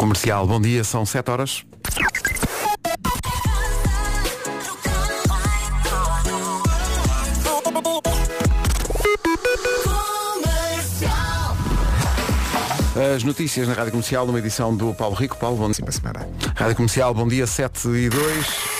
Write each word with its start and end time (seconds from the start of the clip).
Comercial, 0.00 0.46
bom 0.46 0.58
dia, 0.58 0.82
são 0.82 1.04
7 1.04 1.30
horas. 1.30 1.62
As 13.14 13.22
notícias 13.24 13.68
na 13.68 13.74
Rádio 13.74 13.90
Comercial, 13.90 14.26
numa 14.26 14.38
edição 14.38 14.74
do 14.74 14.94
Paulo 14.94 15.14
Rico. 15.14 15.36
Paulo, 15.36 15.58
bom 15.58 15.70
dia. 15.70 15.92
semana. 15.92 16.26
Rádio 16.56 16.76
Comercial, 16.76 17.12
bom 17.12 17.28
dia, 17.28 17.46
7 17.46 17.88
e 17.88 18.08
2. 18.08 18.79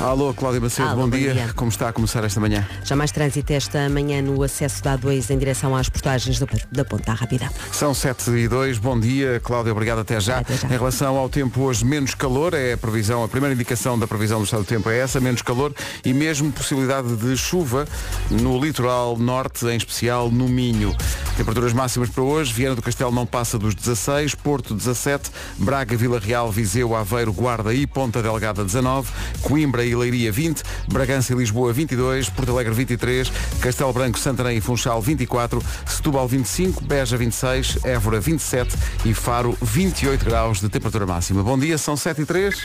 Alô, 0.00 0.32
Cláudia 0.32 0.60
Macedo, 0.60 0.90
Alô, 0.90 1.02
bom, 1.02 1.10
bom 1.10 1.16
dia. 1.16 1.34
dia. 1.34 1.52
Como 1.56 1.68
está 1.70 1.88
a 1.88 1.92
começar 1.92 2.22
esta 2.22 2.38
manhã? 2.38 2.64
Já 2.84 2.94
mais 2.94 3.10
trânsito 3.10 3.52
esta 3.52 3.88
manhã 3.88 4.22
no 4.22 4.40
acesso 4.44 4.80
da 4.82 4.96
A2 4.96 5.28
em 5.30 5.38
direção 5.38 5.74
às 5.74 5.88
portagens 5.88 6.38
da, 6.38 6.46
da 6.70 6.84
Ponta 6.84 7.12
Rápida. 7.12 7.50
São 7.72 7.92
7 7.92 8.30
e 8.30 8.46
2, 8.46 8.78
bom 8.78 8.98
dia, 8.98 9.40
Cláudia, 9.42 9.72
obrigado 9.72 9.98
até 9.98 10.20
já. 10.20 10.38
Até 10.38 10.56
já. 10.56 10.68
Em 10.68 10.78
relação 10.78 11.16
ao 11.16 11.28
tempo 11.28 11.62
hoje, 11.62 11.84
menos 11.84 12.14
calor, 12.14 12.54
é 12.54 12.74
a 12.74 12.78
previsão, 12.78 13.24
a 13.24 13.28
primeira 13.28 13.52
indicação 13.54 13.98
da 13.98 14.06
previsão 14.06 14.38
do 14.38 14.44
estado 14.44 14.62
do 14.62 14.66
tempo 14.66 14.88
é 14.88 14.98
essa, 14.98 15.18
menos 15.18 15.42
calor 15.42 15.74
e 16.04 16.14
mesmo 16.14 16.52
possibilidade 16.52 17.16
de 17.16 17.36
chuva 17.36 17.84
no 18.30 18.56
litoral 18.60 19.16
norte, 19.18 19.66
em 19.66 19.76
especial 19.76 20.30
no 20.30 20.48
Minho. 20.48 20.96
Temperaturas 21.38 21.72
máximas 21.72 22.10
para 22.10 22.24
hoje, 22.24 22.52
Viana 22.52 22.74
do 22.74 22.82
Castelo 22.82 23.12
não 23.12 23.24
passa 23.24 23.56
dos 23.56 23.72
16, 23.72 24.34
Porto 24.34 24.74
17, 24.74 25.30
Braga, 25.56 25.96
Vila 25.96 26.18
Real, 26.18 26.50
Viseu, 26.50 26.96
Aveiro, 26.96 27.32
Guarda 27.32 27.72
e 27.72 27.86
Ponta 27.86 28.20
Delgada 28.20 28.64
19, 28.64 29.08
Coimbra 29.42 29.84
e 29.84 29.94
Leiria 29.94 30.32
20, 30.32 30.64
Bragança 30.88 31.32
e 31.32 31.36
Lisboa 31.36 31.72
22, 31.72 32.28
Porto 32.28 32.50
Alegre 32.50 32.74
23, 32.74 33.30
Castelo 33.60 33.92
Branco, 33.92 34.18
Santarém 34.18 34.58
e 34.58 34.60
Funchal 34.60 35.00
24, 35.00 35.62
Setúbal 35.86 36.26
25, 36.26 36.82
Beja 36.82 37.16
26, 37.16 37.84
Évora 37.84 38.18
27 38.18 38.76
e 39.04 39.14
Faro 39.14 39.56
28 39.62 40.24
graus 40.24 40.60
de 40.60 40.68
temperatura 40.68 41.06
máxima. 41.06 41.44
Bom 41.44 41.56
dia, 41.56 41.78
são 41.78 41.96
7 41.96 42.22
e 42.22 42.26
3. 42.26 42.62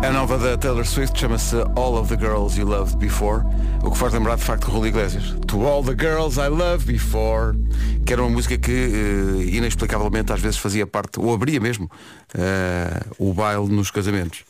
A 0.00 0.12
nova 0.12 0.38
da 0.38 0.56
Taylor 0.56 0.86
Swift 0.86 1.18
chama-se 1.18 1.56
All 1.74 1.96
of 1.96 2.08
the 2.08 2.16
Girls 2.16 2.56
You 2.56 2.68
Loved 2.68 2.98
Before, 2.98 3.42
o 3.82 3.90
que 3.90 3.98
faz 3.98 4.12
lembrar 4.12 4.36
de 4.36 4.44
facto 4.44 4.70
Rui 4.70 4.88
Iglesias. 4.88 5.34
To 5.48 5.66
All 5.66 5.82
the 5.82 5.96
Girls 5.98 6.38
I 6.38 6.48
Loved 6.48 6.86
Before, 6.86 7.56
que 8.04 8.12
era 8.12 8.22
uma 8.22 8.30
música 8.30 8.56
que 8.56 8.72
eh, 8.72 9.56
inexplicavelmente 9.56 10.32
às 10.32 10.40
vezes 10.40 10.58
fazia 10.58 10.86
parte, 10.86 11.20
ou 11.20 11.32
abria 11.32 11.60
mesmo, 11.60 11.90
eh, 12.34 13.02
o 13.18 13.32
baile 13.32 13.68
nos 13.68 13.90
casamentos. 13.90 14.44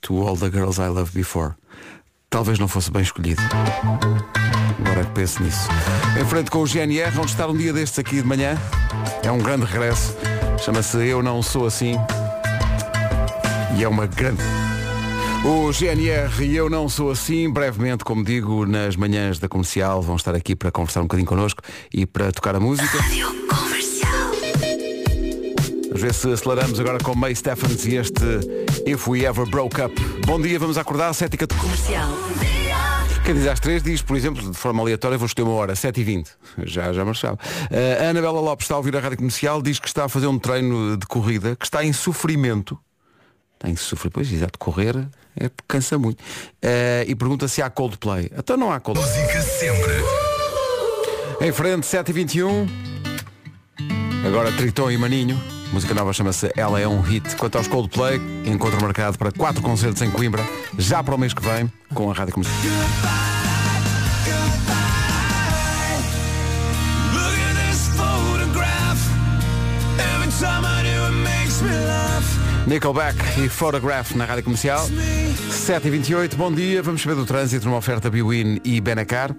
To 0.00 0.26
All 0.26 0.36
the 0.36 0.50
Girls 0.50 0.80
I 0.80 0.88
Loved 0.88 1.14
Before. 1.14 1.54
Talvez 2.30 2.58
não 2.58 2.68
fosse 2.68 2.90
bem 2.90 3.02
escolhido. 3.02 3.42
Agora 4.84 5.04
que 5.04 5.12
penso 5.12 5.42
nisso. 5.42 5.68
Em 6.18 6.24
frente 6.24 6.50
com 6.50 6.58
o 6.58 6.66
GNR, 6.66 7.10
vamos 7.10 7.32
estar 7.32 7.48
um 7.48 7.56
dia 7.56 7.72
destes 7.72 7.98
aqui 7.98 8.16
de 8.22 8.26
manhã. 8.26 8.56
É 9.22 9.30
um 9.30 9.38
grande 9.38 9.64
regresso. 9.64 10.16
Chama-se 10.58 10.96
Eu 10.98 11.22
Não 11.22 11.42
Sou 11.42 11.66
Assim. 11.66 11.96
E 13.76 13.84
é 13.84 13.88
uma 13.88 14.06
grande. 14.06 14.42
O 15.42 15.72
GNR 15.72 16.44
e 16.44 16.54
Eu 16.54 16.68
Não 16.68 16.86
Sou 16.86 17.10
Assim, 17.10 17.50
brevemente, 17.50 18.04
como 18.04 18.22
digo, 18.22 18.66
nas 18.66 18.94
manhãs 18.94 19.38
da 19.38 19.48
comercial, 19.48 20.02
vão 20.02 20.16
estar 20.16 20.34
aqui 20.34 20.54
para 20.54 20.70
conversar 20.70 21.00
um 21.00 21.04
bocadinho 21.04 21.26
connosco 21.26 21.62
e 21.92 22.04
para 22.04 22.30
tocar 22.30 22.54
a 22.54 22.60
música. 22.60 22.98
Vamos 25.86 26.02
ver 26.02 26.12
se 26.12 26.30
aceleramos 26.30 26.78
agora 26.78 26.98
com 26.98 27.14
May 27.14 27.34
Stephens 27.34 27.86
e 27.86 27.96
este 27.96 28.22
If 28.86 29.08
We 29.08 29.20
Ever 29.20 29.48
Broke 29.48 29.80
Up. 29.80 29.94
Bom 30.26 30.38
dia, 30.38 30.58
vamos 30.58 30.76
acordar, 30.76 31.14
7 31.14 31.32
e 31.32 31.38
14. 31.38 31.62
Comercial. 31.62 32.08
Quem 33.24 33.34
diz 33.34 33.46
às 33.46 33.60
3 33.60 33.82
diz, 33.82 34.02
por 34.02 34.16
exemplo, 34.16 34.42
de 34.50 34.56
forma 34.56 34.82
aleatória, 34.82 35.16
vou 35.16 35.26
escolher 35.26 35.48
uma 35.48 35.56
hora, 35.56 35.72
7h20. 35.72 36.28
Já, 36.64 36.92
já 36.92 37.02
marchava. 37.02 37.38
Uh, 37.70 38.04
a 38.04 38.10
Anabela 38.10 38.40
Lopes 38.40 38.64
está 38.64 38.74
a 38.74 38.78
ouvir 38.78 38.94
a 38.94 39.00
rádio 39.00 39.16
comercial, 39.16 39.62
diz 39.62 39.78
que 39.78 39.88
está 39.88 40.04
a 40.04 40.08
fazer 40.08 40.26
um 40.26 40.38
treino 40.38 40.98
de 40.98 41.06
corrida, 41.06 41.56
que 41.56 41.64
está 41.64 41.82
em 41.82 41.92
sofrimento. 41.92 42.78
Está 43.60 43.68
em 43.68 43.76
sofrimento, 43.76 44.14
pois, 44.14 44.32
exato, 44.32 44.58
correr 44.58 44.96
é 45.38 45.50
cansa 45.68 45.98
muito. 45.98 46.20
Uh, 46.20 47.04
e 47.06 47.14
pergunta 47.14 47.46
se 47.46 47.60
há 47.60 47.68
Coldplay. 47.68 48.30
Então 48.36 48.56
não 48.56 48.72
há 48.72 48.80
Coldplay. 48.80 49.06
Música 49.06 49.42
sempre. 49.42 49.92
Em 51.42 51.52
frente, 51.52 51.86
7h21. 51.86 52.68
Agora 54.26 54.50
Triton 54.52 54.90
e 54.90 54.96
Maninho. 54.96 55.40
A 55.70 55.74
música 55.74 55.94
nova 55.94 56.12
chama-se 56.12 56.50
Ela 56.56 56.80
é 56.80 56.88
um 56.88 57.00
Hit. 57.00 57.36
Quanto 57.36 57.58
aos 57.58 57.68
Coldplay, 57.68 58.20
encontro 58.46 58.80
marcado 58.80 59.18
para 59.18 59.30
quatro 59.30 59.62
concertos 59.62 60.00
em 60.02 60.10
Coimbra, 60.10 60.42
já 60.78 61.02
para 61.02 61.14
o 61.14 61.18
mês 61.18 61.34
que 61.34 61.42
vem, 61.42 61.70
com 61.94 62.10
a 62.10 62.14
rádio 62.14 62.34
comercial. 62.34 63.29
Nickelback 72.66 73.16
e 73.40 73.48
Photograph 73.48 74.14
na 74.14 74.24
rádio 74.24 74.44
comercial. 74.44 74.86
7h28, 75.50 76.34
bom 76.36 76.52
dia. 76.52 76.82
Vamos 76.82 77.02
saber 77.02 77.14
do 77.14 77.24
trânsito 77.24 77.66
numa 77.66 77.78
oferta 77.78 78.10
Biwin 78.10 78.60
e 78.64 78.80
Benacar. 78.80 79.34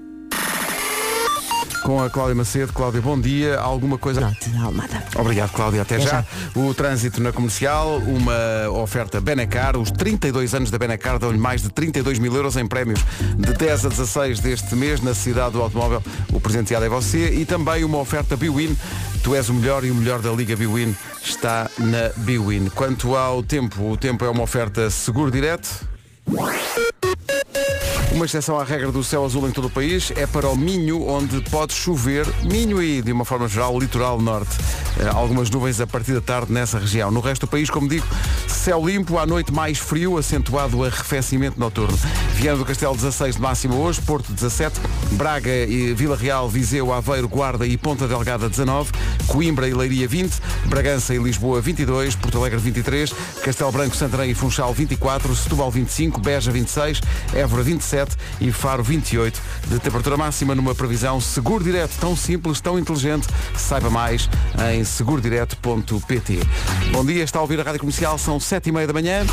Com 1.84 2.02
a 2.02 2.10
Cláudia 2.10 2.36
Macedo. 2.36 2.72
Cláudia, 2.74 3.02
bom 3.02 3.20
dia. 3.20 3.60
Alguma 3.60 3.98
coisa. 3.98 4.36
Almada. 4.64 5.04
Obrigado, 5.16 5.52
Cláudia. 5.52 5.82
Até 5.82 5.96
Até 5.96 6.06
já. 6.06 6.22
já. 6.22 6.26
O 6.60 6.74
trânsito 6.74 7.22
na 7.22 7.32
comercial, 7.32 7.98
uma 8.00 8.70
oferta 8.82 9.20
Benacar. 9.20 9.78
Os 9.78 9.90
32 9.92 10.54
anos 10.54 10.70
da 10.70 10.78
Benacar 10.78 11.18
dão-lhe 11.18 11.38
mais 11.40 11.62
de 11.62 11.70
32 11.70 12.20
mil 12.20 12.36
euros 12.36 12.56
em 12.56 12.68
prémios 12.68 13.00
de 13.38 13.54
10 13.54 13.86
a 13.86 13.90
16 13.90 14.40
deste 14.40 14.76
mês 14.76 15.02
na 15.02 15.14
cidade 15.14 15.54
do 15.54 15.62
automóvel. 15.62 16.04
O 16.32 16.40
presenteado 16.40 16.86
é 16.86 16.90
você. 16.90 17.34
E 17.34 17.46
também 17.46 17.84
uma 17.84 17.98
oferta 17.98 18.38
Biwin. 18.38 18.78
Tu 19.24 19.36
és 19.36 19.50
o 19.50 19.54
melhor 19.54 19.84
e 19.84 19.92
o 19.92 19.96
melhor 19.96 20.20
da 20.20 20.32
Liga 20.32 20.56
Biwin 20.56 20.96
está 21.24 21.70
na 21.78 22.12
Biwin. 22.18 22.70
Quanto 22.70 23.16
ao 23.16 23.42
tempo, 23.44 23.92
o 23.92 23.98
tempo 23.98 24.24
é 24.26 24.30
uma 24.30 24.44
oferta 24.44 24.90
seguro 24.90 25.32
direto. 25.32 25.88
Uma 28.14 28.26
exceção 28.26 28.60
à 28.60 28.64
regra 28.66 28.92
do 28.92 29.02
céu 29.06 29.24
azul 29.24 29.48
em 29.48 29.52
todo 29.52 29.68
o 29.68 29.70
país 29.70 30.12
é 30.18 30.28
para 30.28 30.50
o 30.50 30.56
Minho, 30.56 31.08
onde 31.08 31.40
pode 31.50 31.74
chover, 31.74 32.28
Minho 32.44 32.84
e, 32.84 33.02
de 33.02 33.14
uma 33.14 33.24
forma 33.24 33.48
geral, 33.48 33.80
litoral 33.80 34.20
norte. 34.20 34.58
Eh, 35.00 35.08
algumas 35.08 35.50
nuvens 35.50 35.80
a 35.80 35.88
partir 35.88 36.14
da 36.14 36.20
tarde 36.20 36.52
nessa 36.52 36.78
região. 36.78 37.10
No 37.10 37.22
resto 37.22 37.46
do 37.46 37.50
país, 37.50 37.70
como 37.70 37.88
digo, 37.88 38.06
céu 38.48 38.86
limpo, 38.86 39.18
à 39.18 39.26
noite 39.26 39.54
mais 39.54 39.78
frio, 39.78 40.18
acentuado 40.18 40.84
arrefecimento 40.84 41.58
noturno. 41.58 41.98
Viana 42.34 42.58
do 42.58 42.66
Castelo 42.66 42.94
16 42.96 43.36
de 43.36 43.42
máximo 43.42 43.78
hoje, 43.78 44.02
Porto 44.02 44.34
17, 44.34 44.80
Braga 45.12 45.50
e 45.50 45.94
Vila 45.94 46.18
Real, 46.18 46.50
Viseu, 46.50 46.92
Aveiro, 46.92 47.30
Guarda 47.30 47.66
e 47.66 47.78
Ponta 47.78 48.10
Delgada 48.10 48.50
19, 48.50 48.92
Coimbra 49.26 49.70
e 49.70 49.74
Leiria 49.74 50.08
20, 50.08 50.34
Bragança 50.66 51.16
e 51.16 51.18
Lisboa 51.18 51.62
22, 51.62 52.16
Porto 52.16 52.38
Alegre 52.40 52.60
23, 52.60 53.14
Castelo 53.42 53.72
Branco, 53.72 53.96
Santarém 53.96 54.32
e 54.32 54.36
Funchal 54.36 54.74
24, 54.74 55.34
Setúbal 55.34 55.72
25, 55.72 56.20
Beja 56.20 56.52
26, 56.52 57.02
Évora 57.34 57.64
27 57.64 58.01
e 58.40 58.52
Faro 58.52 58.84
28 58.84 59.42
de 59.68 59.80
temperatura 59.80 60.18
máxima 60.18 60.56
numa 60.56 60.74
previsão 60.74 61.20
seguro 61.20 61.64
direto, 61.64 61.98
tão 62.00 62.16
simples, 62.16 62.62
tão 62.62 62.80
inteligente. 62.80 63.28
Saiba 63.56 63.90
mais 63.90 64.30
em 64.72 64.84
segurodireto.pt. 64.84 66.40
Bom 66.92 67.06
dia, 67.06 67.24
está 67.24 67.40
a 67.40 67.42
ouvir 67.42 67.60
a 67.60 67.64
Rádio 67.64 67.80
Comercial, 67.80 68.18
são 68.18 68.40
7 68.40 68.70
e 68.70 68.72
meia 68.72 68.88
da 68.88 68.94
manhã. 68.94 69.26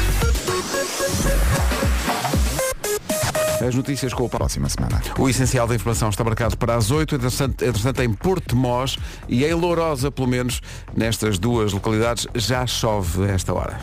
As 3.67 3.75
notícias 3.75 4.15
com 4.15 4.25
o 4.25 4.29
Paulo. 4.29 4.45
Próxima 4.45 4.69
semana. 4.69 5.03
O 5.19 5.29
essencial 5.29 5.67
da 5.67 5.75
informação 5.75 6.09
está 6.09 6.23
marcado 6.23 6.57
para 6.57 6.77
as 6.77 6.91
8, 6.91 7.17
entretanto, 7.17 7.65
entretanto 7.65 8.03
em 8.03 8.13
Porto 8.13 8.55
Mós 8.55 8.97
e 9.29 9.45
em 9.45 9.53
Lourosa, 9.53 10.11
pelo 10.11 10.29
menos, 10.29 10.61
nestas 10.97 11.39
duas 11.39 11.73
localidades, 11.73 12.27
já 12.35 12.67
chove 12.67 13.25
a 13.25 13.33
esta 13.33 13.53
hora. 13.53 13.81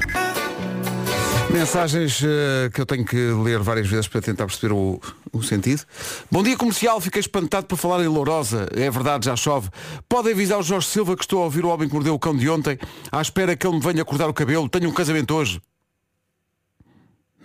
Mensagens 1.51 2.21
eh, 2.23 2.69
que 2.73 2.81
eu 2.81 2.85
tenho 2.85 3.05
que 3.05 3.15
ler 3.15 3.59
várias 3.59 3.87
vezes 3.87 4.07
para 4.07 4.21
tentar 4.21 4.45
perceber 4.45 4.73
o, 4.73 4.99
o 5.31 5.41
sentido. 5.41 5.83
Bom 6.29 6.43
dia 6.43 6.57
comercial, 6.57 6.99
fiquei 6.99 7.19
espantado 7.19 7.65
por 7.65 7.77
falar 7.77 8.03
em 8.03 8.07
Lourosa. 8.07 8.67
É 8.75 8.89
verdade, 8.89 9.25
já 9.25 9.35
chove. 9.35 9.69
Pode 10.09 10.31
avisar 10.31 10.59
o 10.59 10.63
Jorge 10.63 10.87
Silva 10.87 11.15
que 11.15 11.23
estou 11.23 11.41
a 11.41 11.45
ouvir 11.45 11.63
o 11.63 11.69
homem 11.69 11.87
que 11.87 11.93
mordeu 11.93 12.13
o 12.13 12.19
cão 12.19 12.35
de 12.35 12.49
ontem, 12.49 12.77
à 13.11 13.21
espera 13.21 13.55
que 13.55 13.65
ele 13.65 13.77
me 13.77 13.81
venha 13.81 14.03
cortar 14.03 14.27
o 14.27 14.33
cabelo. 14.33 14.67
Tenho 14.67 14.89
um 14.89 14.93
casamento 14.93 15.33
hoje. 15.33 15.61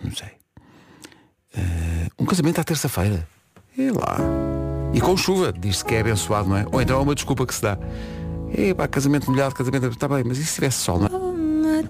Não 0.03 0.11
sei. 0.13 0.29
Eh, 1.55 2.07
um 2.19 2.25
casamento 2.25 2.59
à 2.59 2.63
terça-feira. 2.63 3.27
E 3.77 3.91
lá. 3.91 4.17
E 4.93 4.99
com 4.99 5.15
chuva. 5.15 5.53
Diz-se 5.53 5.85
que 5.85 5.95
é 5.95 6.01
abençoado, 6.01 6.49
não 6.49 6.57
é? 6.57 6.65
Ou 6.71 6.81
então 6.81 6.99
é 6.99 7.01
uma 7.01 7.15
desculpa 7.15 7.45
que 7.45 7.55
se 7.55 7.61
dá. 7.61 7.77
E 8.57 8.73
pá, 8.73 8.87
casamento 8.87 9.31
molhado, 9.31 9.55
casamento. 9.55 9.87
Está 9.87 10.07
bem, 10.07 10.23
mas 10.25 10.37
e 10.37 10.45
se 10.45 10.55
tivesse 10.55 10.79
sol, 10.79 10.99
não 10.99 11.07
é? 11.07 11.30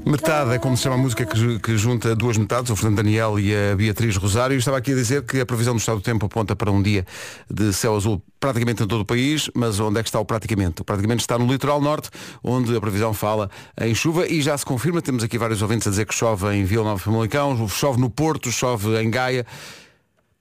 Metade 0.05 0.51
é 0.51 0.59
como 0.59 0.75
se 0.75 0.83
chama 0.83 0.95
a 0.95 0.97
música 0.97 1.25
que, 1.25 1.59
que 1.59 1.77
junta 1.77 2.15
duas 2.15 2.37
metades, 2.37 2.71
o 2.71 2.75
Fernando 2.75 2.97
Daniel 2.97 3.39
e 3.39 3.53
a 3.53 3.75
Beatriz 3.75 4.15
Rosário. 4.17 4.57
Estava 4.57 4.77
aqui 4.77 4.91
a 4.91 4.95
dizer 4.95 5.23
que 5.23 5.39
a 5.39 5.45
previsão 5.45 5.73
do 5.73 5.79
estado 5.79 5.97
do 5.97 6.03
tempo 6.03 6.25
aponta 6.25 6.55
para 6.55 6.71
um 6.71 6.81
dia 6.81 7.05
de 7.49 7.71
céu 7.73 7.95
azul 7.95 8.21
praticamente 8.39 8.83
em 8.83 8.87
todo 8.87 9.01
o 9.01 9.05
país, 9.05 9.49
mas 9.53 9.79
onde 9.79 9.99
é 9.99 10.03
que 10.03 10.09
está 10.09 10.19
o 10.19 10.25
praticamente? 10.25 10.81
O 10.81 10.85
praticamente 10.85 11.21
está 11.21 11.37
no 11.37 11.45
litoral 11.45 11.79
norte, 11.79 12.09
onde 12.43 12.75
a 12.75 12.81
previsão 12.81 13.13
fala 13.13 13.49
em 13.79 13.93
chuva 13.93 14.27
e 14.27 14.41
já 14.41 14.57
se 14.57 14.65
confirma, 14.65 15.01
temos 15.01 15.23
aqui 15.23 15.37
vários 15.37 15.61
ouvintes 15.61 15.87
a 15.87 15.89
dizer 15.91 16.05
que 16.05 16.15
chove 16.15 16.51
em 16.55 16.63
Vila 16.63 16.83
Nova 16.83 16.99
Famalicão, 16.99 17.67
chove 17.67 17.99
no 17.99 18.09
Porto, 18.09 18.51
chove 18.51 18.99
em 19.01 19.09
Gaia. 19.09 19.45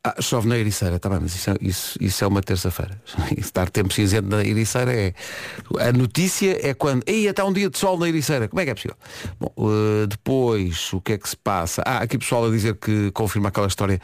Ah, 0.02 0.14
chove 0.18 0.48
na 0.48 0.56
Ericeira, 0.56 0.96
está 0.96 1.10
bem, 1.10 1.18
mas 1.20 1.34
isso, 1.34 1.50
é- 1.50 1.56
isso, 1.60 1.98
isso 2.00 2.24
é 2.24 2.26
uma 2.26 2.40
terça-feira. 2.40 2.98
Estar 3.36 3.68
tempo 3.68 3.92
cinzento 3.92 4.28
na 4.30 4.42
Ericeira 4.42 4.94
é. 4.94 5.12
A 5.78 5.92
notícia 5.92 6.58
é 6.66 6.72
quando. 6.72 7.02
Ei, 7.06 7.26
está 7.28 7.44
um 7.44 7.52
dia 7.52 7.68
de 7.68 7.76
sol 7.76 7.98
na 7.98 8.08
Ericeira. 8.08 8.48
Como 8.48 8.58
é 8.60 8.64
que 8.64 8.70
é 8.70 8.74
possível? 8.74 8.96
Bom, 9.38 9.52
eh, 9.58 10.06
depois, 10.06 10.90
o 10.94 11.02
que 11.02 11.12
é 11.12 11.18
que 11.18 11.28
se 11.28 11.36
passa? 11.36 11.82
Ah, 11.84 11.98
aqui 11.98 12.16
pessoal 12.16 12.46
a 12.46 12.50
dizer 12.50 12.76
que 12.76 13.10
confirma 13.10 13.48
aquela 13.50 13.66
história 13.66 14.00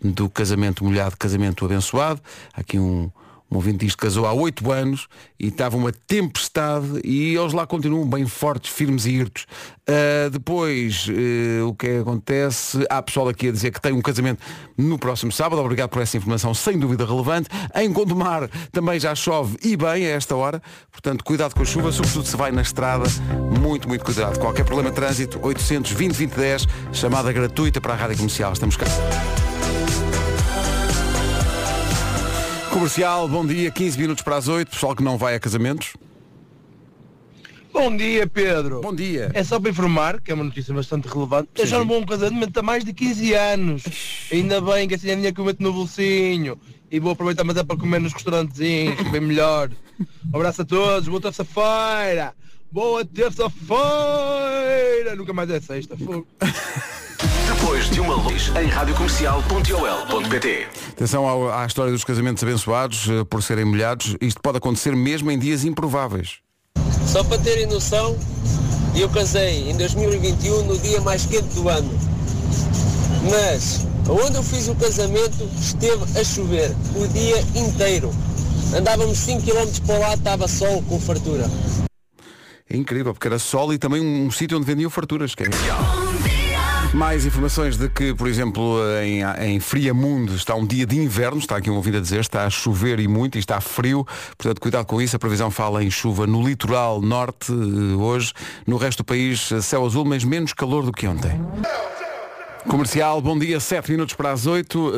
do 0.00 0.30
casamento 0.30 0.84
molhado, 0.84 1.16
casamento 1.16 1.64
abençoado. 1.64 2.20
Há 2.54 2.60
aqui 2.60 2.78
um. 2.78 3.10
Um 3.50 3.56
ouvinte 3.56 3.84
diz 3.84 3.94
que 3.94 4.02
casou 4.02 4.26
há 4.26 4.32
oito 4.32 4.70
anos 4.70 5.08
e 5.38 5.48
estava 5.48 5.76
uma 5.76 5.92
tempestade 5.92 7.00
e 7.04 7.34
eles 7.34 7.52
lá 7.52 7.66
continuam 7.66 8.08
bem 8.08 8.26
fortes, 8.26 8.70
firmes 8.70 9.06
e 9.06 9.10
hirtos. 9.10 9.46
Uh, 9.88 10.30
depois, 10.30 11.08
uh, 11.08 11.66
o 11.66 11.74
que 11.74 11.86
é 11.86 11.90
que 11.94 11.98
acontece? 11.98 12.86
Há 12.88 13.02
pessoal 13.02 13.28
aqui 13.28 13.48
a 13.48 13.52
dizer 13.52 13.72
que 13.72 13.80
tem 13.80 13.92
um 13.92 14.00
casamento 14.00 14.40
no 14.78 14.96
próximo 14.98 15.32
sábado. 15.32 15.60
Obrigado 15.60 15.90
por 15.90 16.00
essa 16.00 16.16
informação, 16.16 16.54
sem 16.54 16.78
dúvida 16.78 17.04
relevante. 17.04 17.48
Em 17.74 17.92
Gondomar 17.92 18.48
também 18.70 19.00
já 19.00 19.14
chove 19.16 19.56
e 19.64 19.76
bem 19.76 20.06
a 20.06 20.10
esta 20.10 20.36
hora. 20.36 20.62
Portanto, 20.92 21.24
cuidado 21.24 21.54
com 21.54 21.62
a 21.62 21.64
chuva, 21.66 21.90
sobretudo 21.90 22.26
se 22.26 22.36
vai 22.36 22.52
na 22.52 22.62
estrada. 22.62 23.04
Muito, 23.60 23.88
muito 23.88 24.04
cuidado. 24.04 24.38
Qualquer 24.38 24.64
problema 24.64 24.90
de 24.90 24.96
trânsito, 24.96 25.40
820 25.42 26.10
2010, 26.20 26.66
chamada 26.92 27.32
gratuita 27.32 27.80
para 27.80 27.94
a 27.94 27.96
Rádio 27.96 28.16
Comercial. 28.18 28.52
Estamos 28.52 28.76
cá. 28.76 28.86
Comercial, 32.70 33.28
bom 33.28 33.44
dia, 33.44 33.70
15 33.70 33.98
minutos 33.98 34.22
para 34.22 34.36
as 34.36 34.46
8, 34.46 34.70
pessoal 34.70 34.94
que 34.94 35.02
não 35.02 35.18
vai 35.18 35.34
a 35.34 35.40
casamentos. 35.40 35.94
Bom 37.72 37.96
dia, 37.96 38.28
Pedro. 38.28 38.80
Bom 38.80 38.94
dia. 38.94 39.30
É 39.34 39.42
só 39.42 39.58
para 39.58 39.70
informar, 39.70 40.20
que 40.20 40.30
é 40.30 40.34
uma 40.34 40.44
notícia 40.44 40.72
bastante 40.72 41.08
relevante. 41.08 41.48
Eu 41.56 41.66
já 41.66 41.78
não 41.78 41.86
vou 41.86 41.96
a 41.96 42.00
um 42.00 42.06
casamento 42.06 42.56
há 42.58 42.62
mais 42.62 42.84
de 42.84 42.92
15 42.92 43.34
anos. 43.34 43.82
Ainda 44.32 44.60
bem 44.60 44.86
que 44.86 44.94
assim 44.94 45.10
a 45.10 45.16
minha 45.16 45.34
meto 45.36 45.62
no 45.62 45.72
bolsinho. 45.72 46.58
E 46.90 47.00
vou 47.00 47.12
aproveitar 47.12 47.44
mas 47.44 47.56
é 47.56 47.64
para 47.64 47.76
comer 47.76 48.00
nos 48.00 48.12
restaurantezinhos, 48.12 48.96
que 48.96 49.10
bem 49.10 49.20
melhor. 49.20 49.70
Um 50.32 50.36
abraço 50.36 50.62
a 50.62 50.64
todos, 50.64 51.08
boa 51.08 51.20
terça-feira. 51.20 52.34
Boa 52.70 53.04
terça-feira. 53.04 55.16
Nunca 55.16 55.32
mais 55.32 55.50
é 55.50 55.60
sexta. 55.60 55.96
Fogo. 55.96 56.26
Depois 57.46 57.90
de 57.90 58.00
uma 58.00 58.14
luz 58.14 58.50
em 58.56 58.66
radiocomercial.ol.pt 58.66 60.66
Atenção 60.92 61.26
ao- 61.28 61.52
à 61.52 61.66
história 61.66 61.92
dos 61.92 62.02
casamentos 62.04 62.42
abençoados 62.42 63.06
eh, 63.08 63.24
por 63.28 63.42
serem 63.42 63.64
molhados. 63.66 64.16
Isto 64.20 64.40
pode 64.42 64.56
acontecer 64.58 64.94
mesmo 64.96 65.30
em 65.30 65.38
dias 65.38 65.64
improváveis. 65.64 66.36
Só 67.06 67.22
para 67.24 67.38
terem 67.38 67.66
noção, 67.66 68.16
eu 68.96 69.08
casei 69.10 69.70
em 69.70 69.76
2021 69.76 70.64
no 70.64 70.78
dia 70.78 71.00
mais 71.02 71.26
quente 71.26 71.54
do 71.54 71.68
ano. 71.68 71.90
Mas 73.30 73.86
onde 74.08 74.36
eu 74.36 74.42
fiz 74.42 74.68
o 74.68 74.74
casamento 74.74 75.46
esteve 75.60 76.02
a 76.18 76.24
chover 76.24 76.74
o 76.96 77.06
dia 77.08 77.38
inteiro. 77.54 78.10
Andávamos 78.74 79.18
5 79.18 79.42
km 79.42 79.68
para 79.86 79.98
lá, 79.98 80.14
estava 80.14 80.48
sol 80.48 80.82
com 80.88 80.98
fartura. 80.98 81.44
É 82.72 82.76
incrível, 82.76 83.12
porque 83.12 83.26
era 83.28 83.38
sol 83.38 83.74
e 83.74 83.78
também 83.78 84.00
um, 84.00 84.26
um 84.26 84.30
sítio 84.30 84.56
onde 84.56 84.64
vendiam 84.66 84.88
farturas. 84.88 85.34
Que 85.34 85.42
é... 85.42 85.46
Mais 86.92 87.24
informações 87.24 87.76
de 87.76 87.88
que, 87.88 88.12
por 88.14 88.26
exemplo, 88.26 88.78
em, 89.00 89.22
em 89.46 89.60
Friamundo 89.60 90.34
está 90.34 90.56
um 90.56 90.66
dia 90.66 90.84
de 90.84 90.98
inverno, 90.98 91.38
está 91.38 91.56
aqui 91.56 91.70
um 91.70 91.76
ouvido 91.76 91.98
a 91.98 92.00
dizer, 92.00 92.20
está 92.20 92.44
a 92.44 92.50
chover 92.50 92.98
e 92.98 93.06
muito 93.06 93.36
e 93.36 93.38
está 93.38 93.60
frio, 93.60 94.04
portanto 94.36 94.60
cuidado 94.60 94.86
com 94.86 95.00
isso, 95.00 95.14
a 95.14 95.18
previsão 95.18 95.50
fala 95.52 95.84
em 95.84 95.90
chuva 95.90 96.26
no 96.26 96.46
litoral 96.46 97.00
norte 97.00 97.52
eh, 97.52 97.94
hoje, 97.94 98.32
no 98.66 98.76
resto 98.76 98.98
do 98.98 99.04
país 99.04 99.52
eh, 99.52 99.60
céu 99.60 99.86
azul, 99.86 100.04
mas 100.04 100.24
menos 100.24 100.52
calor 100.52 100.84
do 100.84 100.90
que 100.90 101.06
ontem. 101.06 101.40
Comercial, 102.68 103.22
bom 103.22 103.38
dia, 103.38 103.58
7 103.58 103.92
minutos 103.92 104.14
para 104.14 104.32
as 104.32 104.46
8. 104.46 104.78
Uh, 104.78 104.92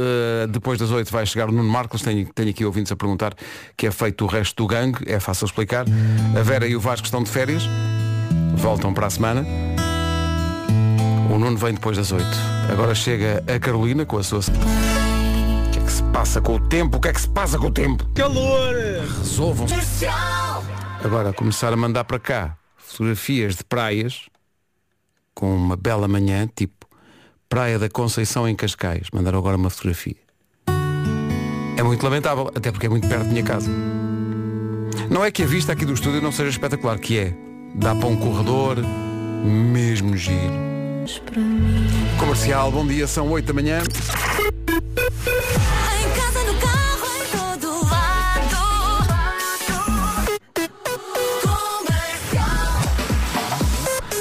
depois 0.49 0.81
das 0.81 0.91
8 0.91 1.12
vai 1.12 1.25
chegar 1.25 1.49
o 1.49 1.53
Nuno 1.53 1.69
Marcos. 1.69 2.03
Tenho, 2.03 2.29
tenho 2.35 2.50
aqui 2.50 2.65
ouvintes 2.65 2.91
a 2.91 2.97
perguntar 2.97 3.35
que 3.77 3.87
é 3.87 3.91
feito 3.93 4.25
o 4.25 4.27
resto 4.27 4.56
do 4.56 4.67
gangue. 4.67 4.99
É 5.06 5.21
fácil 5.21 5.44
explicar. 5.44 5.87
A 6.37 6.43
Vera 6.43 6.67
e 6.67 6.75
o 6.75 6.81
Vasco 6.81 7.05
estão 7.05 7.23
de 7.23 7.31
férias. 7.31 7.62
Voltam 8.56 8.93
para 8.93 9.06
a 9.06 9.11
semana. 9.11 9.72
O 11.32 11.38
Nuno 11.38 11.56
vem 11.56 11.73
depois 11.73 11.96
das 11.96 12.12
8. 12.12 12.26
Agora 12.70 12.94
chega 12.94 13.43
a 13.49 13.58
Carolina 13.58 14.05
com 14.05 14.19
a 14.19 14.23
sua. 14.23 14.40
O 14.40 15.70
que 15.73 15.79
é 15.79 15.82
que 15.82 15.90
se 15.90 16.02
passa 16.12 16.43
com 16.43 16.56
o 16.56 16.61
tempo? 16.61 16.99
O 16.99 17.00
que 17.00 17.08
é 17.08 17.12
que 17.14 17.23
se 17.23 17.29
passa 17.31 17.58
com 17.58 17.69
o 17.69 17.70
tempo? 17.73 18.06
Calor! 18.14 18.75
Resolvam. 19.17 19.67
Agora 21.02 21.32
começar 21.32 21.73
a 21.73 21.76
mandar 21.76 22.05
para 22.05 22.19
cá 22.19 22.58
fotografias 22.76 23.56
de 23.56 23.64
praias 23.64 24.29
com 25.34 25.56
uma 25.56 25.75
bela 25.75 26.06
manhã, 26.06 26.46
tipo 26.55 26.87
Praia 27.49 27.79
da 27.79 27.88
Conceição 27.88 28.46
em 28.46 28.55
Cascais. 28.55 29.06
Mandaram 29.11 29.38
agora 29.38 29.56
uma 29.56 29.70
fotografia. 29.70 30.17
É 31.79 31.82
muito 31.82 32.02
lamentável, 32.02 32.50
até 32.55 32.70
porque 32.70 32.84
é 32.84 32.90
muito 32.90 33.08
perto 33.08 33.25
da 33.25 33.31
minha 33.31 33.43
casa. 33.43 33.70
Não 35.08 35.25
é 35.25 35.31
que 35.31 35.43
a 35.43 35.46
vista 35.46 35.73
aqui 35.73 35.87
do 35.87 35.94
estúdio 35.94 36.20
não 36.20 36.31
seja 36.31 36.50
espetacular, 36.50 36.99
que 36.99 37.19
é. 37.19 37.34
Dá 37.75 37.94
para 37.94 38.06
um 38.06 38.17
corredor, 38.17 38.76
mesmo 39.43 40.14
giro. 40.14 40.72
Comercial, 42.19 42.71
bom 42.71 42.87
dia, 42.87 43.09
são 43.09 43.29
8 43.31 43.47
da 43.47 43.53
manhã. 43.53 43.81
Em 43.81 43.85
casa, 46.17 46.45
no 46.45 46.55
carro, 46.61 47.07
em 47.17 47.27
todo 47.37 47.85
lado. 47.85 48.57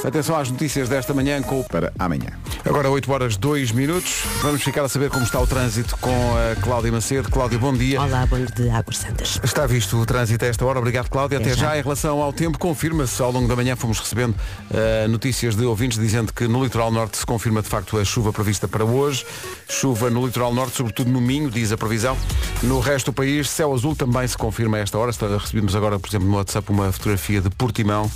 Atenção 0.08 0.36
às 0.36 0.50
notícias 0.50 0.90
desta 0.90 1.14
manhã 1.14 1.40
com 1.44 1.60
o... 1.60 1.64
para 1.64 1.94
amanhã. 2.00 2.32
Agora 2.64 2.90
8 2.90 3.12
horas 3.12 3.38
2 3.38 3.72
minutos. 3.72 4.24
Vamos 4.42 4.62
ficar 4.62 4.84
a 4.84 4.90
saber 4.90 5.10
como 5.10 5.24
está 5.24 5.40
o 5.40 5.48
trânsito 5.48 5.98
com 5.98 6.12
a 6.12 6.56
Cláudia 6.62 6.92
Macedo. 6.92 7.30
Cláudia, 7.30 7.58
bom 7.58 7.74
dia. 7.74 8.00
Olá, 8.00 8.26
bom 8.26 8.38
de 8.38 8.70
Águas 8.70 8.98
Santas. 8.98 9.40
Está 9.44 9.66
visto 9.66 9.98
o 9.98 10.06
trânsito 10.06 10.46
a 10.46 10.48
esta 10.48 10.64
hora. 10.66 10.78
Obrigado, 10.78 11.10
Cláudia. 11.10 11.40
Até, 11.40 11.52
Até 11.52 11.60
já. 11.60 11.70
já. 11.70 11.80
Em 11.80 11.82
relação 11.82 12.22
ao 12.22 12.32
tempo, 12.32 12.60
confirma-se. 12.60 13.22
Ao 13.22 13.32
longo 13.32 13.48
da 13.48 13.56
manhã 13.56 13.76
fomos 13.76 14.00
recebendo 14.00 14.36
eh, 14.72 15.08
notícias 15.08 15.56
de 15.56 15.66
ouvintes 15.66 15.98
dizendo 15.98 16.32
que 16.32 16.48
no 16.48 16.64
litoral 16.64 16.92
norte 16.92 17.18
se 17.18 17.26
confirma 17.26 17.62
de 17.62 17.68
facto 17.68 17.98
a 17.98 18.06
chuva 18.06 18.32
prevista 18.32 18.68
para 18.68 18.86
hoje. 18.86 19.26
Chuva 19.68 20.10
no 20.10 20.26
litoral 20.26 20.54
norte, 20.54 20.78
sobretudo 20.78 21.10
no 21.10 21.20
Minho, 21.20 21.50
diz 21.50 21.72
a 21.72 21.78
previsão. 21.78 22.16
No 22.62 22.80
resto 22.80 23.12
do 23.12 23.14
país, 23.14 23.50
céu 23.50 23.74
azul 23.74 23.96
também 23.96 24.28
se 24.28 24.38
confirma 24.38 24.78
a 24.78 24.82
esta 24.82 24.98
hora. 24.98 25.12
Recebemos 25.12 25.76
agora, 25.76 25.98
por 26.00 26.10
exemplo, 26.10 26.28
no 26.28 26.38
WhatsApp 26.38 26.70
uma 26.72 26.92
fotografia 26.92 27.42
de 27.42 27.50
Portimão. 27.50 28.10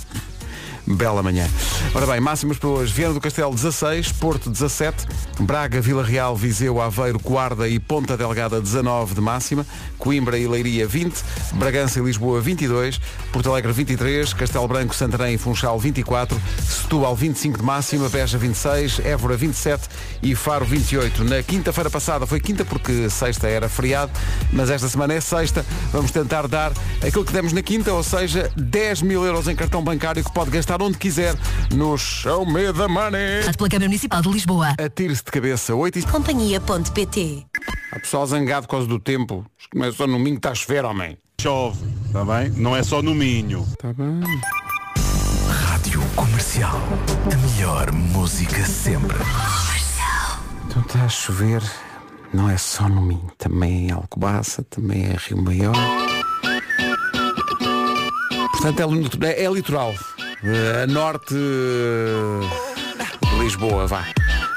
Bela 0.86 1.22
manhã. 1.22 1.48
Ora 1.94 2.06
bem, 2.06 2.20
máximas 2.20 2.58
para 2.58 2.68
hoje. 2.68 2.92
Viana 2.92 3.14
do 3.14 3.20
Castelo 3.20 3.52
16, 3.52 4.12
Porto 4.12 4.48
17, 4.48 5.06
Braga, 5.40 5.80
Vila 5.80 6.04
Real, 6.04 6.36
Viseu, 6.36 6.80
Aveiro, 6.80 7.18
Guarda 7.18 7.68
e 7.68 7.80
Ponta 7.80 8.16
Delgada 8.16 8.60
19 8.60 9.14
de 9.14 9.20
máxima, 9.20 9.66
Coimbra 9.98 10.38
e 10.38 10.46
Leiria 10.46 10.86
20, 10.86 11.24
Bragança 11.54 11.98
e 11.98 12.02
Lisboa 12.02 12.40
22, 12.40 13.00
Porto 13.32 13.50
Alegre 13.50 13.72
23, 13.72 14.32
Castelo 14.34 14.68
Branco, 14.68 14.94
Santarém 14.94 15.34
e 15.34 15.38
Funchal 15.38 15.78
24, 15.78 16.40
Setúbal 16.60 17.16
25 17.16 17.58
de 17.58 17.64
máxima, 17.64 18.08
Beja 18.08 18.38
26, 18.38 19.00
Évora 19.00 19.36
27 19.36 19.88
e 20.22 20.34
Faro 20.36 20.64
28. 20.64 21.24
Na 21.24 21.42
quinta-feira 21.42 21.90
passada 21.90 22.26
foi 22.26 22.38
quinta 22.38 22.64
porque 22.64 23.10
sexta 23.10 23.48
era 23.48 23.68
feriado, 23.68 24.12
mas 24.52 24.70
esta 24.70 24.88
semana 24.88 25.14
é 25.14 25.20
sexta. 25.20 25.66
Vamos 25.92 26.12
tentar 26.12 26.46
dar 26.46 26.72
aquilo 27.04 27.24
que 27.24 27.32
demos 27.32 27.52
na 27.52 27.62
quinta, 27.62 27.92
ou 27.92 28.02
seja, 28.02 28.52
10 28.56 29.02
mil 29.02 29.24
euros 29.24 29.48
em 29.48 29.56
cartão 29.56 29.82
bancário 29.82 30.22
que 30.22 30.32
pode 30.32 30.50
gastar 30.50 30.75
onde 30.82 30.98
quiser 30.98 31.34
no 31.74 31.96
Show 31.96 32.44
Me 32.46 32.72
the 32.72 32.86
Money. 32.88 33.42
Pela 33.56 33.68
Câmara 33.68 33.86
Municipal 33.88 34.22
de 34.22 34.28
Lisboa. 34.28 34.68
Atire-se 34.78 35.24
de 35.24 35.30
cabeça 35.30 35.74
8 35.74 35.98
e... 35.98 36.02
Companhia.pt 36.02 37.46
Há 37.92 37.98
pessoal 38.00 38.26
zangado 38.26 38.66
por 38.66 38.72
causa 38.72 38.86
do 38.86 38.98
tempo. 38.98 39.44
Começou 39.72 40.06
no 40.06 40.18
domingo, 40.18 40.36
está 40.36 40.50
a 40.50 40.54
chover, 40.54 40.84
homem. 40.84 41.16
Chove, 41.40 41.78
está 42.06 42.24
bem? 42.24 42.50
Não 42.50 42.74
é 42.76 42.82
só 42.82 43.02
no 43.02 43.14
Minho. 43.14 43.62
Está 43.62 43.92
bem. 43.92 44.20
Rádio 45.68 46.00
Comercial. 46.14 46.80
A 47.32 47.36
melhor 47.36 47.92
música 47.92 48.64
sempre. 48.64 49.16
Então 50.66 50.82
está 50.82 51.04
a 51.04 51.08
chover. 51.08 51.62
Não 52.32 52.50
é 52.50 52.56
só 52.58 52.88
no 52.88 53.00
Minho, 53.00 53.30
também 53.38 53.86
em 53.88 53.92
Alcobaça, 53.92 54.62
também 54.64 55.04
é 55.06 55.16
Rio 55.16 55.40
Maior. 55.42 55.74
Portanto, 58.52 58.80
é, 59.24 59.26
é- 59.30 59.44
é 59.44 59.50
litoral. 59.50 59.94
Eh, 60.44 60.82
A 60.82 60.86
norte 60.86 61.34
eh, 61.34 63.26
de 63.30 63.38
Lisboa, 63.42 63.86
vá. 63.86 64.04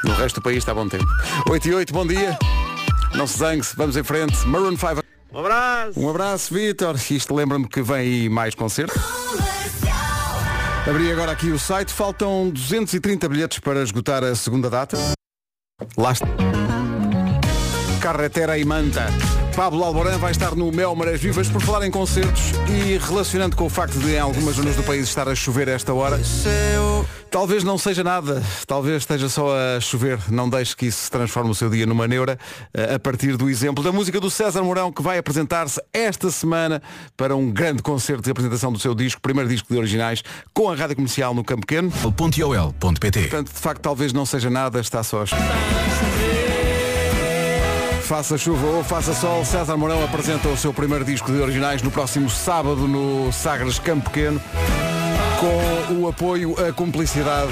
No 0.03 0.13
resto 0.13 0.39
do 0.39 0.43
país 0.43 0.57
está 0.59 0.73
bom 0.73 0.87
tempo. 0.87 1.05
8 1.49 1.67
e 1.67 1.73
8, 1.73 1.93
bom 1.93 2.05
dia. 2.05 2.37
Não 3.15 3.25
se 3.27 3.37
zangue-se, 3.39 3.75
vamos 3.75 3.97
em 3.97 4.03
frente. 4.03 4.35
Maroon 4.47 4.77
5. 4.77 5.03
Um 5.31 5.39
abraço! 5.39 5.99
Um 5.99 6.09
abraço, 6.09 6.53
Vitor. 6.53 6.95
Isto 7.11 7.35
lembra-me 7.35 7.67
que 7.67 7.81
vem 7.81 7.97
aí 7.97 8.29
mais 8.29 8.55
concertos. 8.55 9.01
Abri 10.87 11.11
agora 11.11 11.31
aqui 11.31 11.51
o 11.51 11.59
site. 11.59 11.91
Faltam 11.93 12.49
230 12.49 13.27
bilhetes 13.29 13.59
para 13.59 13.83
esgotar 13.83 14.23
a 14.23 14.33
segunda 14.35 14.69
data. 14.69 14.97
Lá 15.97 16.11
está. 16.11 16.27
Carretera 18.01 18.57
e 18.57 18.65
Manta. 18.65 19.05
Pablo 19.55 19.83
Alborán 19.83 20.17
vai 20.17 20.31
estar 20.31 20.55
no 20.55 20.71
Mel 20.71 20.95
Marés 20.95 21.21
Vivas 21.21 21.47
por 21.49 21.61
falar 21.61 21.85
em 21.85 21.91
concertos 21.91 22.51
e 22.69 22.97
relacionando 22.97 23.55
com 23.55 23.65
o 23.65 23.69
facto 23.69 23.97
de 23.99 24.13
em 24.13 24.19
algumas 24.19 24.55
zonas 24.55 24.75
do 24.75 24.83
país 24.83 25.07
estar 25.07 25.27
a 25.27 25.35
chover 25.35 25.69
a 25.69 25.73
esta 25.73 25.93
hora. 25.93 26.19
Talvez 27.29 27.63
não 27.63 27.77
seja 27.77 28.03
nada, 28.03 28.41
talvez 28.65 28.97
esteja 28.97 29.29
só 29.29 29.53
a 29.55 29.79
chover. 29.79 30.19
Não 30.29 30.49
deixe 30.49 30.75
que 30.75 30.87
isso 30.87 31.03
se 31.03 31.11
transforme 31.11 31.51
o 31.51 31.55
seu 31.55 31.69
dia 31.69 31.85
numa 31.85 32.07
neura 32.07 32.39
eh, 32.73 32.95
a 32.95 32.99
partir 32.99 33.37
do 33.37 33.49
exemplo 33.49 33.83
da 33.83 33.91
música 33.91 34.19
do 34.19 34.31
César 34.31 34.63
Mourão 34.63 34.91
que 34.91 35.01
vai 35.01 35.17
apresentar-se 35.17 35.81
esta 35.93 36.31
semana 36.31 36.81
para 37.15 37.35
um 37.35 37.51
grande 37.51 37.83
concerto 37.83 38.23
de 38.23 38.31
apresentação 38.31 38.71
do 38.71 38.79
seu 38.79 38.95
disco, 38.95 39.21
primeiro 39.21 39.49
disco 39.49 39.71
de 39.71 39.77
originais, 39.77 40.23
com 40.53 40.69
a 40.69 40.75
rádio 40.75 40.95
comercial 40.95 41.33
no 41.33 41.43
Campo 41.43 41.67
Pequeno. 41.67 41.91
.ol.pt 42.03 43.19
Portanto, 43.21 43.53
de 43.53 43.59
facto, 43.59 43.81
talvez 43.81 44.11
não 44.13 44.25
seja 44.25 44.49
nada, 44.49 44.79
está 44.79 45.03
só 45.03 45.21
a 45.21 45.25
chover. 45.25 46.38
Faça 48.09 48.39
chuva 48.39 48.65
ou 48.65 48.83
faça 48.83 49.13
sol, 49.13 49.45
César 49.45 49.77
Mourão 49.77 50.03
apresenta 50.03 50.47
o 50.47 50.57
seu 50.57 50.73
primeiro 50.73 51.05
disco 51.05 51.31
de 51.31 51.39
originais 51.39 51.83
no 51.83 51.91
próximo 51.91 52.27
sábado 52.27 52.87
no 52.87 53.31
Sagres 53.31 53.77
Campo 53.77 54.09
Pequeno, 54.09 54.41
com 55.39 55.93
o 55.93 56.07
apoio, 56.07 56.55
a 56.67 56.73
cumplicidade 56.73 57.51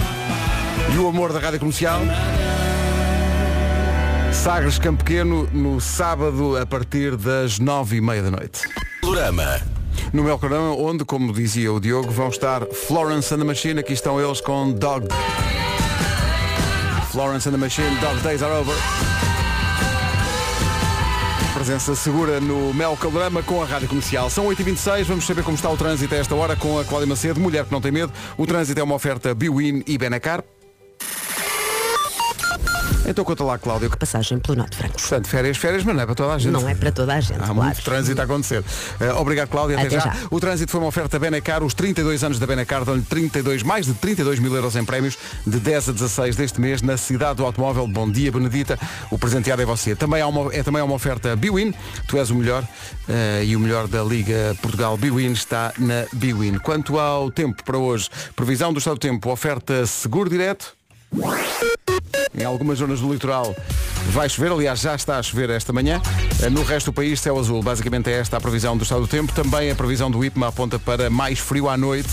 e 0.92 0.98
o 0.98 1.08
amor 1.08 1.32
da 1.32 1.40
Rádio 1.40 1.60
Comercial. 1.60 2.02
Sagres 4.34 4.80
Campo 4.80 5.04
Pequeno 5.04 5.48
no 5.54 5.80
sábado 5.80 6.58
a 6.58 6.66
partir 6.66 7.16
das 7.16 7.60
nove 7.60 7.98
e 7.98 8.02
meia 8.02 8.24
da 8.24 8.32
noite. 8.32 8.62
Programa. 9.00 9.62
No 10.12 10.24
meu 10.24 10.40
programa, 10.40 10.76
onde, 10.76 11.06
como 11.06 11.32
dizia 11.34 11.72
o 11.72 11.80
Diogo, 11.80 12.10
vão 12.10 12.30
estar 12.30 12.66
Florence 12.66 13.32
and 13.32 13.38
the 13.38 13.44
Machine, 13.44 13.80
aqui 13.80 13.94
estão 13.94 14.20
eles 14.20 14.42
com 14.42 14.72
Dog. 14.72 15.08
Florence 17.12 17.48
and 17.48 17.52
the 17.52 17.60
Machine, 17.60 17.96
Dog 18.02 18.20
Days 18.22 18.42
Are 18.42 18.54
Over. 18.54 18.74
Presença 21.58 21.96
segura 21.96 22.40
no 22.40 22.72
Mel 22.72 22.96
Calorama 22.96 23.42
com 23.42 23.60
a 23.64 23.66
Rádio 23.66 23.88
Comercial. 23.88 24.30
São 24.30 24.46
8h26, 24.46 25.06
vamos 25.06 25.26
saber 25.26 25.44
como 25.44 25.56
está 25.56 25.68
o 25.68 25.76
trânsito 25.76 26.14
a 26.14 26.18
esta 26.20 26.36
hora 26.36 26.56
com 26.56 26.78
a 26.78 26.86
Cláudia 26.86 27.08
Macedo, 27.08 27.40
mulher 27.40 27.66
que 27.66 27.72
não 27.72 27.82
tem 27.82 27.92
medo. 27.92 28.14
O 28.38 28.46
trânsito 28.46 28.80
é 28.80 28.84
uma 28.84 28.94
oferta 28.94 29.34
Biwin 29.34 29.82
e 29.88 29.98
Benacar. 29.98 30.44
Então 33.06 33.24
conta 33.24 33.44
lá, 33.44 33.58
Cláudia. 33.58 33.90
Passagem 33.90 34.38
pelo 34.40 34.58
Norte 34.58 34.78
Franco. 34.78 35.00
Portanto, 35.00 35.28
férias, 35.28 35.58
férias, 35.58 35.84
mas 35.84 35.96
não 35.96 36.04
é 36.04 36.06
para 36.06 36.16
toda 36.16 36.34
a 36.34 36.38
gente. 36.38 36.52
Não 36.52 36.70
é 36.70 36.76
para 36.76 36.92
toda 36.92 37.14
a 37.14 37.20
gente, 37.20 37.36
Há 37.36 37.46
claro. 37.46 37.56
muito 37.56 37.82
trânsito 37.82 38.22
a 38.22 38.24
acontecer. 38.26 38.64
Eh, 39.00 39.14
obrigado, 39.14 39.50
Cláudia. 39.50 39.78
Até, 39.78 39.88
Até 39.88 40.00
já. 40.00 40.14
já. 40.14 40.28
O 40.30 40.40
trânsito 40.40 40.72
foi 40.72 40.82
uma 40.82 40.88
oferta 40.88 41.18
Benacar. 41.18 41.64
Os 41.64 41.74
32 41.74 42.24
anos 42.24 42.38
da 42.40 42.46
Benacar 42.46 42.84
dão-lhe 42.84 43.02
32, 43.02 43.64
mais 43.64 43.86
de 43.86 43.94
32 43.94 44.40
mil 44.40 44.54
euros 44.56 44.76
em 44.76 44.84
prémios 44.86 45.18
de 45.46 45.60
10 45.60 45.90
a 45.90 45.92
16 45.94 46.36
deste 46.36 46.60
mês 46.62 46.82
na 46.82 46.98
cidade 46.98 47.36
do 47.38 47.46
automóvel. 47.46 47.88
Bom 47.88 48.10
dia, 48.12 48.32
Benedita. 48.32 48.78
O 49.10 49.18
presenteado 49.18 49.62
é 49.62 49.66
você. 49.66 49.96
Também 49.96 50.22
há 50.22 50.28
uma, 50.28 50.54
é 50.54 50.62
também 50.62 50.82
uma 50.82 50.94
oferta 50.94 51.36
Biwin. 51.36 51.74
Tu 52.08 52.18
és 52.18 52.30
o 52.30 52.36
melhor 52.36 52.64
eh, 53.08 53.44
e 53.46 53.56
o 53.56 53.60
melhor 53.60 53.88
da 53.88 54.04
Liga 54.04 54.56
Portugal 54.62 54.98
Biwin 54.98 55.32
está 55.32 55.74
na 55.78 56.06
Biwin. 56.14 56.58
Quanto 56.60 57.00
ao 57.00 57.32
tempo 57.32 57.64
para 57.64 57.78
hoje, 57.78 58.10
previsão 58.36 58.74
do 58.74 58.80
estado 58.80 58.96
do 58.96 59.00
tempo, 59.00 59.30
oferta 59.32 59.86
seguro 59.86 60.30
direto. 60.30 60.76
Em 62.38 62.44
algumas 62.46 62.78
zonas 62.78 63.00
do 63.00 63.12
litoral 63.12 63.56
vai 64.12 64.30
chover, 64.30 64.52
aliás 64.52 64.80
já 64.80 64.96
está 64.96 65.18
a 65.18 65.24
chover 65.24 65.50
esta 65.50 65.74
manhã. 65.74 66.00
Eh, 66.42 66.50
No 66.50 66.64
resto 66.64 66.92
do 66.92 66.94
país, 66.94 67.20
céu 67.20 67.38
azul. 67.40 67.62
Basicamente 67.64 68.10
é 68.10 68.14
esta 68.20 68.38
a 68.38 68.42
previsão 68.42 68.78
do 68.78 68.84
estado 68.84 69.02
do 69.02 69.08
tempo. 69.08 69.34
Também 69.34 69.72
a 69.72 69.76
previsão 69.76 70.10
do 70.12 70.24
IPMA 70.24 70.48
aponta 70.48 70.78
para 70.80 71.10
mais 71.10 71.40
frio 71.40 71.68
à 71.68 71.76
noite. 71.76 72.10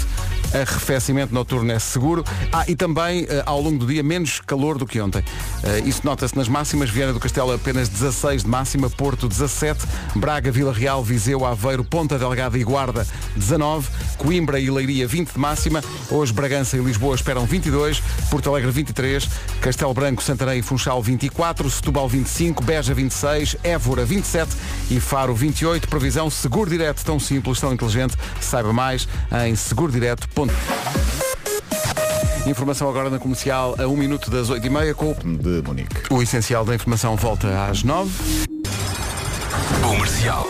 Arrefecimento 0.55 1.35
noturno 1.35 1.73
é 1.73 1.79
seguro. 1.81 2.25
Ah, 2.53 2.65
e 2.69 2.77
também 2.77 3.27
eh, 3.29 3.43
ao 3.45 3.61
longo 3.61 3.79
do 3.79 3.87
dia 3.87 4.03
menos 4.05 4.41
calor 4.41 4.79
do 4.79 4.87
que 4.87 5.01
ontem. 5.01 5.25
Eh, 5.65 5.81
Isso 5.85 6.03
nota-se 6.05 6.37
nas 6.37 6.49
máximas. 6.49 6.89
Viana 6.91 7.13
do 7.13 7.19
Castelo 7.19 7.53
apenas 7.53 7.89
16 7.89 8.45
de 8.45 8.49
máxima, 8.49 8.89
Porto 8.89 9.29
17, 9.29 9.85
Braga, 10.15 10.53
Vila 10.53 10.73
Real, 10.73 11.03
Viseu, 11.03 11.45
Aveiro, 11.45 11.83
Ponta 11.83 12.17
Delgada 12.19 12.57
e 12.57 12.63
Guarda 12.63 13.05
19, 13.35 13.89
Coimbra 14.17 14.61
e 14.61 14.71
Leiria 14.71 15.09
20 15.09 15.33
de 15.33 15.39
máxima. 15.39 15.83
Hoje 16.09 16.33
Bragança 16.33 16.77
e 16.77 16.81
Lisboa 16.81 17.17
esperam 17.17 17.45
22, 17.45 18.01
Porto 18.31 18.49
Alegre 18.49 18.71
23, 18.71 19.29
Castelo 19.61 19.93
Branco, 19.93 20.23
Santarém 20.23 20.61
e 20.61 20.63
Funchal 20.63 21.03
24, 21.03 21.69
Setúbal 21.69 22.09
25, 22.09 22.63
Beja 22.63 22.95
26, 22.95 23.57
Évora 23.65 24.05
27 24.05 24.53
e 24.91 25.01
Faro 25.01 25.35
28. 25.35 25.89
Previsão 25.89 26.31
seguro 26.31 26.71
direto, 26.71 27.05
tão 27.05 27.19
simples, 27.19 27.59
tão 27.59 27.73
inteligente. 27.73 28.17
Saiba 28.41 28.73
mais 28.73 29.09
em 29.45 29.57
segurodireto.com. 29.57 30.44
Informação 32.47 32.89
agora 32.89 33.09
na 33.09 33.19
comercial 33.19 33.75
a 33.79 33.87
1 33.87 33.97
minuto 33.97 34.31
das 34.31 34.51
8h30 34.51 34.95
com 34.95 35.15
de 35.15 35.63
Munique. 35.67 36.03
o 36.11 36.23
essencial 36.23 36.65
da 36.65 36.75
informação 36.75 37.17
volta 37.17 37.67
às 37.67 37.83
9 37.83 38.11
Comercial. 39.83 40.47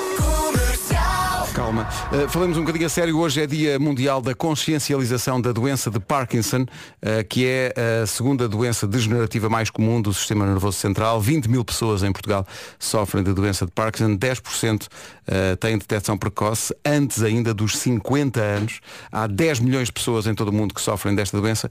Calma. 1.75 1.89
Uh, 2.13 2.29
falamos 2.29 2.57
um 2.57 2.61
bocadinho 2.61 2.87
a 2.87 2.89
sério. 2.89 3.19
Hoje 3.19 3.43
é 3.43 3.47
Dia 3.47 3.79
Mundial 3.81 4.23
da 4.23 4.33
Consciencialização 4.33 5.41
da 5.41 5.51
Doença 5.51 5.91
de 5.91 5.99
Parkinson, 5.99 6.63
uh, 6.63 7.25
que 7.29 7.45
é 7.47 7.75
a 8.03 8.07
segunda 8.07 8.49
doença 8.49 8.87
degenerativa 8.87 9.49
mais 9.49 9.71
comum 9.71 10.01
do 10.01 10.15
sistema 10.15 10.47
nervoso 10.47 10.79
central. 10.79 11.21
20 11.21 11.49
mil 11.49 11.65
pessoas 11.65 12.05
em 12.05 12.13
Portugal 12.13 12.47
sofrem 12.79 13.25
de 13.25 13.33
doença 13.33 13.67
de 13.67 13.73
Parkinson. 13.73 14.17
10% 14.17 14.85
uh, 14.85 15.57
têm 15.57 15.77
detecção 15.77 16.17
precoce 16.17 16.73
antes 16.85 17.23
ainda 17.23 17.53
dos 17.53 17.77
50 17.79 18.41
anos. 18.41 18.81
Há 19.11 19.27
10 19.27 19.59
milhões 19.59 19.89
de 19.89 19.93
pessoas 19.93 20.29
em 20.29 20.35
todo 20.35 20.49
o 20.49 20.53
mundo 20.53 20.75
que 20.75 20.81
sofrem 20.81 21.15
desta 21.15 21.41
doença 21.41 21.71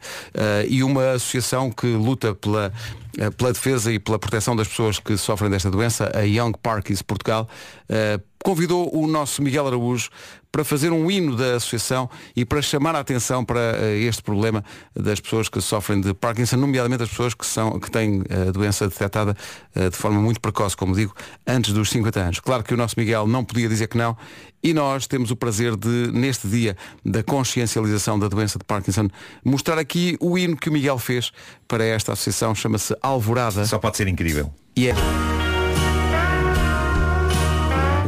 e 0.68 0.84
uma 0.84 1.12
associação 1.12 1.72
que 1.72 1.88
luta 1.88 2.34
pela 2.36 2.74
eh, 3.18 3.30
pela 3.30 3.54
defesa 3.54 3.94
e 3.94 4.00
pela 4.00 4.18
proteção 4.18 4.56
das 4.56 4.68
pessoas 4.68 4.98
que 4.98 5.16
sofrem 5.18 5.50
desta 5.50 5.70
doença, 5.70 6.12
a 6.16 6.22
Young 6.22 6.54
Parkies 6.62 7.04
Portugal, 7.04 7.48
eh, 7.88 8.20
convidou 8.44 8.94
o 8.94 9.08
nosso 9.08 9.42
Miguel 9.42 9.68
Araújo 9.68 10.10
para 10.52 10.64
fazer 10.64 10.92
um 10.92 11.10
hino 11.10 11.36
da 11.36 11.56
associação 11.56 12.08
e 12.36 12.46
para 12.46 12.62
chamar 12.62 12.96
a 12.96 13.00
atenção 13.00 13.44
para 13.44 13.60
eh, 13.60 14.02
este 14.02 14.22
problema 14.22 14.64
das 14.96 15.20
pessoas 15.20 15.50
que 15.50 15.60
sofrem 15.60 16.00
de 16.00 16.14
Parkinson, 16.14 16.58
nomeadamente 16.58 17.02
as 17.02 17.10
pessoas 17.10 17.34
que, 17.34 17.44
são, 17.44 17.80
que 17.80 17.90
têm 17.90 18.22
a 18.30 18.52
doença 18.52 18.88
detectada 18.88 19.36
eh, 19.74 19.90
de 19.90 19.96
forma 19.96 20.22
muito 20.22 20.40
precoce, 20.40 20.78
como 20.78 20.94
digo, 20.94 21.16
antes 21.48 21.74
dos 21.74 21.90
50 21.90 22.20
anos. 22.20 22.40
Claro 22.40 22.64
que 22.64 22.72
o 22.72 22.78
nosso 22.78 22.94
Miguel 23.00 23.26
não 23.26 23.44
podia 23.44 23.68
dizer 23.68 23.88
que 23.88 23.98
não 23.98 24.16
e 24.62 24.74
nós 24.74 25.08
temos 25.08 25.32
o 25.32 25.36
prazer 25.36 25.76
de, 25.76 26.12
neste 26.14 26.48
dia 26.48 26.78
da 27.04 27.24
consciencialização 27.24 28.20
da 28.20 28.28
doença 28.28 28.60
de 28.60 28.66
Parkinson, 28.66 29.10
mostrar 29.44 29.80
aqui 29.80 30.16
o 30.20 30.38
hino 30.38 30.56
que 30.56 30.70
o 30.70 30.72
Miguel 30.72 31.00
fez 31.00 31.32
para 31.68 31.84
esta 31.84 32.14
associação, 32.14 32.54
chama-se 32.54 32.96
Alvorada. 33.02 33.66
Só 33.66 33.80
pode 33.80 33.98
ser 33.98 34.08
incrível. 34.08 34.54
E 34.76 34.88
é 34.88 34.94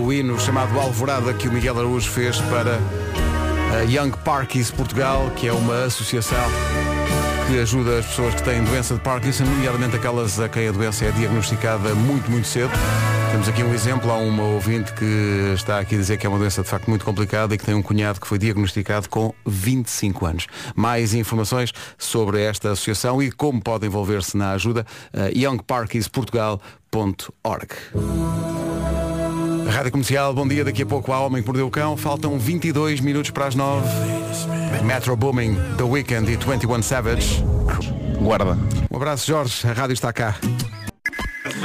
o 0.06 0.14
hino 0.14 0.40
chamado 0.40 0.80
Alvorada 0.80 1.34
que 1.34 1.48
o 1.48 1.52
Miguel 1.52 1.80
Araújo 1.80 2.12
fez 2.12 2.38
para 2.42 2.80
a 3.76 3.82
Young 3.82 4.12
Parkies 4.24 4.70
Portugal, 4.70 5.32
que 5.36 5.48
é 5.48 5.52
uma 5.52 5.86
associação 5.86 6.46
que 7.48 7.60
ajuda 7.60 7.98
as 7.98 8.06
pessoas 8.06 8.36
que 8.36 8.44
têm 8.44 8.64
doença 8.64 8.94
de 8.94 9.00
Parkinson, 9.00 9.46
nomeadamente 9.46 9.96
aquelas 9.96 10.40
a 10.40 10.48
quem 10.48 10.68
a 10.68 10.72
doença 10.72 11.06
é 11.06 11.12
diagnosticada 11.12 11.96
muito, 11.96 12.30
muito 12.30 12.48
cedo. 12.48 12.72
Temos 13.32 13.50
aqui 13.50 13.64
um 13.64 13.74
exemplo, 13.74 14.12
há 14.12 14.18
uma 14.18 14.44
ouvinte 14.44 14.94
que 14.94 15.54
está 15.56 15.80
aqui 15.80 15.96
a 15.96 15.98
dizer 15.98 16.18
que 16.18 16.28
é 16.28 16.30
uma 16.30 16.38
doença 16.38 16.62
de 16.62 16.70
facto 16.70 16.88
muito 16.88 17.04
complicada 17.04 17.56
e 17.56 17.58
que 17.58 17.66
tem 17.66 17.74
um 17.74 17.82
cunhado 17.82 18.22
que 18.22 18.28
foi 18.28 18.38
diagnosticado 18.38 19.10
com 19.10 19.34
25 19.44 20.26
anos. 20.26 20.48
Mais 20.76 21.16
informações 21.16 21.72
sobre 21.98 22.44
esta 22.44 22.72
associação 22.72 23.24
e 23.24 23.32
como 23.32 23.60
pode 23.60 23.88
envolver-se 23.88 24.38
na 24.38 24.52
ajuda, 24.52 24.86
uh, 25.14 25.36
youngparkiesportugal.org. 29.66 29.70
Rádio 29.70 29.92
Comercial, 29.92 30.34
bom 30.34 30.48
dia. 30.48 30.64
Daqui 30.64 30.84
a 30.84 30.86
pouco 30.86 31.12
há 31.12 31.20
Homem 31.20 31.42
que 31.42 31.48
Mordeu 31.48 31.68
o 31.68 31.72
Cão. 31.72 31.98
Faltam 31.98 32.38
22 32.38 33.00
minutos 33.00 33.32
para 33.32 33.48
as 33.48 33.56
9. 33.56 33.88
Metro 34.84 35.16
Booming, 35.16 35.56
The 35.78 35.84
Weeknd 35.84 36.32
e 36.32 36.38
21 36.38 36.82
Savage. 36.82 37.44
Guarda. 38.20 38.58
Um 38.92 38.96
abraço, 38.96 39.28
Jorge. 39.28 39.68
A 39.68 39.74
rádio 39.74 39.94
está 39.94 40.14
cá. 40.14 40.36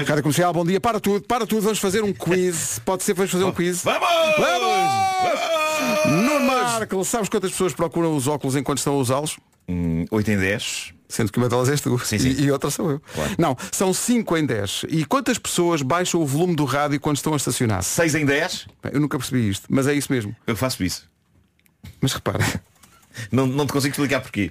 Rádio 0.06 0.22
Comercial, 0.22 0.52
bom 0.52 0.64
dia. 0.64 0.80
Para 0.80 0.98
tudo, 1.00 1.26
para 1.26 1.46
tudo. 1.46 1.62
Vamos 1.62 1.78
fazer 1.78 2.02
um 2.02 2.12
quiz. 2.12 2.80
Pode 2.84 3.02
ser, 3.02 3.14
vamos 3.14 3.30
fazer 3.30 3.44
um 3.44 3.52
quiz. 3.52 3.82
Vamos! 3.84 4.08
Vamos! 4.38 4.90
Nuno 6.06 6.40
Marco, 6.46 7.04
sabes 7.04 7.28
quantas 7.28 7.50
pessoas 7.50 7.74
procuram 7.74 8.16
os 8.16 8.26
óculos 8.26 8.56
enquanto 8.56 8.78
estão 8.78 8.94
a 8.94 8.96
usá-los? 8.96 9.38
Hum, 9.68 10.04
8 10.10 10.30
em 10.32 10.38
10. 10.38 10.99
Sendo 11.10 11.32
que 11.32 11.38
uma 11.38 11.48
delas 11.48 11.68
és 11.68 11.80
tu. 11.80 11.98
Sim, 11.98 12.18
sim. 12.18 12.28
E, 12.28 12.44
e 12.44 12.50
outra 12.52 12.70
sou 12.70 12.90
eu. 12.92 13.02
Claro. 13.14 13.30
Não, 13.36 13.56
são 13.72 13.92
5 13.92 14.36
em 14.38 14.46
10. 14.46 14.86
E 14.88 15.04
quantas 15.04 15.38
pessoas 15.38 15.82
baixam 15.82 16.22
o 16.22 16.26
volume 16.26 16.54
do 16.54 16.64
rádio 16.64 17.00
quando 17.00 17.16
estão 17.16 17.34
a 17.34 17.36
estacionar? 17.36 17.82
6 17.82 18.14
em 18.14 18.24
10. 18.24 18.66
Bem, 18.82 18.92
Eu 18.94 19.00
nunca 19.00 19.18
percebi 19.18 19.48
isto, 19.50 19.66
mas 19.68 19.86
é 19.88 19.92
isso 19.94 20.12
mesmo. 20.12 20.34
Eu 20.46 20.54
faço 20.56 20.82
isso. 20.84 21.06
Mas 22.00 22.12
repara, 22.12 22.44
Não, 23.32 23.46
não 23.46 23.66
te 23.66 23.72
consigo 23.72 23.92
explicar 23.92 24.20
porquê. 24.20 24.50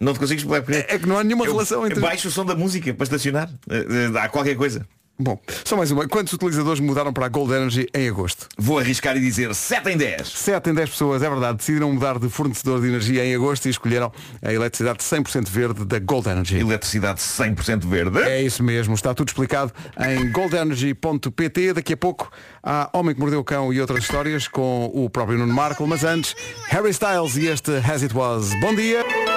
Não 0.00 0.12
te 0.12 0.18
consigo 0.18 0.38
explicar 0.40 0.62
porquê. 0.62 0.84
é 0.88 0.98
que 0.98 1.06
não 1.06 1.16
há 1.16 1.22
nenhuma 1.22 1.44
Eu 1.44 1.52
relação 1.52 1.86
entre. 1.86 2.00
baixo 2.00 2.26
o 2.28 2.30
som 2.30 2.44
da 2.44 2.54
música 2.56 2.92
para 2.92 3.04
estacionar. 3.04 3.48
Eh, 3.70 3.86
eh, 4.12 4.18
Há 4.18 4.28
qualquer 4.28 4.56
coisa. 4.56 4.86
Bom, 5.20 5.38
só 5.66 5.76
mais 5.76 5.90
uma. 5.90 6.08
Quantos 6.08 6.32
utilizadores 6.32 6.80
mudaram 6.80 7.12
para 7.12 7.26
a 7.26 7.28
Gold 7.28 7.52
Energy 7.52 7.86
em 7.94 8.08
agosto? 8.08 8.48
Vou 8.56 8.78
arriscar 8.78 9.14
e 9.18 9.20
dizer 9.20 9.54
7 9.54 9.90
em 9.90 9.96
10. 9.98 10.26
7 10.26 10.70
em 10.70 10.74
10 10.74 10.88
pessoas, 10.88 11.22
é 11.22 11.28
verdade, 11.28 11.58
decidiram 11.58 11.92
mudar 11.92 12.18
de 12.18 12.30
fornecedor 12.30 12.80
de 12.80 12.88
energia 12.88 13.22
em 13.22 13.34
agosto 13.34 13.66
e 13.66 13.70
escolheram 13.70 14.10
a 14.42 14.50
eletricidade 14.50 15.00
100% 15.00 15.46
verde 15.48 15.84
da 15.84 15.98
Gold 15.98 16.26
Energy. 16.26 16.56
Eletricidade 16.56 17.20
100% 17.20 17.86
verde. 17.86 18.18
É 18.22 18.42
isso 18.42 18.62
mesmo, 18.62 18.94
está 18.94 19.12
tudo 19.12 19.28
explicado 19.28 19.72
em 20.08 20.32
goldenergy.pt. 20.32 21.74
Daqui 21.74 21.92
a 21.92 21.98
pouco 21.98 22.30
há 22.62 22.88
Homem 22.94 23.14
que 23.14 23.20
Mordeu 23.20 23.40
o 23.40 23.44
Cão 23.44 23.70
e 23.74 23.78
outras 23.78 24.02
histórias 24.02 24.48
com 24.48 24.90
o 24.94 25.10
próprio 25.10 25.36
Nuno 25.36 25.52
Marco, 25.52 25.86
mas 25.86 26.02
antes, 26.02 26.34
Harry 26.68 26.90
Styles 26.90 27.36
e 27.36 27.46
este 27.46 27.72
As 27.76 28.02
It 28.02 28.16
Was. 28.16 28.58
Bom 28.58 28.74
dia! 28.74 29.29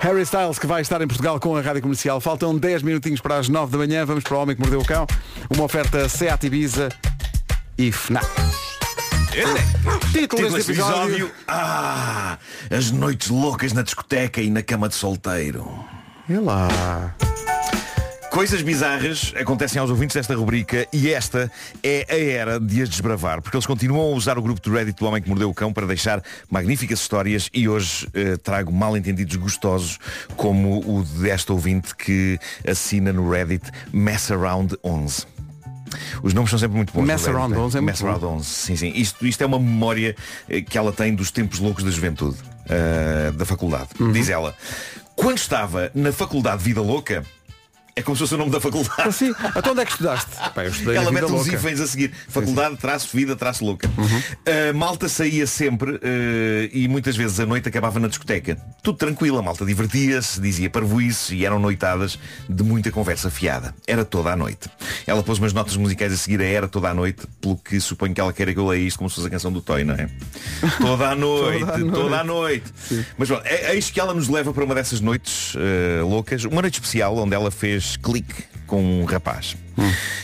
Harry 0.00 0.22
Styles 0.22 0.58
que 0.58 0.66
vai 0.66 0.80
estar 0.80 1.00
em 1.02 1.06
Portugal 1.06 1.40
com 1.40 1.56
a 1.56 1.60
Rádio 1.60 1.82
Comercial. 1.82 2.20
Faltam 2.20 2.56
10 2.56 2.82
minutinhos 2.82 3.20
para 3.20 3.36
as 3.36 3.48
9 3.48 3.72
da 3.72 3.78
manhã. 3.78 4.04
Vamos 4.06 4.22
para 4.24 4.36
o 4.36 4.40
Homem 4.40 4.54
que 4.54 4.62
Mordeu 4.62 4.80
o 4.80 4.84
Cão. 4.84 5.06
Uma 5.50 5.64
oferta 5.64 6.08
Seat 6.08 6.46
Ibiza 6.46 6.88
e 7.76 7.90
FNAC. 7.90 8.26
Título 9.32 10.00
Título 10.12 10.50
deste 10.50 10.72
episódio. 10.72 11.14
episódio. 11.14 11.30
Ah, 11.46 12.38
as 12.70 12.90
noites 12.90 13.28
loucas 13.28 13.72
na 13.72 13.82
discoteca 13.82 14.40
e 14.40 14.50
na 14.50 14.62
cama 14.62 14.88
de 14.88 14.94
solteiro. 14.94 15.68
É 16.28 16.38
lá. 16.38 17.14
Coisas 18.38 18.62
bizarras 18.62 19.34
acontecem 19.36 19.80
aos 19.80 19.90
ouvintes 19.90 20.14
desta 20.14 20.32
rubrica 20.36 20.86
e 20.92 21.10
esta 21.10 21.50
é 21.82 22.06
a 22.08 22.16
era 22.16 22.60
de 22.60 22.82
as 22.82 22.88
desbravar, 22.88 23.42
porque 23.42 23.56
eles 23.56 23.66
continuam 23.66 24.12
a 24.12 24.14
usar 24.14 24.38
o 24.38 24.42
grupo 24.42 24.60
do 24.60 24.70
Reddit 24.70 24.96
do 24.96 25.06
Homem 25.06 25.20
que 25.20 25.28
Mordeu 25.28 25.50
o 25.50 25.52
Cão 25.52 25.72
para 25.72 25.84
deixar 25.88 26.22
magníficas 26.48 27.00
histórias 27.00 27.50
e 27.52 27.68
hoje 27.68 28.06
eh, 28.14 28.36
trago 28.36 28.72
mal 28.72 28.96
entendidos 28.96 29.34
gostosos 29.34 29.98
como 30.36 30.78
o 30.88 31.02
desta 31.20 31.52
ouvinte 31.52 31.96
que 31.96 32.38
assina 32.64 33.12
no 33.12 33.28
Reddit 33.28 33.72
Mess 33.92 34.30
Around 34.30 34.78
11. 34.84 35.26
Os 36.22 36.32
nomes 36.32 36.50
são 36.50 36.60
sempre 36.60 36.76
muito 36.76 36.92
bons. 36.92 37.04
Mess 37.04 37.26
Around 37.26 37.54
né? 37.56 37.58
11 37.58 37.76
é 37.76 37.80
muito 37.80 37.90
Mess 37.90 38.04
Around 38.04 38.24
11. 38.24 38.44
Sim, 38.44 38.76
sim. 38.76 38.92
Isto, 38.94 39.26
isto 39.26 39.42
é 39.42 39.46
uma 39.46 39.58
memória 39.58 40.14
eh, 40.48 40.60
que 40.60 40.78
ela 40.78 40.92
tem 40.92 41.12
dos 41.12 41.32
tempos 41.32 41.58
loucos 41.58 41.82
da 41.82 41.90
juventude, 41.90 42.36
eh, 42.68 43.32
da 43.32 43.44
faculdade. 43.44 43.88
Uhum. 43.98 44.12
Diz 44.12 44.28
ela, 44.28 44.54
quando 45.16 45.38
estava 45.38 45.90
na 45.92 46.12
faculdade 46.12 46.62
Vida 46.62 46.80
Louca, 46.80 47.24
é 47.98 48.02
como 48.02 48.16
se 48.16 48.20
fosse 48.20 48.34
o 48.34 48.38
nome 48.38 48.50
da 48.50 48.60
faculdade. 48.60 49.02
Assim, 49.02 49.34
então 49.56 49.72
onde 49.72 49.80
é 49.80 49.84
que 49.84 49.90
estudaste? 49.92 50.30
Pá, 50.54 50.64
eu 50.64 50.70
estudei 50.70 50.96
Ela 50.96 51.10
mete 51.10 51.24
uns 51.24 51.30
Louca. 51.32 51.54
hífens 51.54 51.80
a 51.80 51.86
seguir. 51.86 52.12
Faculdade, 52.28 52.76
traço, 52.76 53.16
vida, 53.16 53.34
traço 53.34 53.64
louca. 53.64 53.90
Uhum. 53.98 54.22
A 54.70 54.72
malta 54.72 55.08
saía 55.08 55.46
sempre 55.46 55.92
uh, 55.92 56.00
e 56.72 56.86
muitas 56.88 57.16
vezes 57.16 57.40
à 57.40 57.46
noite 57.46 57.68
acabava 57.68 57.98
na 57.98 58.08
discoteca. 58.08 58.56
Tudo 58.82 58.98
tranquilo, 58.98 59.38
a 59.38 59.42
malta 59.42 59.64
divertia-se, 59.64 60.40
dizia 60.40 60.70
parvoíce 60.70 61.34
e 61.34 61.44
eram 61.44 61.58
noitadas 61.58 62.18
de 62.48 62.62
muita 62.62 62.90
conversa 62.90 63.30
fiada. 63.30 63.74
Era 63.86 64.04
toda 64.04 64.30
a 64.32 64.36
noite. 64.36 64.68
Ela 65.06 65.22
pôs 65.22 65.38
umas 65.38 65.52
notas 65.52 65.76
musicais 65.76 66.12
a 66.12 66.16
seguir 66.16 66.40
a 66.40 66.44
Era 66.44 66.68
toda 66.68 66.88
a 66.90 66.94
noite, 66.94 67.26
pelo 67.40 67.56
que 67.56 67.80
suponho 67.80 68.14
que 68.14 68.20
ela 68.20 68.32
queira 68.32 68.52
que 68.52 68.58
eu 68.60 68.66
leia 68.66 68.86
isto 68.86 68.98
como 68.98 69.10
se 69.10 69.16
fosse 69.16 69.26
a 69.26 69.30
canção 69.30 69.50
do 69.52 69.60
Toy, 69.60 69.82
não 69.84 69.94
é? 69.94 70.08
Toda 70.80 71.08
a 71.10 71.14
noite, 71.14 71.60
Toda 71.60 71.74
a 71.74 71.78
noite. 71.78 71.92
toda 71.92 72.20
a 72.20 72.24
noite. 72.24 72.64
Mas 73.16 73.28
bom, 73.28 73.40
é, 73.44 73.74
eis 73.74 73.90
que 73.90 73.98
ela 73.98 74.14
nos 74.14 74.28
leva 74.28 74.52
para 74.52 74.64
uma 74.64 74.74
dessas 74.74 75.00
noites 75.00 75.54
uh, 75.54 76.06
loucas, 76.06 76.44
uma 76.44 76.62
noite 76.62 76.74
especial 76.74 77.16
onde 77.16 77.34
ela 77.34 77.50
fez 77.50 77.87
clique 77.96 78.44
com 78.66 78.82
um 78.82 79.04
rapaz. 79.04 79.56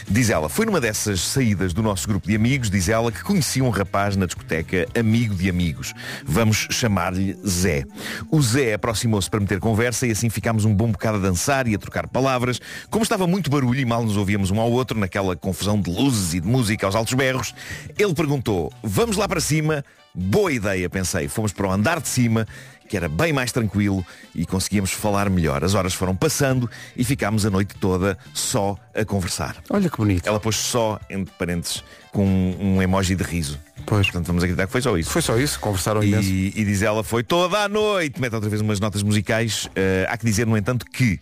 Diz 0.06 0.28
ela, 0.28 0.48
foi 0.48 0.66
numa 0.66 0.80
dessas 0.80 1.20
saídas 1.20 1.72
do 1.72 1.82
nosso 1.82 2.06
grupo 2.06 2.28
de 2.28 2.36
amigos, 2.36 2.68
diz 2.68 2.88
ela, 2.88 3.10
que 3.10 3.22
conhecia 3.22 3.64
um 3.64 3.70
rapaz 3.70 4.16
na 4.16 4.26
discoteca, 4.26 4.86
amigo 4.98 5.34
de 5.34 5.48
amigos. 5.48 5.94
Vamos 6.24 6.68
chamar-lhe 6.70 7.36
Zé. 7.46 7.84
O 8.30 8.42
Zé 8.42 8.74
aproximou-se 8.74 9.30
para 9.30 9.40
meter 9.40 9.60
conversa 9.60 10.06
e 10.06 10.10
assim 10.10 10.28
ficámos 10.28 10.64
um 10.64 10.74
bom 10.74 10.92
bocado 10.92 11.18
a 11.18 11.20
dançar 11.20 11.66
e 11.66 11.74
a 11.74 11.78
trocar 11.78 12.06
palavras. 12.06 12.60
Como 12.90 13.02
estava 13.02 13.26
muito 13.26 13.50
barulho 13.50 13.80
e 13.80 13.84
mal 13.84 14.04
nos 14.04 14.16
ouvíamos 14.16 14.50
um 14.50 14.60
ao 14.60 14.70
outro, 14.70 14.98
naquela 14.98 15.34
confusão 15.34 15.80
de 15.80 15.90
luzes 15.90 16.34
e 16.34 16.40
de 16.40 16.46
música 16.46 16.84
aos 16.84 16.94
altos 16.94 17.14
berros, 17.14 17.54
ele 17.98 18.12
perguntou, 18.12 18.72
vamos 18.82 19.16
lá 19.16 19.26
para 19.26 19.40
cima? 19.40 19.84
Boa 20.16 20.52
ideia, 20.52 20.88
pensei. 20.88 21.26
Fomos 21.26 21.52
para 21.52 21.66
o 21.66 21.72
andar 21.72 22.00
de 22.00 22.06
cima, 22.08 22.46
que 22.88 22.96
era 22.96 23.08
bem 23.08 23.32
mais 23.32 23.52
tranquilo 23.52 24.04
e 24.34 24.44
conseguíamos 24.46 24.92
falar 24.92 25.28
melhor. 25.30 25.64
As 25.64 25.74
horas 25.74 25.94
foram 25.94 26.14
passando 26.14 26.70
e 26.96 27.04
ficámos 27.04 27.46
a 27.46 27.50
noite 27.50 27.74
toda 27.80 28.18
só 28.32 28.76
a 28.94 29.04
conversar. 29.04 29.56
Olha 29.70 29.88
que 29.88 29.96
bonito. 29.96 30.26
Ela 30.26 30.38
pôs 30.38 30.56
só, 30.56 31.00
entre 31.08 31.32
parênteses, 31.38 31.82
com 32.12 32.24
um, 32.24 32.80
emoji 32.80 33.14
de 33.14 33.24
riso. 33.24 33.58
Pois. 33.86 34.06
Portanto, 34.06 34.26
vamos 34.26 34.42
acreditar 34.42 34.66
que 34.66 34.72
foi 34.72 34.82
só 34.82 34.96
isso. 34.96 35.10
Foi 35.10 35.22
só 35.22 35.36
isso, 35.36 35.58
conversaram 35.60 36.02
imenso. 36.02 36.28
E, 36.28 36.52
e 36.54 36.64
diz 36.64 36.82
ela, 36.82 37.02
foi 37.02 37.22
toda 37.22 37.58
a 37.58 37.68
noite. 37.68 38.20
Mete 38.20 38.34
outra 38.34 38.48
vez 38.48 38.60
umas 38.60 38.80
notas 38.80 39.02
musicais. 39.02 39.68
Eh, 39.74 40.06
há 40.08 40.16
que 40.16 40.24
dizer, 40.24 40.46
no 40.46 40.56
entanto, 40.56 40.86
que 40.86 41.20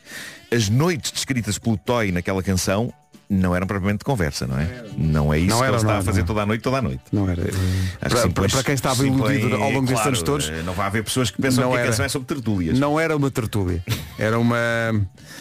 as 0.52 0.68
noites 0.68 1.10
descritas 1.10 1.58
pelo 1.58 1.76
Toy 1.76 2.12
naquela 2.12 2.42
canção 2.42 2.92
não 3.32 3.54
eram 3.56 3.66
propriamente 3.66 3.98
de 4.00 4.04
conversa, 4.04 4.46
não 4.46 4.58
é? 4.58 4.84
Não 4.96 5.32
é 5.32 5.38
isso 5.38 5.48
Não 5.50 5.58
que 5.58 5.62
era, 5.64 5.72
ele 5.72 5.76
está 5.78 5.92
não, 5.94 5.98
a 6.00 6.02
fazer 6.02 6.20
não. 6.20 6.26
toda 6.26 6.42
a 6.42 6.46
noite, 6.46 6.60
toda 6.62 6.76
a 6.78 6.82
noite. 6.82 7.02
Não 7.10 7.28
era. 7.30 7.42
Acho 7.42 7.50
que 7.50 7.98
Para, 7.98 8.18
sim, 8.18 8.30
para- 8.30 8.62
quem 8.64 8.74
estava 8.74 9.06
iludido 9.06 9.54
ao 9.56 9.70
longo 9.70 9.80
destes 9.80 9.92
claro, 9.94 10.08
anos 10.08 10.22
todos, 10.22 10.48
eh, 10.50 10.62
Não 10.62 10.72
vai 10.74 10.86
haver 10.86 11.02
pessoas 11.02 11.30
que 11.30 11.40
pensam 11.40 11.70
que 11.70 11.76
a 11.76 11.80
era. 11.80 11.88
canção 11.90 12.04
é 12.04 12.08
sobre 12.08 12.28
tertúlias. 12.28 12.78
não 12.78 13.00
era 13.00 13.16
uma 13.16 13.30
tertúlia. 13.30 13.82
Era 14.18 14.38
uma. 14.38 14.56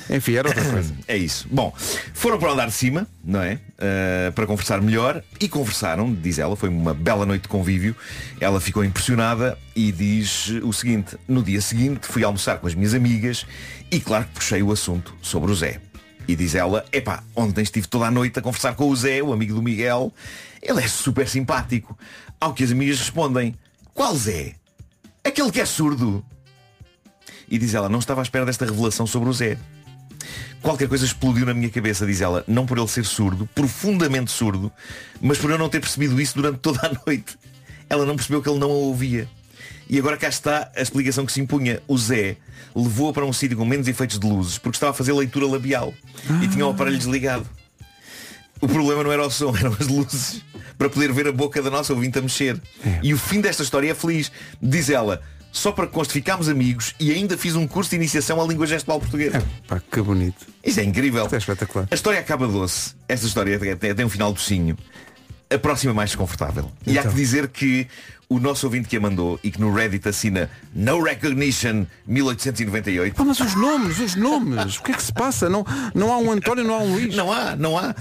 Enfim, 0.10 0.34
era 0.36 0.48
outra 0.48 0.64
coisa. 0.64 0.94
É 1.08 1.18
isso. 1.18 1.48
Bom, 1.52 1.74
foram 2.14 2.38
para 2.40 2.50
o 2.50 2.54
andar 2.54 2.68
de 2.68 2.74
cima, 2.74 3.06
não 3.24 3.42
é? 3.42 3.56
Uh, 3.78 4.32
para 4.34 4.46
conversar 4.48 4.82
melhor 4.82 5.22
e 5.40 5.50
conversaram, 5.50 6.14
diz 6.14 6.40
ela, 6.40 6.56
foi 6.56 6.70
uma 6.70 6.94
bela 6.94 7.26
noite 7.26 7.44
de 7.44 7.48
convívio. 7.50 7.96
Ela 8.40 8.62
ficou 8.62 8.84
impressionada 8.86 9.58
e 9.76 9.92
diz 9.92 10.48
o 10.64 10.72
seguinte, 10.72 11.18
no 11.28 11.44
dia 11.44 11.60
seguinte 11.62 12.08
fui 12.08 12.24
almoçar 12.24 12.58
com 12.60 12.68
as 12.68 12.76
minhas 12.76 12.94
amigas 12.94 13.46
e 13.92 14.00
claro 14.00 14.26
que 14.26 14.32
puxei 14.36 14.62
o 14.64 14.72
assunto 14.72 15.14
sobre 15.22 15.52
o 15.52 15.56
Zé. 15.56 15.80
E 16.28 16.36
diz 16.36 16.56
ela, 16.56 16.86
epá, 16.92 17.24
ontem 17.36 17.62
estive 17.62 17.88
toda 17.88 18.06
a 18.06 18.12
noite 18.12 18.40
a 18.40 18.42
conversar 18.42 18.76
com 18.76 18.90
o 18.90 18.96
Zé, 18.96 19.22
o 19.22 19.34
amigo 19.34 19.54
do 19.54 19.62
Miguel. 19.62 20.14
Ele 20.62 20.84
é 20.84 20.88
super 20.88 21.28
simpático. 21.28 21.98
Ao 22.40 22.54
que 22.54 22.64
as 22.64 22.72
amigas 22.72 23.00
respondem, 23.00 23.56
qual 23.94 24.16
Zé? 24.16 24.56
Aquele 25.24 25.52
que 25.52 25.60
é 25.60 25.66
surdo. 25.66 26.24
E 27.50 27.58
diz 27.58 27.74
ela, 27.74 27.90
não 27.90 28.00
estava 28.00 28.22
à 28.22 28.24
espera 28.24 28.46
desta 28.46 28.66
revelação 28.66 29.06
sobre 29.06 29.30
o 29.30 29.34
Zé. 29.34 29.58
Qualquer 30.62 30.88
coisa 30.88 31.06
explodiu 31.06 31.46
na 31.46 31.54
minha 31.54 31.70
cabeça, 31.70 32.06
diz 32.06 32.22
ela, 32.22 32.44
não 32.48 32.66
por 32.66 32.78
ele 32.78 32.88
ser 32.88 33.04
surdo, 33.04 33.50
profundamente 33.54 34.32
surdo, 34.32 34.72
mas 35.20 35.40
por 35.40 35.50
eu 35.50 35.58
não 35.58 35.68
ter 35.68 35.80
percebido 35.80 36.22
isso 36.22 36.36
durante 36.36 36.60
toda 36.60 36.80
a 36.86 36.92
noite. 37.06 37.38
Ela 37.90 38.06
não 38.06 38.16
percebeu 38.16 38.42
que 38.42 38.50
ele 38.50 38.60
não 38.60 38.70
a 38.70 38.74
ouvia. 38.74 39.28
E 39.92 40.00
agora 40.00 40.16
cá 40.16 40.30
está 40.30 40.72
a 40.74 40.82
explicação 40.82 41.26
que 41.26 41.34
se 41.34 41.42
impunha. 41.42 41.82
O 41.86 41.98
Zé 41.98 42.38
levou-a 42.74 43.12
para 43.12 43.26
um 43.26 43.34
sítio 43.34 43.58
com 43.58 43.66
menos 43.66 43.90
efeitos 43.90 44.18
de 44.18 44.26
luzes 44.26 44.58
porque 44.58 44.78
estava 44.78 44.92
a 44.92 44.94
fazer 44.94 45.12
leitura 45.12 45.46
labial 45.46 45.94
e 46.42 46.48
tinha 46.48 46.66
o 46.66 46.70
aparelho 46.70 46.98
desligado. 46.98 47.46
O 48.62 48.70
problema 48.70 49.04
não 49.04 49.12
era 49.12 49.28
o 49.28 49.30
som, 49.30 49.52
eram 49.60 49.76
as 49.78 49.88
luzes 49.88 50.42
para 50.78 50.90
poder 50.90 51.12
ver 51.12 51.28
a 51.28 51.32
boca 51.34 51.62
da 51.62 51.70
nossa 51.70 51.94
ouvinte 51.94 52.18
a 52.18 52.22
mexer. 52.22 52.58
E 53.04 53.14
o 53.14 53.18
fim 53.18 53.42
desta 53.42 53.64
história 53.64 53.92
é 53.92 53.94
feliz. 53.94 54.32
Diz 54.62 54.90
ela, 54.90 55.22
só 55.52 55.74
para 55.74 55.86
que 55.86 55.92
conste 55.92 56.14
ficámos 56.14 56.48
amigos 56.48 56.96
e 56.98 57.12
ainda 57.12 57.38
fiz 57.38 57.58
um 57.58 57.68
curso 57.68 57.90
de 57.90 57.98
iniciação 57.98 58.42
à 58.42 58.48
língua 58.48 58.66
gestual 58.66 58.98
portuguesa. 58.98 59.44
Pá, 59.68 59.82
que 59.92 60.02
bonito. 60.02 60.48
Isso 60.64 60.80
é 60.80 60.84
incrível. 60.86 61.26
Isto 61.26 61.36
é 61.36 61.38
espetacular. 61.38 61.88
A 61.92 61.96
história 61.96 62.18
acaba 62.18 62.48
doce. 62.48 62.96
Esta 63.10 63.28
história 63.28 63.60
tem, 63.60 63.94
tem 63.94 64.06
um 64.06 64.10
final 64.10 64.32
docinho. 64.32 64.78
A 65.54 65.58
próxima 65.60 65.94
mais 65.94 66.12
desconfortável. 66.12 66.72
E 66.88 66.98
há 66.98 67.02
Então. 67.02 67.12
que 67.12 67.18
dizer 67.18 67.48
que 67.50 67.88
o 68.30 68.40
nosso 68.40 68.66
ouvinte 68.66 68.88
que 68.88 68.96
a 68.96 69.00
mandou 69.02 69.38
e 69.44 69.52
que 69.52 69.60
no 69.60 69.74
Reddit 69.74 70.08
assina 70.08 70.50
No 70.74 71.04
Recognition 71.04 71.86
1898 72.08 73.14
Pá, 73.16 73.26
mas 73.26 73.40
os 73.42 73.56
nomes, 73.56 74.00
os 74.00 74.16
nomes, 74.16 74.78
o 74.78 74.84
que 74.84 74.92
é 74.92 74.96
que 74.96 75.04
se 75.04 75.12
passa? 75.12 75.50
Não, 75.50 75.66
não 75.94 76.12
há 76.14 76.18
um 76.18 76.32
António, 76.32 76.64
não 76.64 76.74
há 76.76 76.78
um 76.80 76.94
Luís. 76.94 77.14
Não 77.16 77.32
há, 77.32 77.56
não 77.58 77.78
há. 77.78 77.90
Uh, 77.92 77.94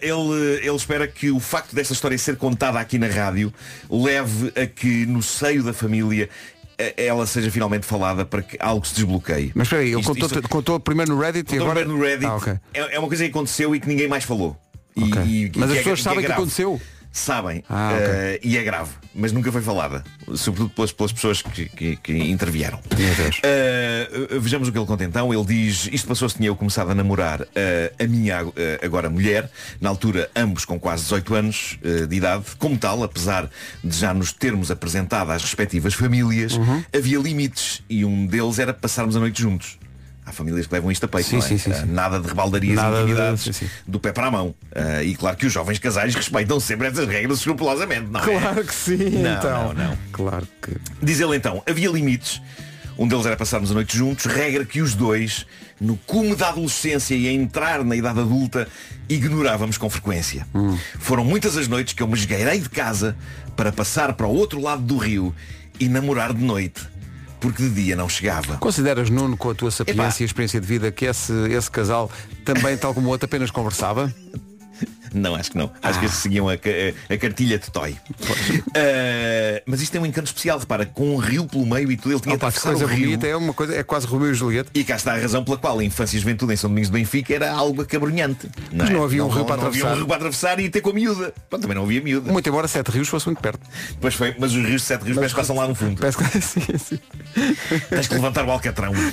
ele, 0.00 0.66
ele 0.66 0.76
espera 0.76 1.06
que 1.06 1.30
o 1.30 1.38
facto 1.38 1.74
desta 1.74 1.92
história 1.92 2.16
ser 2.16 2.36
contada 2.36 2.80
aqui 2.80 2.98
na 2.98 3.08
rádio 3.08 3.52
leve 3.90 4.52
a 4.60 4.66
que 4.66 5.04
no 5.06 5.22
seio 5.22 5.62
da 5.62 5.74
família 5.74 6.28
eh, 6.78 6.94
ela 7.06 7.26
seja 7.26 7.50
finalmente 7.50 7.84
falada 7.86 8.24
para 8.24 8.40
que 8.42 8.56
algo 8.60 8.86
se 8.86 8.94
desbloqueie. 8.94 9.52
Mas 9.54 9.66
espera 9.66 9.82
aí, 9.82 9.88
ele 9.92 10.00
Isto- 10.00 10.12
contou, 10.14 10.26
isto- 10.28 10.48
contou 10.48 10.80
primeiro 10.80 11.14
no 11.14 11.20
Reddit 11.20 11.54
e 11.54 11.58
Contou 11.58 11.70
agora. 11.72 11.84
no 11.86 12.00
Reddit. 12.00 12.26
Ah, 12.26 12.36
ok. 12.36 12.52
é, 12.74 12.96
é 12.96 12.98
uma 12.98 13.08
coisa 13.08 13.24
que 13.24 13.30
aconteceu 13.30 13.74
e 13.74 13.80
que 13.80 13.88
ninguém 13.88 14.08
mais 14.08 14.24
falou. 14.24 14.56
E- 14.96 15.02
Ok. 15.04 15.22
e- 15.22 15.52
Mas 15.56 15.70
que 15.70 15.78
as 15.78 15.78
é- 15.78 15.78
pessoas 15.78 15.84
que 15.84 15.90
é 16.08 16.10
sabem 16.12 16.24
que 16.24 16.32
aconteceu? 16.32 16.80
Sabem. 17.12 17.64
Ah, 17.66 17.92
ok. 17.94 18.06
Eh, 18.06 18.40
e 18.44 18.58
é 18.58 18.62
grave. 18.62 18.90
Mas 19.14 19.32
nunca 19.32 19.50
foi 19.50 19.62
falada. 19.62 20.04
Sobretudo 20.34 20.68
pelas, 20.74 20.92
pelas 20.92 21.12
pessoas 21.12 21.40
que, 21.40 21.66
que- 21.66 21.96
que 21.96 22.12
intervieram. 22.12 22.78
Eh, 23.42 24.08
vejamos 24.38 24.68
o 24.68 24.72
que 24.72 24.76
ele 24.78 24.84
conta 24.84 25.02
então. 25.02 25.32
Ele 25.32 25.44
diz, 25.46 25.88
isto 25.90 26.06
passou-se, 26.06 26.36
tinha 26.36 26.48
eu 26.50 26.54
começado 26.56 26.90
a 26.90 26.94
namorar 26.94 27.40
eh, 27.54 27.90
a 27.98 28.06
minha 28.06 28.36
agora 28.82 29.08
mulher, 29.08 29.50
na 29.80 29.88
altura 29.88 30.30
ambos 30.36 30.66
com 30.66 30.78
quase 30.78 31.04
18 31.04 31.34
anos 31.34 31.78
de 32.06 32.14
idade. 32.16 32.44
Como 32.58 32.76
tal, 32.76 33.02
apesar 33.02 33.48
de 33.82 33.96
já 33.96 34.12
nos 34.12 34.32
termos 34.34 34.70
apresentado 34.70 35.30
às 35.30 35.40
respectivas 35.42 35.94
famílias, 35.94 36.52
Uhum. 36.52 36.84
havia 36.94 37.18
limites 37.18 37.82
e 37.88 38.04
um 38.04 38.26
deles 38.26 38.58
era 38.58 38.74
passarmos 38.74 39.16
a 39.16 39.20
noite 39.20 39.40
juntos. 39.40 39.78
Há 40.28 40.32
famílias 40.32 40.66
que 40.66 40.74
levam 40.74 40.90
isto 40.90 41.04
a 41.04 41.08
peito, 41.08 41.28
Sim, 41.28 41.36
não 41.36 41.44
é? 41.44 41.48
sim, 41.48 41.56
sim, 41.56 41.70
Eh, 41.70 41.74
sim. 41.74 41.86
Nada 41.86 42.18
de 42.18 42.26
rebaldarias 42.26 42.74
Nada 42.74 42.96
e 42.96 42.96
de- 42.96 43.02
intimidades 43.04 43.42
sim, 43.44 43.52
sim. 43.52 43.66
do 43.86 44.00
pé 44.00 44.10
para 44.12 44.26
a 44.26 44.30
mão. 44.30 44.54
Eh, 44.74 45.04
e 45.04 45.14
claro 45.14 45.36
que 45.36 45.46
os 45.46 45.52
jovens 45.52 45.78
casais 45.78 46.14
respeitam 46.16 46.58
sempre 46.58 46.88
essas 46.88 47.06
regras 47.06 47.38
escrupulosamente, 47.38 48.10
não 48.10 48.18
é? 48.20 48.24
Claro 48.40 48.64
que 48.64 48.74
sim, 48.74 48.96
Não, 48.96 49.38
então. 49.38 49.68
não, 49.72 49.74
não. 49.90 49.98
Claro 50.10 50.48
que. 50.60 50.76
Diz 51.00 51.20
ele 51.20 51.36
então, 51.36 51.62
havia 51.64 51.88
limites. 51.88 52.42
Um 52.98 53.06
deles 53.06 53.24
era 53.26 53.36
passarmos 53.36 53.70
a 53.70 53.74
noite 53.74 53.96
juntos, 53.96 54.24
regra 54.24 54.64
que 54.64 54.80
os 54.80 54.94
dois, 54.94 55.46
no 55.80 55.96
cume 55.98 56.34
da 56.34 56.48
adolescência 56.48 57.14
e 57.14 57.28
a 57.28 57.32
entrar 57.32 57.84
na 57.84 57.94
idade 57.94 58.18
adulta, 58.18 58.66
ignorávamos 59.08 59.78
com 59.78 59.88
frequência. 59.88 60.46
Foram 60.98 61.24
muitas 61.24 61.56
as 61.56 61.68
noites 61.68 61.92
que 61.94 62.02
eu 62.02 62.08
me 62.08 62.14
esgueirei 62.14 62.58
de 62.58 62.68
casa 62.68 63.16
para 63.54 63.70
passar 63.70 64.12
para 64.14 64.26
o 64.26 64.34
outro 64.34 64.60
lado 64.60 64.82
do 64.82 64.96
rio 64.96 65.34
e 65.78 65.88
namorar 65.88 66.32
de 66.32 66.42
noite, 66.42 66.80
porque 67.46 67.62
de 67.62 67.70
dia 67.70 67.96
não 67.96 68.08
chegava. 68.08 68.56
Consideras, 68.56 69.08
Nuno, 69.08 69.36
com 69.36 69.50
a 69.50 69.54
tua 69.54 69.70
sapiência 69.70 70.02
Epá. 70.02 70.16
e 70.20 70.24
experiência 70.24 70.60
de 70.60 70.66
vida, 70.66 70.90
que 70.90 71.04
esse, 71.04 71.32
esse 71.50 71.70
casal 71.70 72.10
também, 72.44 72.76
tal 72.76 72.92
como 72.92 73.06
o 73.06 73.10
outro, 73.10 73.26
apenas 73.26 73.50
conversava? 73.50 74.12
Não, 75.16 75.34
acho 75.34 75.50
que 75.50 75.58
não. 75.58 75.70
Acho 75.82 75.98
que 76.00 76.06
esses 76.06 76.18
seguiam 76.18 76.48
a, 76.48 76.52
a- 76.54 77.14
a 77.14 77.16
cartilha 77.16 77.58
de 77.58 77.70
Toy. 77.70 77.96
Ah, 78.74 79.62
mas 79.66 79.80
isto 79.80 79.92
tem 79.92 80.00
um 80.00 80.06
encanto 80.06 80.26
especial, 80.28 80.58
repara, 80.58 80.86
com 80.86 81.14
um 81.14 81.16
rio 81.16 81.46
pelo 81.46 81.66
meio 81.66 81.90
e 81.90 81.96
tudo, 81.96 82.12
ele 82.12 82.20
tinha 82.20 82.34
Opa, 82.34 82.50
que 82.52 82.58
atravessado 82.58 82.78
coisa 82.86 83.00
bonita, 83.00 83.26
é 83.26 83.36
uma 83.36 83.52
coisa, 83.54 83.74
é 83.74 83.82
quase 83.82 84.06
Romeu 84.06 84.30
e 84.30 84.34
Julieta. 84.34 84.70
E 84.74 84.84
cá 84.84 84.96
está 84.96 85.14
a 85.14 85.18
razão 85.18 85.42
pela 85.44 85.56
qual 85.56 85.78
a 85.78 85.84
infância 85.84 86.16
e 86.16 86.20
juventude 86.20 86.52
em 86.52 86.56
São 86.56 86.68
Domingos 86.70 86.90
de 86.90 86.92
Benfica 86.96 87.34
era 87.34 87.50
algo 87.50 87.82
acabrunhante. 87.82 88.48
Mas 88.72 88.90
é? 88.90 88.92
não 88.92 89.04
havia 89.04 89.24
um 89.24 89.28
rio 89.28 89.38
não, 89.38 89.44
para 89.46 89.56
não 89.56 89.66
havia 89.66 89.84
um 89.84 89.86
atravessar. 89.86 89.96
rio 89.96 90.06
para 90.06 90.16
atravessar 90.16 90.60
e 90.60 90.68
ter 90.68 90.80
com 90.80 90.90
a 90.90 90.92
miúda. 90.92 91.32
Pronto, 91.48 91.62
também 91.62 91.74
não 91.76 91.84
havia 91.84 92.00
miúda. 92.00 92.30
Muito 92.32 92.48
embora 92.48 92.68
Sete 92.68 92.90
Rios 92.90 93.08
fosse 93.08 93.26
muito 93.26 93.40
perto. 93.40 93.60
Pois 94.00 94.14
foi, 94.14 94.34
mas 94.38 94.52
os 94.52 94.64
rios 94.64 94.82
de 94.82 94.86
Sete 94.88 95.04
Rios 95.04 95.18
que 95.18 95.34
passam 95.34 95.56
lá 95.56 95.66
no 95.66 95.74
fundo. 95.74 96.00
Que 96.00 96.10
sim, 96.42 96.60
sim. 96.78 96.98
Tens 97.88 98.06
que 98.08 98.14
levantar 98.14 98.44
o 98.44 98.50
alcatrão. 98.50 98.92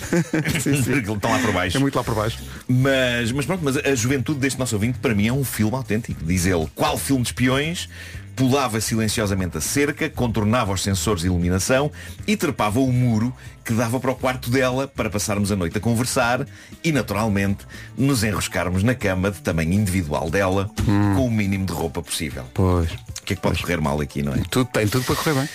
Estão 1.24 1.32
lá 1.32 1.40
por 1.40 1.54
baixo. 1.54 1.78
É 1.78 1.80
muito 1.80 1.96
lá 1.96 2.04
por 2.04 2.16
baixo. 2.16 2.40
Mas, 2.68 3.32
mas 3.32 3.46
pronto, 3.46 3.62
mas 3.64 3.78
a 3.78 3.96
juventude 3.96 4.40
deste 4.40 4.60
nosso 4.60 4.76
ouvinte 4.76 5.00
para 5.00 5.14
mim 5.14 5.28
é 5.28 5.34
um 5.34 5.44
filme 5.44 5.76
autêntico. 5.76 5.93
Diz 6.22 6.46
ele, 6.46 6.68
qual 6.76 6.98
filme 6.98 7.22
de 7.22 7.30
espiões? 7.30 7.90
Pulava 8.36 8.82
silenciosamente 8.82 9.58
a 9.58 9.62
cerca, 9.62 10.10
contornava 10.10 10.74
os 10.74 10.82
sensores 10.82 11.22
de 11.22 11.28
iluminação 11.28 11.92
e 12.26 12.36
trepava 12.36 12.80
o 12.80 12.92
muro 12.92 13.32
que 13.64 13.74
dava 13.74 14.00
para 14.00 14.12
o 14.12 14.16
quarto 14.16 14.50
dela 14.50 14.88
para 14.88 15.08
passarmos 15.08 15.52
a 15.52 15.56
noite 15.56 15.78
a 15.78 15.80
conversar 15.80 16.46
e, 16.84 16.92
naturalmente, 16.92 17.66
nos 17.96 18.24
enroscarmos 18.24 18.82
na 18.82 18.96
cama 18.96 19.30
de 19.30 19.40
tamanho 19.40 19.74
individual 19.74 20.32
dela 20.32 20.70
com 21.16 21.28
o 21.28 21.32
mínimo 21.32 21.66
de 21.66 21.74
roupa 21.74 22.02
possível. 22.02 22.44
Pois. 22.56 22.92
O 22.92 23.24
que 23.24 23.34
é 23.34 23.36
que 23.36 23.42
pode 23.42 23.62
correr 23.62 23.80
mal 23.80 24.02
aqui, 24.02 24.24
não 24.24 24.34
é? 24.34 24.38
Tudo, 24.50 24.66
tem 24.66 24.88
tudo 24.88 25.06
para 25.06 25.16
correr 25.16 25.36
bem. 25.36 25.50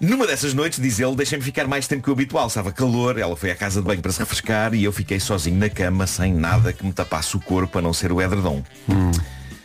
Numa 0.00 0.26
dessas 0.26 0.52
noites, 0.52 0.80
diz 0.80 0.98
ele, 0.98 1.14
deixei-me 1.14 1.42
ficar 1.42 1.66
mais 1.66 1.86
tempo 1.86 2.02
que 2.02 2.10
o 2.10 2.12
habitual. 2.12 2.48
Estava 2.48 2.72
calor, 2.72 3.18
ela 3.18 3.36
foi 3.36 3.50
à 3.50 3.54
casa 3.54 3.80
de 3.80 3.86
banho 3.86 4.02
para 4.02 4.12
se 4.12 4.18
refrescar 4.18 4.74
e 4.74 4.84
eu 4.84 4.92
fiquei 4.92 5.20
sozinho 5.20 5.56
na 5.56 5.70
cama, 5.70 6.06
sem 6.06 6.34
nada 6.34 6.72
que 6.72 6.84
me 6.84 6.92
tapasse 6.92 7.36
o 7.36 7.40
corpo, 7.40 7.78
a 7.78 7.82
não 7.82 7.92
ser 7.92 8.12
o 8.12 8.20
edredom. 8.20 8.62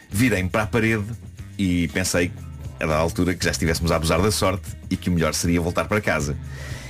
Virei-me 0.10 0.50
para 0.50 0.64
a 0.64 0.68
parede 0.68 1.06
e 1.58 1.88
pensei, 1.90 2.32
a 2.80 2.86
da 2.86 2.96
altura, 2.98 3.34
que 3.34 3.44
já 3.46 3.52
estivéssemos 3.52 3.92
a 3.92 3.96
abusar 3.98 4.22
da 4.22 4.32
sorte 4.32 4.68
e 4.90 4.98
que 4.98 5.10
o 5.10 5.14
melhor 5.14 5.34
seria 5.34 5.62
voltar 5.62 5.86
para 5.86 6.02
casa. 6.02 6.36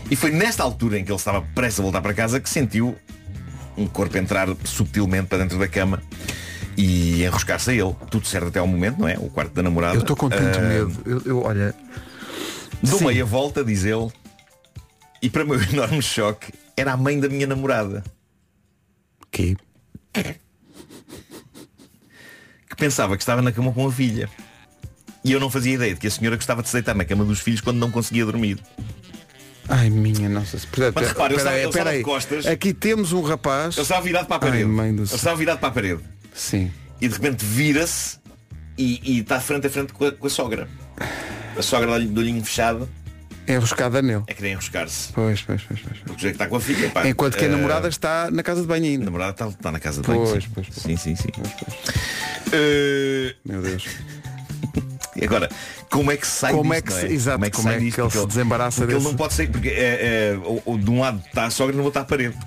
E 0.10 0.16
foi 0.16 0.32
nesta 0.32 0.64
altura 0.64 0.98
em 1.00 1.04
que 1.04 1.12
ele 1.12 1.18
estava 1.18 1.42
prestes 1.42 1.80
a 1.80 1.84
voltar 1.84 2.02
para 2.02 2.14
casa 2.14 2.40
que 2.40 2.50
sentiu 2.50 2.96
um 3.78 3.88
corpo 3.88 4.18
entrar 4.18 4.48
subtilmente 4.64 5.28
para 5.28 5.40
dentro 5.40 5.58
da 5.60 5.68
cama 5.68 6.02
e 6.78 7.24
enroscar-se 7.24 7.72
a 7.72 7.74
ele. 7.74 7.96
Tudo 8.10 8.26
certo 8.26 8.48
até 8.48 8.60
ao 8.60 8.68
momento, 8.68 9.00
não 9.00 9.08
é? 9.08 9.18
O 9.18 9.30
quarto 9.30 9.54
da 9.54 9.62
namorada. 9.62 9.96
Eu 9.96 10.02
estou 10.02 10.16
com 10.16 10.30
tanto 10.30 10.60
Ah, 10.60 10.62
medo. 10.62 10.94
Eu, 11.06 11.22
eu, 11.26 11.44
olha, 11.44 11.76
Dou 12.82 13.00
Sim. 13.00 13.06
meia 13.08 13.26
volta, 13.26 13.64
diz 13.64 13.84
ele, 13.84 14.10
e 15.22 15.30
para 15.30 15.44
o 15.44 15.48
meu 15.48 15.62
enorme 15.74 16.02
choque, 16.02 16.54
era 16.78 16.94
a 16.94 16.98
mãe 16.98 17.20
da 17.20 17.28
minha 17.28 17.46
namorada, 17.46 18.04
que 19.30 19.58
pensava 22.80 23.16
que 23.18 23.22
estava 23.24 23.42
na 23.42 23.52
cama 23.52 23.72
com 23.72 23.88
a 23.88 23.92
filha. 23.92 24.30
E 25.24 25.32
eu 25.34 25.40
não 25.40 25.50
fazia 25.50 25.74
ideia 25.74 25.94
de 25.94 26.00
que 26.00 26.08
a 26.08 26.12
senhora 26.12 26.36
gostava 26.38 26.62
de 26.64 26.70
se 26.70 26.74
deitar 26.74 26.96
na 26.96 27.04
cama 27.06 27.26
dos 27.26 27.40
filhos 27.42 27.60
quando 27.62 27.78
não 27.78 27.92
conseguia 27.92 28.26
dormir. 28.26 28.58
Ai 29.68 29.90
minha 29.90 30.28
nossa. 30.30 30.58
Portanto, 30.58 30.96
Mas 30.96 31.08
repara, 31.10 31.34
ele 31.34 31.68
estava 31.68 31.92
de 31.98 32.02
costas. 32.02 32.46
Aqui 32.48 32.74
temos 32.74 33.12
um 33.14 33.22
rapaz. 33.22 33.76
Ele 33.76 33.84
estava 33.84 34.02
virado 34.02 34.26
para 34.28 34.36
a 34.36 34.40
Ai, 34.52 34.64
parede. 34.64 34.66
do 34.74 34.82
ele 34.84 35.04
estava 35.04 35.36
virado 35.36 35.60
para 35.60 35.68
a 35.68 35.72
parede. 35.72 36.02
Sim. 36.34 36.72
E 37.00 37.08
de 37.08 37.14
repente 37.14 37.46
vira-se 37.46 38.18
e, 38.78 39.00
e 39.04 39.20
está 39.20 39.40
frente 39.40 39.68
a 39.68 39.70
frente 39.70 39.94
com 39.94 40.06
a, 40.06 40.12
com 40.12 40.26
a 40.26 40.30
sogra. 40.30 40.68
A 41.58 41.62
sogra 41.62 41.88
de 41.88 41.94
olho- 41.94 42.08
de 42.10 42.20
olhinho 42.20 42.44
fechado 42.44 42.90
É 43.50 43.54
enroscada 43.56 44.02
nele. 44.02 44.24
é 44.28 44.34
querer 44.34 44.52
enroscar-se. 44.52 45.12
Pois, 45.12 45.42
pois, 45.42 45.62
pois, 45.64 45.80
pois. 45.82 46.00
Porque 46.06 46.22
já 46.22 46.28
que 46.30 46.36
está 46.36 46.48
com 46.48 46.56
a 46.56 46.62
filha. 46.62 46.90
pá, 46.92 47.08
Enquanto 47.08 47.36
que 47.38 47.44
a 47.44 47.48
eh, 47.48 47.52
namorada 47.52 47.88
está 47.90 48.30
na 48.32 48.44
casa 48.44 48.62
de 48.62 48.68
banho 48.68 48.86
A 48.86 48.88
ainda. 48.88 49.06
namorada 49.06 49.32
está, 49.32 49.48
está 49.48 49.72
na 49.72 49.80
casa 49.80 50.02
de 50.02 50.08
banho. 50.08 50.22
Pois, 50.24 50.44
sim. 50.44 50.50
pois, 50.54 50.68
pois. 50.70 50.84
Sim, 50.84 50.96
sim, 50.98 51.16
sim. 51.16 51.30
Eh, 52.54 53.36
Meu 53.46 53.62
Deus. 53.62 53.86
E 55.16 55.26
Agora, 55.26 55.50
como 55.90 56.12
é 56.12 56.18
que 56.18 56.26
se 56.28 56.34
sai 56.34 56.54
Como 56.54 56.74
é 56.74 56.80
disto, 56.80 56.88
que 56.96 57.02
não 57.02 57.10
se- 57.10 57.14
exato, 57.16 57.36
como 57.38 57.46
é 57.46 57.50
que, 57.50 57.58
como 57.58 57.70
é 57.70 57.74
que 57.74 57.80
disto? 57.86 58.02
ele 58.02 58.10
se 58.12 58.28
desembaraça 58.28 58.86
desse- 58.88 59.00
Ele 59.00 59.08
não 59.08 59.16
pode 59.16 59.34
sair, 59.34 59.48
porque 59.50 59.70
é, 59.70 60.36
é, 60.36 60.78
de 60.78 60.90
um 60.92 61.00
lado 61.02 61.22
está 61.28 61.46
a 61.46 61.50
sogra 61.50 61.76
e 61.76 61.80
outro 61.80 61.90
está 61.90 62.02
a 62.02 62.06
parede. 62.06 62.38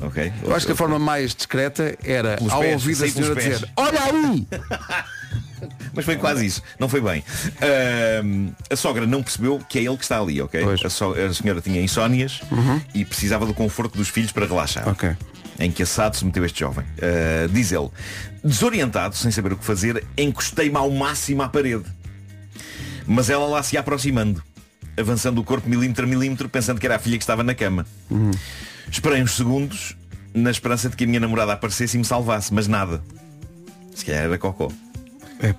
Ok? 0.00 0.32
Eu 0.42 0.54
acho 0.54 0.66
que 0.66 0.72
a 0.72 0.76
forma 0.76 0.98
mais 0.98 1.34
discreta 1.34 1.96
era 2.04 2.36
ao 2.50 2.60
pés, 2.60 2.82
sair 2.82 2.96
pelos 2.96 3.12
senhora 3.12 3.34
dizer 3.40 3.68
Olha 3.76 4.00
aí! 4.02 4.46
Mas 5.94 6.04
foi 6.04 6.16
quase 6.16 6.44
isso, 6.46 6.62
não 6.78 6.88
foi 6.88 7.00
bem. 7.00 7.22
Ahm, 7.60 8.50
a 8.70 8.76
sogra 8.76 9.06
não 9.06 9.22
percebeu 9.22 9.58
que 9.68 9.78
é 9.78 9.82
ele 9.82 9.96
que 9.96 10.02
está 10.04 10.18
ali, 10.20 10.40
ok? 10.40 10.62
Uhum. 10.64 10.74
A, 10.84 10.90
so- 10.90 11.14
a 11.14 11.32
senhora 11.34 11.60
tinha 11.60 11.80
insónias 11.80 12.40
e 12.94 13.04
precisava 13.04 13.44
do 13.46 13.54
conforto 13.54 13.96
dos 13.96 14.08
filhos 14.08 14.32
para 14.32 14.46
relaxar. 14.46 14.88
Ok. 14.88 15.14
Em 15.58 15.70
que 15.70 15.82
assado 15.82 16.16
se 16.16 16.24
meteu 16.24 16.44
este 16.44 16.60
jovem. 16.60 16.84
Ah, 17.00 17.46
diz 17.50 17.70
ele, 17.72 17.90
desorientado, 18.42 19.14
sem 19.16 19.30
saber 19.30 19.52
o 19.52 19.56
que 19.56 19.64
fazer, 19.64 20.04
encostei-me 20.16 20.76
ao 20.76 20.90
máximo 20.90 21.42
à 21.42 21.48
parede. 21.48 21.84
Mas 23.06 23.28
ela 23.30 23.46
lá 23.46 23.62
se 23.62 23.76
ia 23.76 23.80
aproximando, 23.80 24.42
avançando 24.98 25.38
o 25.40 25.44
corpo 25.44 25.68
milímetro 25.68 26.04
a 26.04 26.08
milímetro, 26.08 26.48
pensando 26.48 26.80
que 26.80 26.86
era 26.86 26.96
a 26.96 26.98
filha 26.98 27.18
que 27.18 27.22
estava 27.24 27.42
na 27.42 27.54
cama. 27.54 27.86
Esperei 28.90 29.22
uns 29.22 29.32
segundos, 29.36 29.96
na 30.34 30.50
esperança 30.50 30.88
de 30.88 30.96
que 30.96 31.04
a 31.04 31.06
minha 31.06 31.20
namorada 31.20 31.52
aparecesse 31.52 31.96
e 31.96 31.98
me 31.98 32.04
salvasse, 32.04 32.52
mas 32.52 32.66
nada. 32.66 33.02
Se 33.94 34.04
calhar 34.04 34.24
era 34.24 34.38
cocó. 34.38 34.68
É, 35.42 35.48
é, 35.48 35.54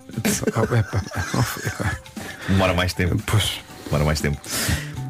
Demora 2.47 2.73
mais 2.73 2.93
tempo. 2.93 3.21
pois. 3.25 3.59
Demora 3.85 4.05
mais 4.05 4.21
tempo. 4.21 4.39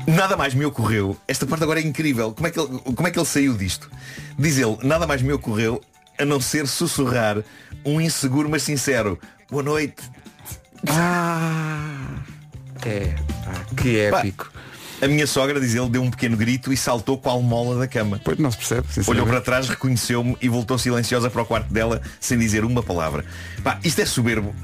Nada 0.07 0.35
mais 0.35 0.53
me 0.53 0.65
ocorreu. 0.65 1.17
Esta 1.27 1.45
parte 1.45 1.63
agora 1.63 1.79
é 1.79 1.83
incrível. 1.83 2.33
Como 2.33 2.47
é 2.47 2.51
que 2.51 2.59
ele, 2.59 2.79
como 2.79 3.07
é 3.07 3.11
que 3.11 3.17
ele 3.19 3.25
saiu 3.25 3.53
disto? 3.55 3.89
Diz 4.37 4.57
ele, 4.57 4.77
nada 4.83 5.07
mais 5.07 5.21
me 5.21 5.31
ocorreu 5.31 5.81
a 6.17 6.25
não 6.25 6.41
ser 6.41 6.67
sussurrar 6.67 7.37
um 7.85 8.01
inseguro 8.01 8.49
mas 8.49 8.63
sincero. 8.63 9.19
Boa 9.49 9.63
noite. 9.63 10.03
Ah, 10.89 12.19
é. 12.85 13.15
pá, 13.45 13.75
que 13.81 14.09
Pá, 14.11 14.19
épico. 14.19 14.51
A 15.03 15.07
minha 15.07 15.27
sogra, 15.27 15.59
diz 15.59 15.75
ele, 15.75 15.89
deu 15.89 16.01
um 16.01 16.09
pequeno 16.09 16.37
grito 16.37 16.71
e 16.71 16.77
saltou 16.77 17.17
qual 17.17 17.41
mola 17.41 17.77
da 17.77 17.87
cama. 17.87 18.21
Pois 18.23 18.37
não 18.37 18.49
se 18.49 18.57
percebe. 18.57 18.87
Olhou 19.07 19.25
para 19.27 19.41
trás, 19.41 19.67
reconheceu-me 19.67 20.37
e 20.41 20.47
voltou 20.47 20.77
silenciosa 20.77 21.29
para 21.29 21.41
o 21.41 21.45
quarto 21.45 21.73
dela 21.73 22.01
sem 22.21 22.37
dizer 22.37 22.63
uma 22.63 22.81
palavra. 22.81 23.25
Pá, 23.63 23.79
isto 23.83 23.99
é 23.99 24.05
soberbo. 24.05 24.55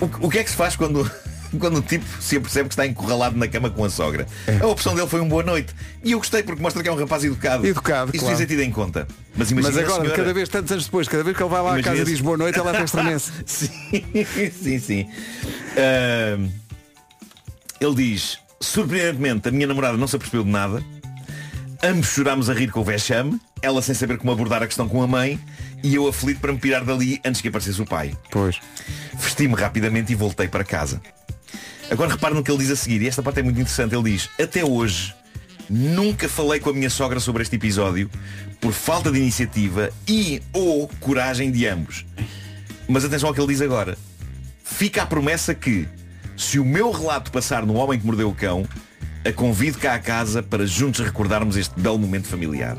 O, 0.00 0.26
o 0.26 0.30
que 0.30 0.38
é 0.38 0.44
que 0.44 0.50
se 0.50 0.56
faz 0.56 0.76
quando, 0.76 1.08
quando 1.58 1.76
o 1.76 1.82
tipo 1.82 2.04
se 2.20 2.36
apercebe 2.38 2.68
que 2.70 2.72
está 2.74 2.86
encurralado 2.86 3.36
na 3.36 3.46
cama 3.46 3.68
com 3.68 3.84
a 3.84 3.90
sogra? 3.90 4.26
A 4.60 4.66
opção 4.66 4.94
dele 4.94 5.06
foi 5.08 5.20
um 5.20 5.28
boa 5.28 5.42
noite. 5.42 5.74
E 6.02 6.12
eu 6.12 6.18
gostei 6.18 6.42
porque 6.42 6.62
mostra 6.62 6.82
que 6.82 6.88
é 6.88 6.92
um 6.92 6.96
rapaz 6.96 7.22
educado. 7.22 7.66
Educado, 7.66 8.12
Isso 8.14 8.24
claro. 8.24 8.38
ser 8.38 8.46
tido 8.46 8.62
em 8.62 8.70
conta. 8.70 9.06
Mas 9.36 9.52
Mas 9.52 9.66
a 9.66 9.68
agora, 9.80 9.86
senhora- 10.00 10.10
cada 10.16 10.32
vez, 10.32 10.48
tantos 10.48 10.72
anos 10.72 10.84
depois, 10.86 11.06
cada 11.06 11.22
vez 11.22 11.36
que 11.36 11.42
ele 11.42 11.50
vai 11.50 11.62
lá 11.62 11.76
à 11.76 11.82
casa 11.82 12.00
e 12.00 12.04
diz 12.04 12.20
boa 12.22 12.38
noite, 12.38 12.58
ela 12.58 12.70
até 12.70 12.84
estremece. 12.84 13.30
sim, 13.44 13.70
sim, 14.62 14.78
sim. 14.78 15.10
Ahm, 15.76 16.48
ele 17.80 17.94
diz, 17.94 18.38
surpreendentemente, 18.62 19.48
a 19.48 19.52
minha 19.52 19.66
namorada 19.66 19.98
não 19.98 20.06
se 20.06 20.16
apercebeu 20.16 20.44
de 20.44 20.50
nada. 20.50 20.82
Ambos 21.82 22.08
chorámos 22.08 22.48
a 22.48 22.54
rir 22.54 22.70
com 22.70 22.80
o 22.80 22.84
vexame, 22.84 23.40
ela 23.60 23.82
sem 23.82 23.94
saber 23.94 24.16
como 24.16 24.32
abordar 24.32 24.62
a 24.62 24.66
questão 24.66 24.88
com 24.88 25.02
a 25.02 25.06
mãe 25.06 25.38
e 25.82 25.94
eu 25.94 26.06
aflito 26.06 26.40
para 26.40 26.52
me 26.52 26.58
pirar 26.58 26.84
dali 26.84 27.20
antes 27.24 27.40
que 27.40 27.48
aparecesse 27.48 27.82
o 27.82 27.86
pai. 27.86 28.16
Pois. 28.30 28.60
Vesti-me 29.18 29.54
rapidamente 29.54 30.12
e 30.12 30.14
voltei 30.14 30.46
para 30.46 30.62
casa. 30.62 31.02
Agora 31.90 32.10
repare 32.10 32.34
no 32.34 32.42
que 32.42 32.50
ele 32.50 32.60
diz 32.60 32.70
a 32.70 32.76
seguir, 32.76 33.02
e 33.02 33.08
esta 33.08 33.22
parte 33.22 33.40
é 33.40 33.42
muito 33.42 33.56
interessante. 33.56 33.94
Ele 33.94 34.12
diz, 34.12 34.30
até 34.40 34.64
hoje 34.64 35.14
nunca 35.68 36.28
falei 36.28 36.60
com 36.60 36.70
a 36.70 36.72
minha 36.72 36.90
sogra 36.90 37.18
sobre 37.18 37.42
este 37.42 37.56
episódio 37.56 38.10
por 38.60 38.72
falta 38.72 39.10
de 39.10 39.18
iniciativa 39.18 39.90
e 40.06 40.40
ou 40.52 40.88
coragem 41.00 41.50
de 41.50 41.66
ambos. 41.66 42.06
Mas 42.88 43.04
atenção 43.04 43.28
ao 43.28 43.34
que 43.34 43.40
ele 43.40 43.52
diz 43.52 43.60
agora. 43.60 43.98
Fica 44.62 45.02
a 45.02 45.06
promessa 45.06 45.54
que, 45.54 45.88
se 46.36 46.58
o 46.58 46.64
meu 46.64 46.90
relato 46.90 47.30
passar 47.30 47.64
no 47.64 47.74
Homem 47.74 47.98
que 47.98 48.06
Mordeu 48.06 48.28
o 48.28 48.34
Cão, 48.34 48.66
a 49.24 49.32
convido 49.32 49.78
cá 49.78 49.94
a 49.94 49.98
casa 49.98 50.42
para 50.42 50.66
juntos 50.66 51.00
recordarmos 51.00 51.56
este 51.56 51.78
belo 51.78 51.98
momento 51.98 52.26
familiar. 52.26 52.76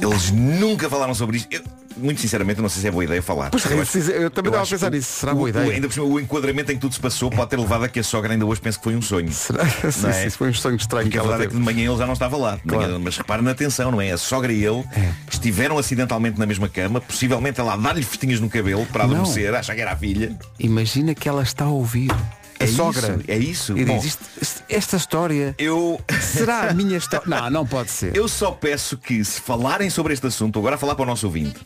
Eles 0.00 0.30
nunca 0.30 0.88
falaram 0.88 1.14
sobre 1.14 1.38
isto. 1.38 1.48
Eu, 1.52 1.62
muito 1.96 2.20
sinceramente, 2.20 2.60
não 2.60 2.68
sei 2.68 2.82
se 2.82 2.88
é 2.88 2.90
boa 2.90 3.04
ideia 3.04 3.22
falar. 3.22 3.50
Pois, 3.50 3.64
Eu 3.64 3.72
eu, 3.72 3.82
acho- 3.82 3.98
eu 3.98 4.30
também 4.30 4.50
estava 4.50 4.64
a 4.64 4.66
pensar 4.66 4.90
nisso. 4.90 5.20
Será 5.20 5.32
o- 5.32 5.36
boa 5.36 5.46
o- 5.46 5.48
ideia? 5.48 5.70
ainda 5.72 5.88
por 5.88 5.94
cima, 5.94 6.06
o 6.06 6.20
enquadramento 6.20 6.72
em 6.72 6.74
que 6.74 6.80
tudo 6.80 6.94
se 6.94 7.00
passou 7.00 7.30
pode 7.30 7.50
ter 7.50 7.58
levado 7.58 7.84
a 7.84 7.88
que 7.88 7.98
a 8.00 8.04
sogra 8.04 8.32
ainda 8.32 8.44
hoje 8.46 8.60
pense 8.60 8.78
que 8.78 8.84
foi 8.84 8.94
um 8.96 9.02
sonho. 9.02 9.32
Será? 9.32 9.64
Sim, 9.90 10.06
é? 10.08 10.26
isso 10.26 10.38
foi 10.38 10.50
um 10.50 10.54
sonho 10.54 10.76
estranho 10.76 11.04
Porque 11.06 11.18
que 11.18 11.18
a 11.18 11.22
verdade 11.22 11.44
é 11.44 11.46
que 11.48 11.54
de 11.54 11.60
manhã 11.60 11.88
ele 11.90 11.98
já 11.98 12.06
não 12.06 12.12
estava 12.14 12.36
lá. 12.36 12.58
Claro. 12.66 12.86
manhã- 12.86 12.98
mas 12.98 13.16
repara 13.16 13.42
na 13.42 13.50
atenção, 13.52 13.90
não 13.90 14.00
é? 14.00 14.12
A 14.12 14.18
sogra 14.18 14.52
e 14.52 14.64
ele 14.64 14.84
estiveram 15.30 15.78
acidentalmente 15.78 16.38
na 16.38 16.46
mesma 16.46 16.68
cama, 16.68 17.00
possivelmente 17.00 17.60
ela 17.60 17.74
a 17.74 17.76
dar-lhe 17.76 18.02
festinhas 18.02 18.40
no 18.40 18.48
cabelo 18.48 18.86
para 18.86 19.04
adormecer, 19.04 19.54
achar 19.54 19.74
que 19.74 19.80
era 19.80 19.92
a 19.92 19.96
filha. 19.96 20.36
Imagina 20.58 21.14
que 21.14 21.28
ela 21.28 21.42
está 21.42 21.64
a 21.64 21.68
ouvir. 21.70 22.10
A 22.58 22.64
É 22.64 22.66
sogra. 22.66 23.00
isso, 23.18 23.24
é 23.28 23.36
isso. 23.38 23.78
E 23.78 23.84
Bom. 23.84 23.98
diz, 23.98 24.18
"Isto- 24.40 24.64
esta 24.68 24.96
história 24.96 25.54
Eu. 25.58 26.00
será 26.20 26.70
a 26.70 26.74
minha 26.74 26.96
história. 26.96 27.26
Não, 27.28 27.50
não 27.50 27.66
pode 27.66 27.90
ser. 27.90 28.16
Eu 28.16 28.28
só 28.28 28.50
peço 28.52 28.96
que 28.96 29.24
se 29.24 29.40
falarem 29.40 29.90
sobre 29.90 30.12
este 30.14 30.26
assunto, 30.26 30.58
agora 30.58 30.76
a 30.76 30.78
falar 30.78 30.94
para 30.94 31.02
o 31.02 31.06
nosso 31.06 31.26
ouvinte. 31.26 31.56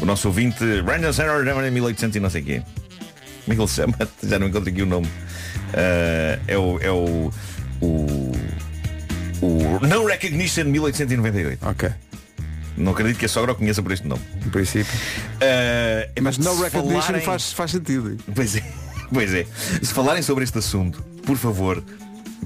O 0.00 0.04
nosso 0.04 0.28
ouvinte, 0.28 0.64
Brandon 0.82 1.12
Senner, 1.12 1.42
1800 1.72 2.16
e 2.16 2.20
não 2.20 2.28
sei 2.30 2.42
quê. 2.42 2.62
Como 3.44 3.52
é 3.52 3.54
que 3.54 3.60
ele 3.60 3.68
se 3.68 3.74
chama? 3.76 3.94
Já 4.22 4.38
não 4.38 4.48
encontro 4.48 4.68
aqui 4.70 4.82
o 4.82 4.86
nome. 4.86 5.08
Ah, 5.74 6.38
é 6.46 6.58
o. 6.58 6.78
É 6.80 6.90
o. 6.90 7.32
O. 7.80 8.32
O 9.42 9.86
No 9.86 10.06
Recognition 10.06 10.64
1898. 10.64 11.58
Ok, 11.68 11.90
Não 12.76 12.92
acredito 12.92 13.18
que 13.18 13.26
a 13.26 13.28
sogra 13.28 13.52
o 13.52 13.54
conheça 13.54 13.82
por 13.82 13.92
este 13.92 14.06
nome. 14.06 14.22
em 14.44 14.48
princípio. 14.50 14.92
Ah, 15.40 16.08
Mas 16.22 16.38
no 16.38 16.54
recognition 16.62 17.00
falarem- 17.02 17.20
faz, 17.24 17.52
faz 17.52 17.70
sentido. 17.70 18.16
Pois 18.34 18.56
é, 18.56 18.62
pois 19.12 19.32
é. 19.34 19.46
Se 19.82 19.92
falarem 19.92 20.22
sobre 20.22 20.44
este 20.44 20.58
assunto, 20.58 21.02
por 21.24 21.36
favor, 21.36 21.82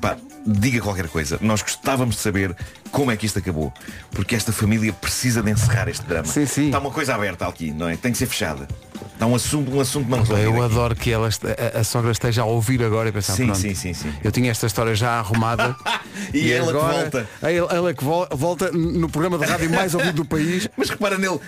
pá, 0.01 0.17
diga 0.47 0.81
qualquer 0.81 1.09
coisa. 1.09 1.39
Nós 1.41 1.63
gostávamos 1.63 2.17
de 2.17 2.21
saber 2.23 2.57
como 2.91 3.11
é 3.11 3.17
que 3.17 3.27
isto 3.27 3.39
acabou. 3.39 3.73
Porque 4.11 4.35
esta 4.35 4.53
família 4.53 4.93
precisa 4.93 5.43
de 5.43 5.51
encerrar 5.51 5.89
este 5.89 6.05
drama. 6.07 6.27
Sim, 6.27 6.47
sim. 6.47 6.67
Está 6.67 6.79
uma 6.79 6.91
coisa 6.91 7.15
aberta 7.15 7.47
aqui, 7.47 7.71
não 7.73 7.89
é? 7.89 7.97
Tem 7.97 8.13
que 8.13 8.19
ser 8.19 8.27
fechada. 8.27 8.67
Está 9.15 9.27
um 9.27 9.35
assunto, 9.35 9.71
um 9.75 9.81
assunto 9.81 10.09
não 10.09 10.21
resolvido. 10.21 10.47
Eu 10.47 10.63
aqui. 10.63 10.73
adoro 10.75 10.97
que 10.97 11.11
ela, 11.13 11.29
a, 11.75 11.81
a 11.81 11.85
sogra 11.85 12.11
esteja 12.11 12.41
a 12.43 12.47
ouvir 12.47 12.83
agora 12.83 13.11
e 13.11 13.13
pensar, 13.13 13.35
Sim, 13.35 13.45
pronto, 13.47 13.59
sim, 13.59 13.75
sim, 13.75 13.93
sim. 13.93 14.11
eu 14.25 14.33
tinha 14.33 14.51
esta 14.51 14.67
história 14.67 14.95
já 14.95 15.19
arrumada 15.19 15.77
E 16.33 16.51
ela 16.53 16.73
que 16.73 16.79
agora, 16.79 16.95
volta. 17.03 17.29
Ela, 17.43 17.73
ela 17.73 17.95
que 17.95 18.03
vol- 18.05 18.29
volta 18.33 18.71
no 18.73 19.09
programa 19.11 19.37
de 19.39 19.45
rádio 19.45 19.71
mais 19.71 19.95
ouvido 19.95 20.15
do 20.17 20.25
país. 20.25 20.69
Mas 20.77 20.89
repara 20.89 21.19
nele. 21.19 21.39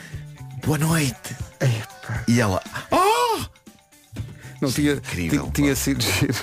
Boa 0.65 0.77
noite. 0.79 1.35
E 2.29 2.41
ela. 2.41 2.63
Oh! 2.91 3.12
Não 4.63 4.71
tinha, 4.73 4.93
Incrível, 4.93 5.45
ti- 5.47 5.53
tinha 5.63 5.75
sido 5.77 6.03
giro. 6.03 6.35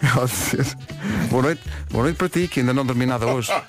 Boa 1.30 1.42
noite, 1.42 1.62
boa 1.90 2.04
noite 2.04 2.16
para 2.16 2.28
ti, 2.28 2.46
que 2.46 2.60
ainda 2.60 2.72
não 2.72 2.84
dormi 2.86 3.04
nada 3.06 3.26
hoje. 3.26 3.50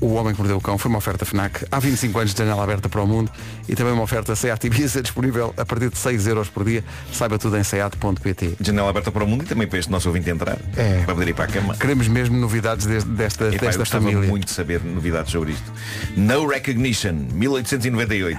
O 0.00 0.12
Homem 0.14 0.32
que 0.32 0.38
Mordeu 0.38 0.58
o 0.58 0.60
Cão 0.60 0.78
foi 0.78 0.88
uma 0.90 0.98
oferta 0.98 1.24
FNAC 1.24 1.66
há 1.72 1.80
25 1.80 2.16
anos 2.20 2.32
de 2.32 2.38
janela 2.38 2.62
aberta 2.62 2.88
para 2.88 3.02
o 3.02 3.06
mundo 3.06 3.32
e 3.68 3.74
também 3.74 3.92
uma 3.92 4.04
oferta 4.04 4.36
SEAT 4.36 4.64
Ibiza 4.68 5.02
disponível 5.02 5.52
a 5.56 5.66
partir 5.66 5.90
de 5.90 5.98
6 5.98 6.28
euros 6.28 6.48
por 6.48 6.64
dia. 6.64 6.84
Saiba 7.12 7.36
tudo 7.36 7.56
em 7.58 7.64
seat.pt. 7.64 8.58
Janela 8.60 8.90
aberta 8.90 9.10
para 9.10 9.24
o 9.24 9.26
mundo 9.26 9.42
e 9.42 9.46
também 9.48 9.66
para 9.66 9.76
este 9.80 9.90
nosso 9.90 10.06
ouvinte 10.06 10.30
entrar. 10.30 10.56
É. 10.76 11.02
Para 11.04 11.14
poder 11.16 11.30
ir 11.30 11.34
para 11.34 11.46
a 11.46 11.48
cama. 11.48 11.74
Queremos 11.74 12.06
mesmo 12.06 12.36
novidades 12.38 12.86
des- 12.86 13.02
desta, 13.02 13.46
Epá, 13.46 13.54
eu 13.56 13.58
desta 13.60 13.78
gostava 13.78 14.04
família. 14.04 14.28
muito 14.28 14.48
saber 14.52 14.80
novidades 14.84 15.32
sobre 15.32 15.50
isto. 15.50 15.72
No 16.16 16.46
Recognition 16.46 17.14
1898. 17.32 18.38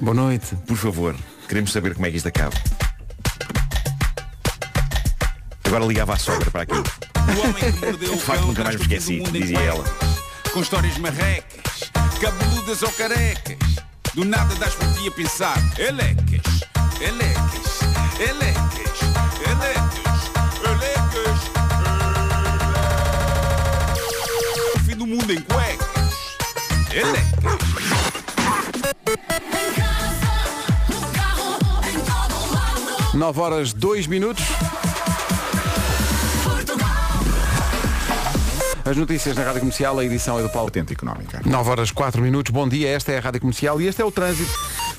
Boa 0.00 0.12
noite. 0.12 0.56
Por 0.66 0.76
favor, 0.76 1.14
queremos 1.48 1.70
saber 1.70 1.94
como 1.94 2.04
é 2.06 2.10
que 2.10 2.16
isto 2.16 2.26
acaba. 2.26 2.56
Agora 5.66 5.84
ligava 5.84 6.14
a 6.14 6.16
sogra 6.16 6.50
para 6.50 6.62
aqui. 6.62 6.74
O 6.74 7.40
homem 7.40 7.72
que 7.72 7.84
mordeu 7.84 8.14
o 8.14 8.18
facto, 8.18 8.38
cão 8.38 8.48
nunca 8.48 8.62
mais 8.64 8.76
me 8.76 8.82
esqueci, 8.82 9.18
todo 9.18 9.26
mundo 9.26 9.36
em 9.36 9.40
dizia 9.40 9.58
ela. 9.60 9.82
cuecas, 9.82 10.50
Com 10.52 10.60
histórias 10.60 10.98
marrecas, 10.98 11.90
cabeludas 12.20 12.82
ou 12.82 12.92
carecas. 12.92 13.56
Do 14.14 14.24
nada 14.24 14.54
das 14.54 14.74
por 14.74 14.92
ti 14.94 15.08
a 15.08 15.10
pensar. 15.10 15.58
Elecas, 15.76 16.62
elecas, 17.00 17.80
elecas, 18.20 19.00
elecas, 19.44 20.30
elecas. 20.64 21.40
O 24.74 24.78
fim 24.78 24.96
do 24.96 25.06
mundo 25.06 25.32
em 25.32 25.40
cuecas. 25.40 26.36
Elecas. 26.92 27.36
9 33.16 33.40
horas 33.40 33.72
2 33.72 34.06
minutos. 34.06 34.44
As 38.86 38.96
notícias 38.96 39.36
na 39.36 39.42
Rádio 39.42 39.58
Comercial, 39.62 39.98
a 39.98 40.04
edição 40.04 40.38
é 40.38 40.42
do 40.42 40.48
Paulo. 40.48 40.70
Patente 40.70 40.92
económica. 40.92 41.42
9 41.44 41.70
horas 41.70 41.90
4 41.90 42.22
minutos, 42.22 42.52
bom 42.52 42.68
dia, 42.68 42.88
esta 42.88 43.10
é 43.10 43.18
a 43.18 43.20
Rádio 43.20 43.40
Comercial 43.40 43.80
e 43.80 43.88
este 43.88 44.00
é 44.00 44.04
o 44.04 44.12
trânsito 44.12 44.48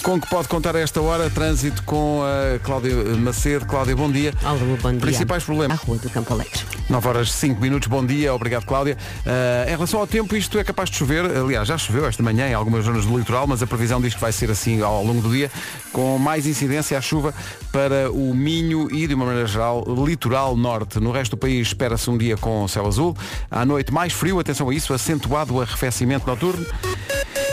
com 0.07 0.21
que 0.21 0.29
pode 0.29 0.47
contar 0.47 0.73
a 0.73 0.79
esta 0.79 1.01
hora, 1.01 1.29
trânsito 1.29 1.83
com 1.83 2.21
a 2.23 2.57
Cláudia 2.59 2.95
Macedo. 3.17 3.65
Cláudia, 3.65 3.93
bom 3.93 4.09
dia. 4.09 4.33
Alô, 4.41 4.77
bom 4.81 4.91
dia. 4.91 5.01
Principais 5.01 5.43
problemas. 5.43 5.77
À 5.77 5.83
Rua 5.83 5.97
do 5.97 6.09
Campo 6.09 6.31
Alegre. 6.31 6.61
9 6.89 7.07
horas 7.09 7.29
5 7.33 7.59
minutos, 7.59 7.89
bom 7.89 8.05
dia, 8.05 8.33
obrigado 8.33 8.65
Cláudia. 8.65 8.97
Ah, 9.25 9.65
em 9.67 9.71
relação 9.71 9.99
ao 9.99 10.07
tempo, 10.07 10.33
isto 10.33 10.57
é 10.57 10.63
capaz 10.63 10.89
de 10.89 10.95
chover, 10.95 11.25
aliás, 11.25 11.67
já 11.67 11.77
choveu 11.77 12.07
esta 12.07 12.23
manhã 12.23 12.47
em 12.47 12.53
algumas 12.53 12.85
zonas 12.85 13.05
do 13.05 13.17
litoral, 13.17 13.45
mas 13.47 13.61
a 13.61 13.67
previsão 13.67 13.99
diz 13.99 14.13
que 14.13 14.21
vai 14.21 14.31
ser 14.31 14.49
assim 14.49 14.81
ao 14.81 15.03
longo 15.03 15.21
do 15.21 15.29
dia, 15.29 15.51
com 15.91 16.17
mais 16.17 16.47
incidência 16.47 16.97
à 16.97 17.01
chuva 17.01 17.33
para 17.73 18.09
o 18.09 18.33
Minho 18.33 18.87
e, 18.89 19.07
de 19.07 19.13
uma 19.13 19.25
maneira 19.25 19.45
geral, 19.45 19.83
litoral 20.05 20.55
norte. 20.55 21.01
No 21.01 21.11
resto 21.11 21.31
do 21.31 21.37
país 21.37 21.67
espera-se 21.67 22.09
um 22.09 22.17
dia 22.17 22.37
com 22.37 22.65
céu 22.69 22.87
azul. 22.87 23.13
À 23.51 23.65
noite 23.65 23.93
mais 23.93 24.13
frio, 24.13 24.39
atenção 24.39 24.69
a 24.69 24.73
isso, 24.73 24.93
acentuado 24.93 25.55
o 25.55 25.61
arrefecimento 25.61 26.25
noturno. 26.25 26.65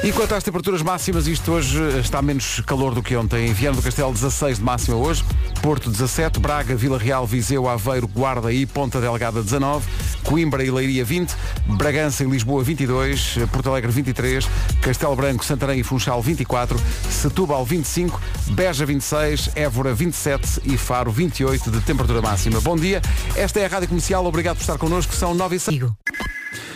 E 0.04 0.12
quanto 0.12 0.34
às 0.34 0.44
temperaturas 0.44 0.82
máximas, 0.82 1.26
isto 1.26 1.50
hoje 1.50 1.80
está 1.98 2.20
menos 2.20 2.60
calor 2.66 2.94
do 2.94 3.02
que 3.02 3.16
ontem. 3.16 3.50
Viana 3.54 3.74
do 3.74 3.82
Castelo 3.82 4.12
16 4.12 4.58
de 4.58 4.62
máxima 4.62 4.98
hoje, 4.98 5.24
Porto 5.62 5.90
17, 5.90 6.38
Braga, 6.40 6.76
Vila 6.76 6.98
Real, 6.98 7.26
Viseu, 7.26 7.66
Aveiro, 7.66 8.06
Guarda 8.06 8.52
e 8.52 8.66
Ponta 8.66 9.00
Delgada 9.00 9.42
19, 9.42 9.88
Coimbra 10.22 10.62
e 10.62 10.70
Leiria 10.70 11.06
20, 11.06 11.34
Bragança 11.78 12.22
e 12.22 12.26
Lisboa 12.26 12.62
22, 12.62 13.38
Porto 13.50 13.70
Alegre 13.70 13.90
23, 13.90 14.46
Castelo 14.82 15.16
Branco, 15.16 15.42
Santarém 15.42 15.80
e 15.80 15.82
Funchal 15.82 16.20
24, 16.20 16.78
Setúbal 17.08 17.64
25, 17.64 18.20
Beja 18.50 18.84
26, 18.84 19.52
Évora 19.54 19.94
27 19.94 20.60
e 20.66 20.76
Faro 20.76 21.10
28 21.10 21.70
de 21.70 21.80
temperatura 21.80 22.20
máxima. 22.20 22.60
Bom 22.60 22.76
dia, 22.76 23.00
esta 23.34 23.58
é 23.58 23.64
a 23.64 23.68
Rádio 23.68 23.88
Comercial, 23.88 24.26
obrigado 24.26 24.56
por 24.56 24.60
estar 24.60 24.76
connosco, 24.76 25.14
são 25.14 25.34
9 25.34 25.56
e 25.56 25.60
6. 25.60 25.80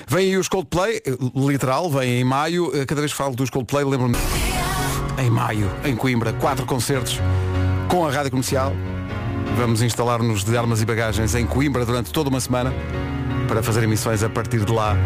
Vem 0.09 0.31
aí 0.31 0.37
os 0.39 0.49
Coldplay, 0.49 1.03
eh, 1.05 1.13
literal, 1.35 1.91
vem 1.91 2.21
em 2.21 2.25
maio. 2.25 2.75
Eh, 2.75 2.87
Cada 2.87 3.03
vez 3.03 3.13
que 3.13 3.19
falo 3.19 3.37
dos 3.37 3.51
Coldplay, 3.51 3.85
lembro-me. 3.85 4.17
Em 5.19 5.29
maio, 5.29 5.71
em 5.85 5.95
Coimbra, 5.95 6.33
quatro 6.33 6.65
concertos 6.65 7.21
com 7.89 8.07
a 8.07 8.11
rádio 8.11 8.31
comercial. 8.31 8.73
Vamos 9.59 9.83
instalar-nos 9.83 10.45
de 10.45 10.57
armas 10.57 10.81
e 10.81 10.87
bagagens 10.87 11.35
em 11.35 11.45
Coimbra 11.45 11.85
durante 11.85 12.11
toda 12.11 12.31
uma 12.31 12.41
semana 12.41 12.73
para 13.47 13.63
fazer 13.63 13.83
emissões 13.83 14.23
a 14.23 14.31
partir 14.31 14.65
de 14.65 14.73
lá 14.73 14.97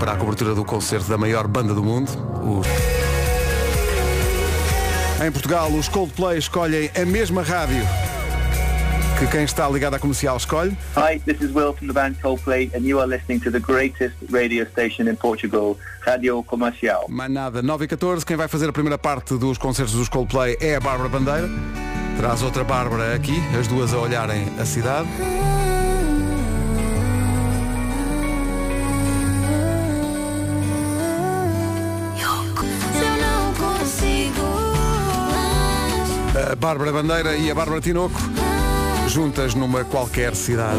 para 0.00 0.12
a 0.12 0.16
cobertura 0.16 0.52
do 0.52 0.64
concerto 0.64 1.08
da 1.08 1.16
maior 1.16 1.46
banda 1.46 1.72
do 1.72 1.82
mundo. 1.84 2.10
Os... 2.42 2.66
Em 5.24 5.30
Portugal, 5.30 5.70
os 5.70 5.88
Coldplay 5.88 6.38
escolhem 6.38 6.90
a 7.00 7.04
mesma 7.04 7.42
rádio 7.42 7.86
que 9.18 9.26
quem 9.26 9.42
está 9.42 9.68
ligado 9.68 9.94
à 9.94 9.98
comercial 9.98 10.36
escolhe. 10.36 10.76
Hi, 10.96 11.18
this 11.24 11.40
is 11.40 11.52
Will 11.52 11.74
from 11.74 11.88
the 11.88 11.92
band 11.92 12.14
Coldplay, 12.22 12.70
and 12.72 12.84
you 12.84 13.00
are 13.00 13.08
listening 13.08 13.40
to 13.40 13.50
the 13.50 13.58
greatest 13.58 14.14
radio 14.30 14.64
station 14.70 15.08
in 15.08 15.16
Portugal, 15.16 15.76
Radio 16.06 16.40
Comercial. 16.44 17.06
Mais 17.08 17.28
nada, 17.28 17.60
9 17.60 17.84
e 17.84 17.88
14, 17.88 18.24
quem 18.24 18.36
vai 18.36 18.46
fazer 18.46 18.68
a 18.68 18.72
primeira 18.72 18.96
parte 18.96 19.36
dos 19.36 19.58
concertos 19.58 19.94
dos 19.94 20.08
Coldplay 20.08 20.56
é 20.60 20.76
a 20.76 20.80
Bárbara 20.80 21.08
Bandeira. 21.08 21.48
Traz 22.16 22.42
outra 22.42 22.62
Bárbara 22.62 23.14
aqui, 23.16 23.34
as 23.58 23.66
duas 23.66 23.92
a 23.92 23.98
olharem 23.98 24.46
a 24.56 24.64
cidade. 24.64 25.08
A 36.50 36.54
Bárbara 36.54 36.92
Bandeira 36.92 37.36
e 37.36 37.50
a 37.50 37.54
Bárbara 37.54 37.80
Tinoco, 37.80 38.18
juntas 39.08 39.54
numa 39.54 39.84
qualquer 39.84 40.34
cidade. 40.34 40.78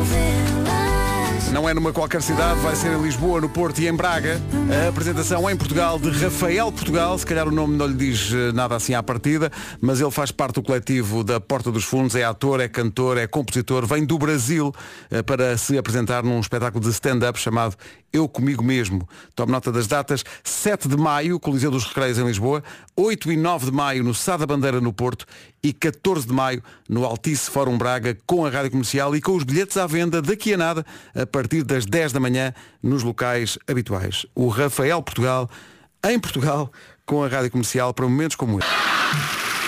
Não 1.51 1.67
é 1.67 1.73
numa 1.73 1.91
qualquer 1.91 2.21
cidade, 2.21 2.59
vai 2.59 2.75
ser 2.75 2.91
em 2.95 3.01
Lisboa, 3.01 3.41
no 3.41 3.49
Porto 3.49 3.79
e 3.79 3.87
em 3.87 3.93
Braga. 3.93 4.39
A 4.85 4.89
apresentação 4.89 5.49
em 5.49 5.57
Portugal 5.57 5.97
de 5.97 6.09
Rafael 6.11 6.71
Portugal, 6.71 7.17
se 7.17 7.25
calhar 7.25 7.47
o 7.47 7.51
nome 7.51 7.75
não 7.75 7.87
lhe 7.87 7.95
diz 7.95 8.31
eh, 8.31 8.51
nada 8.51 8.75
assim 8.75 8.93
à 8.93 9.01
partida, 9.01 9.51
mas 9.81 9.99
ele 9.99 10.11
faz 10.11 10.31
parte 10.31 10.55
do 10.55 10.61
coletivo 10.61 11.23
da 11.23 11.39
Porta 11.39 11.71
dos 11.71 11.83
Fundos, 11.83 12.15
é 12.15 12.23
ator, 12.23 12.59
é 12.59 12.67
cantor, 12.67 13.17
é 13.17 13.25
compositor, 13.25 13.87
vem 13.87 14.05
do 14.05 14.19
Brasil 14.19 14.71
eh, 15.09 15.23
para 15.23 15.57
se 15.57 15.75
apresentar 15.75 16.23
num 16.23 16.39
espetáculo 16.39 16.83
de 16.83 16.91
stand-up 16.91 17.39
chamado 17.39 17.75
Eu 18.13 18.29
Comigo 18.29 18.63
Mesmo. 18.63 19.09
Tome 19.33 19.51
nota 19.51 19.71
das 19.71 19.87
datas, 19.87 20.23
7 20.43 20.87
de 20.87 20.97
maio, 20.97 21.39
Coliseu 21.39 21.71
dos 21.71 21.83
Recreios 21.83 22.19
em 22.19 22.25
Lisboa, 22.25 22.63
8 22.95 23.31
e 23.31 23.37
9 23.37 23.65
de 23.65 23.71
maio 23.71 24.03
no 24.03 24.13
Sá 24.13 24.37
da 24.37 24.45
Bandeira 24.45 24.79
no 24.79 24.93
Porto 24.93 25.25
e 25.63 25.73
14 25.73 26.27
de 26.27 26.33
maio 26.33 26.63
no 26.87 27.05
Altice 27.05 27.49
Fórum 27.49 27.77
Braga 27.77 28.17
com 28.25 28.45
a 28.45 28.49
Rádio 28.49 28.71
Comercial 28.71 29.15
e 29.15 29.21
com 29.21 29.35
os 29.35 29.43
bilhetes 29.43 29.77
à 29.77 29.85
venda 29.85 30.21
daqui 30.21 30.53
a 30.53 30.57
nada 30.57 30.85
a 31.15 31.25
partir 31.25 31.63
das 31.63 31.85
10 31.85 32.13
da 32.13 32.19
manhã 32.19 32.53
nos 32.81 33.03
locais 33.03 33.57
habituais. 33.67 34.25
O 34.33 34.47
Rafael 34.47 35.01
Portugal, 35.01 35.49
em 36.03 36.19
Portugal, 36.19 36.71
com 37.05 37.23
a 37.23 37.27
Rádio 37.27 37.51
Comercial 37.51 37.93
para 37.93 38.07
momentos 38.07 38.35
como 38.35 38.59
este. 38.59 38.71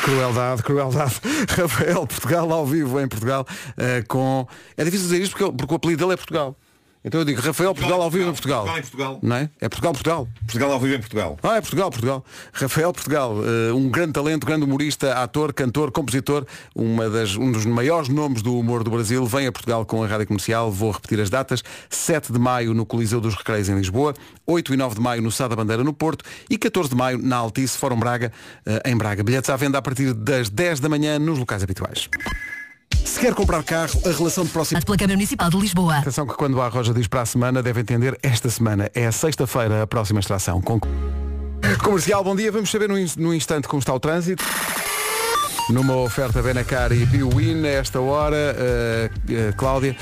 Crueldade, 0.03 0.63
crueldade. 0.63 1.15
Rafael 1.55 2.07
Portugal 2.07 2.51
ao 2.51 2.65
vivo 2.65 2.99
em 2.99 3.07
Portugal 3.07 3.45
eh, 3.77 4.03
com. 4.07 4.47
É 4.75 4.83
difícil 4.83 5.07
dizer 5.07 5.21
isto 5.21 5.37
porque, 5.37 5.55
porque 5.55 5.73
o 5.73 5.77
apelido 5.77 5.99
dele 6.03 6.13
é 6.13 6.17
Portugal. 6.17 6.57
Então 7.03 7.21
eu 7.21 7.25
digo 7.25 7.41
Rafael 7.41 7.73
Portugal 7.73 8.01
ao 8.01 8.11
vivo 8.11 8.29
em 8.29 8.31
Portugal. 8.31 8.63
Portugal 8.63 8.77
em 8.77 8.81
Portugal. 8.81 9.19
Não 9.23 9.35
é? 9.35 9.49
É 9.59 9.69
Portugal, 9.69 9.93
Portugal. 9.93 10.27
Portugal 10.41 10.71
ao 10.71 10.79
vivo 10.79 10.95
em 10.95 10.99
Portugal. 10.99 11.39
Ah, 11.41 11.55
é 11.55 11.61
Portugal, 11.61 11.89
Portugal. 11.89 12.25
Rafael 12.53 12.93
Portugal, 12.93 13.35
eh, 13.43 13.73
um 13.73 13.89
grande 13.89 14.13
talento, 14.13 14.45
grande 14.45 14.65
humorista, 14.65 15.13
ator, 15.15 15.51
cantor, 15.51 15.91
compositor, 15.91 16.45
uma 16.75 17.09
das, 17.09 17.35
um 17.35 17.51
dos 17.51 17.65
maiores 17.65 18.07
nomes 18.07 18.43
do 18.43 18.55
humor 18.57 18.83
do 18.83 18.91
Brasil, 18.91 19.25
vem 19.25 19.47
a 19.47 19.51
Portugal 19.51 19.83
com 19.83 20.03
a 20.03 20.07
Rádio 20.07 20.27
Comercial. 20.27 20.71
Vou 20.71 20.91
repetir 20.91 21.19
as 21.19 21.29
datas. 21.29 21.63
7 21.89 22.31
de 22.31 22.37
maio 22.37 22.73
no 22.73 22.85
Coliseu 22.85 23.19
dos 23.19 23.33
Recreios 23.33 23.67
em 23.67 23.75
Lisboa, 23.75 24.13
8 24.45 24.73
e 24.73 24.77
9 24.77 24.95
de 24.95 25.01
maio 25.01 25.21
no 25.23 25.31
Sá 25.31 25.47
da 25.47 25.55
Bandeira 25.55 25.83
no 25.83 25.93
Porto 25.93 26.23
e 26.49 26.57
14 26.57 26.89
de 26.89 26.95
maio 26.95 27.17
na 27.17 27.37
Altice 27.37 27.77
Fórum 27.79 27.97
Braga, 27.97 28.31
eh, 28.63 28.83
em 28.85 28.95
Braga. 28.95 29.23
Bilhetes 29.23 29.49
à 29.49 29.55
venda 29.55 29.79
a 29.79 29.81
partir 29.81 30.13
das 30.13 30.49
10 30.49 30.79
da 30.79 30.87
manhã 30.87 31.17
nos 31.17 31.39
locais 31.39 31.63
habituais. 31.63 32.07
Quer 33.21 33.35
comprar 33.35 33.63
carro, 33.63 34.01
a 34.03 34.09
relação 34.09 34.43
de 34.43 34.49
proximidade. 34.49 34.83
Pela 34.85 34.97
Câmara 34.97 35.15
Municipal 35.15 35.49
de 35.49 35.57
Lisboa. 35.57 35.97
Atenção 35.97 36.25
que 36.25 36.33
quando 36.33 36.59
a 36.59 36.67
Roja 36.67 36.91
diz 36.91 37.07
para 37.07 37.21
a 37.21 37.25
semana, 37.25 37.61
deve 37.61 37.79
entender 37.81 38.17
esta 38.23 38.49
semana. 38.49 38.89
É 38.95 39.05
a 39.05 39.11
sexta-feira 39.11 39.83
a 39.83 39.87
próxima 39.87 40.19
extração. 40.19 40.59
Com... 40.59 40.79
Comercial, 41.83 42.23
bom 42.23 42.35
dia. 42.35 42.51
Vamos 42.51 42.71
saber 42.71 42.89
no, 42.89 42.97
in- 42.97 43.05
no 43.17 43.31
instante 43.31 43.67
como 43.67 43.79
está 43.79 43.93
o 43.93 43.99
trânsito. 43.99 44.43
Numa 45.69 45.95
oferta 45.97 46.41
Benacar 46.41 46.91
e 46.91 47.05
Biwin, 47.05 47.63
a 47.63 47.69
esta 47.69 47.99
hora, 48.01 48.35
eh, 48.35 49.09
eh, 49.29 49.53
Cláudia, 49.55 49.95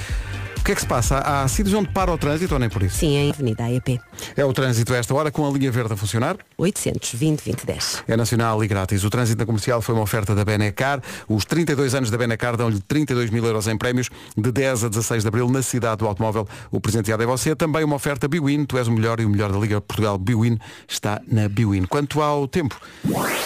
o 0.59 0.63
que 0.63 0.71
é 0.73 0.75
que 0.75 0.81
se 0.81 0.87
passa? 0.87 1.19
Há, 1.19 1.47
sítios 1.47 1.73
onde 1.73 1.89
para 1.89 2.11
o 2.11 2.17
trânsito 2.17 2.53
ou 2.53 2.59
nem 2.59 2.69
por 2.69 2.83
isso? 2.83 2.97
Sim, 2.97 3.15
em 3.15 3.31
Avenida 3.31 3.63
AEP. 3.63 3.99
É 4.35 4.43
o 4.43 4.53
trânsito 4.53 4.93
a 4.93 4.97
esta 4.97 5.13
hora 5.13 5.31
com 5.31 5.47
a 5.47 5.51
linha 5.51 5.71
verde 5.71 5.93
a 5.93 5.97
funcionar. 5.97 6.37
820 6.57 7.43
2010. 7.43 8.03
É 8.07 8.17
nacional 8.17 8.63
e 8.63 8.67
grátis. 8.67 9.03
O 9.03 9.09
trânsito 9.09 9.39
na 9.39 9.45
comercial 9.45 9.81
foi 9.81 9.95
uma 9.95 10.03
oferta 10.03 10.35
da 10.35 10.43
Benacar. 10.43 11.01
Os 11.27 11.45
32 11.45 11.95
anos 11.95 12.11
da 12.11 12.17
Benacar 12.17 12.57
dão-lhe 12.57 12.79
32 12.81 13.29
mil 13.29 13.45
euros 13.45 13.67
em 13.67 13.77
prémios 13.77 14.09
de 14.37 14.51
10 14.51 14.83
a 14.83 14.89
16 14.89 15.23
de 15.23 15.27
abril 15.27 15.49
na 15.49 15.61
cidade 15.61 15.97
do 15.97 16.07
automóvel. 16.07 16.47
O 16.69 16.79
presenteado 16.79 17.23
é 17.23 17.25
você. 17.25 17.55
Também 17.55 17.83
uma 17.83 17.95
oferta 17.95 18.27
Biwin. 18.27 18.65
Tu 18.65 18.77
és 18.77 18.87
o 18.87 18.91
melhor 18.91 19.19
e 19.19 19.25
o 19.25 19.29
melhor 19.29 19.51
da 19.51 19.57
Liga 19.57 19.79
Portugal. 19.79 20.17
Biwin 20.17 20.59
está 20.87 21.21
na 21.27 21.47
Biwin. 21.47 21.85
Quanto 21.85 22.21
ao 22.21 22.47
tempo, 22.47 22.79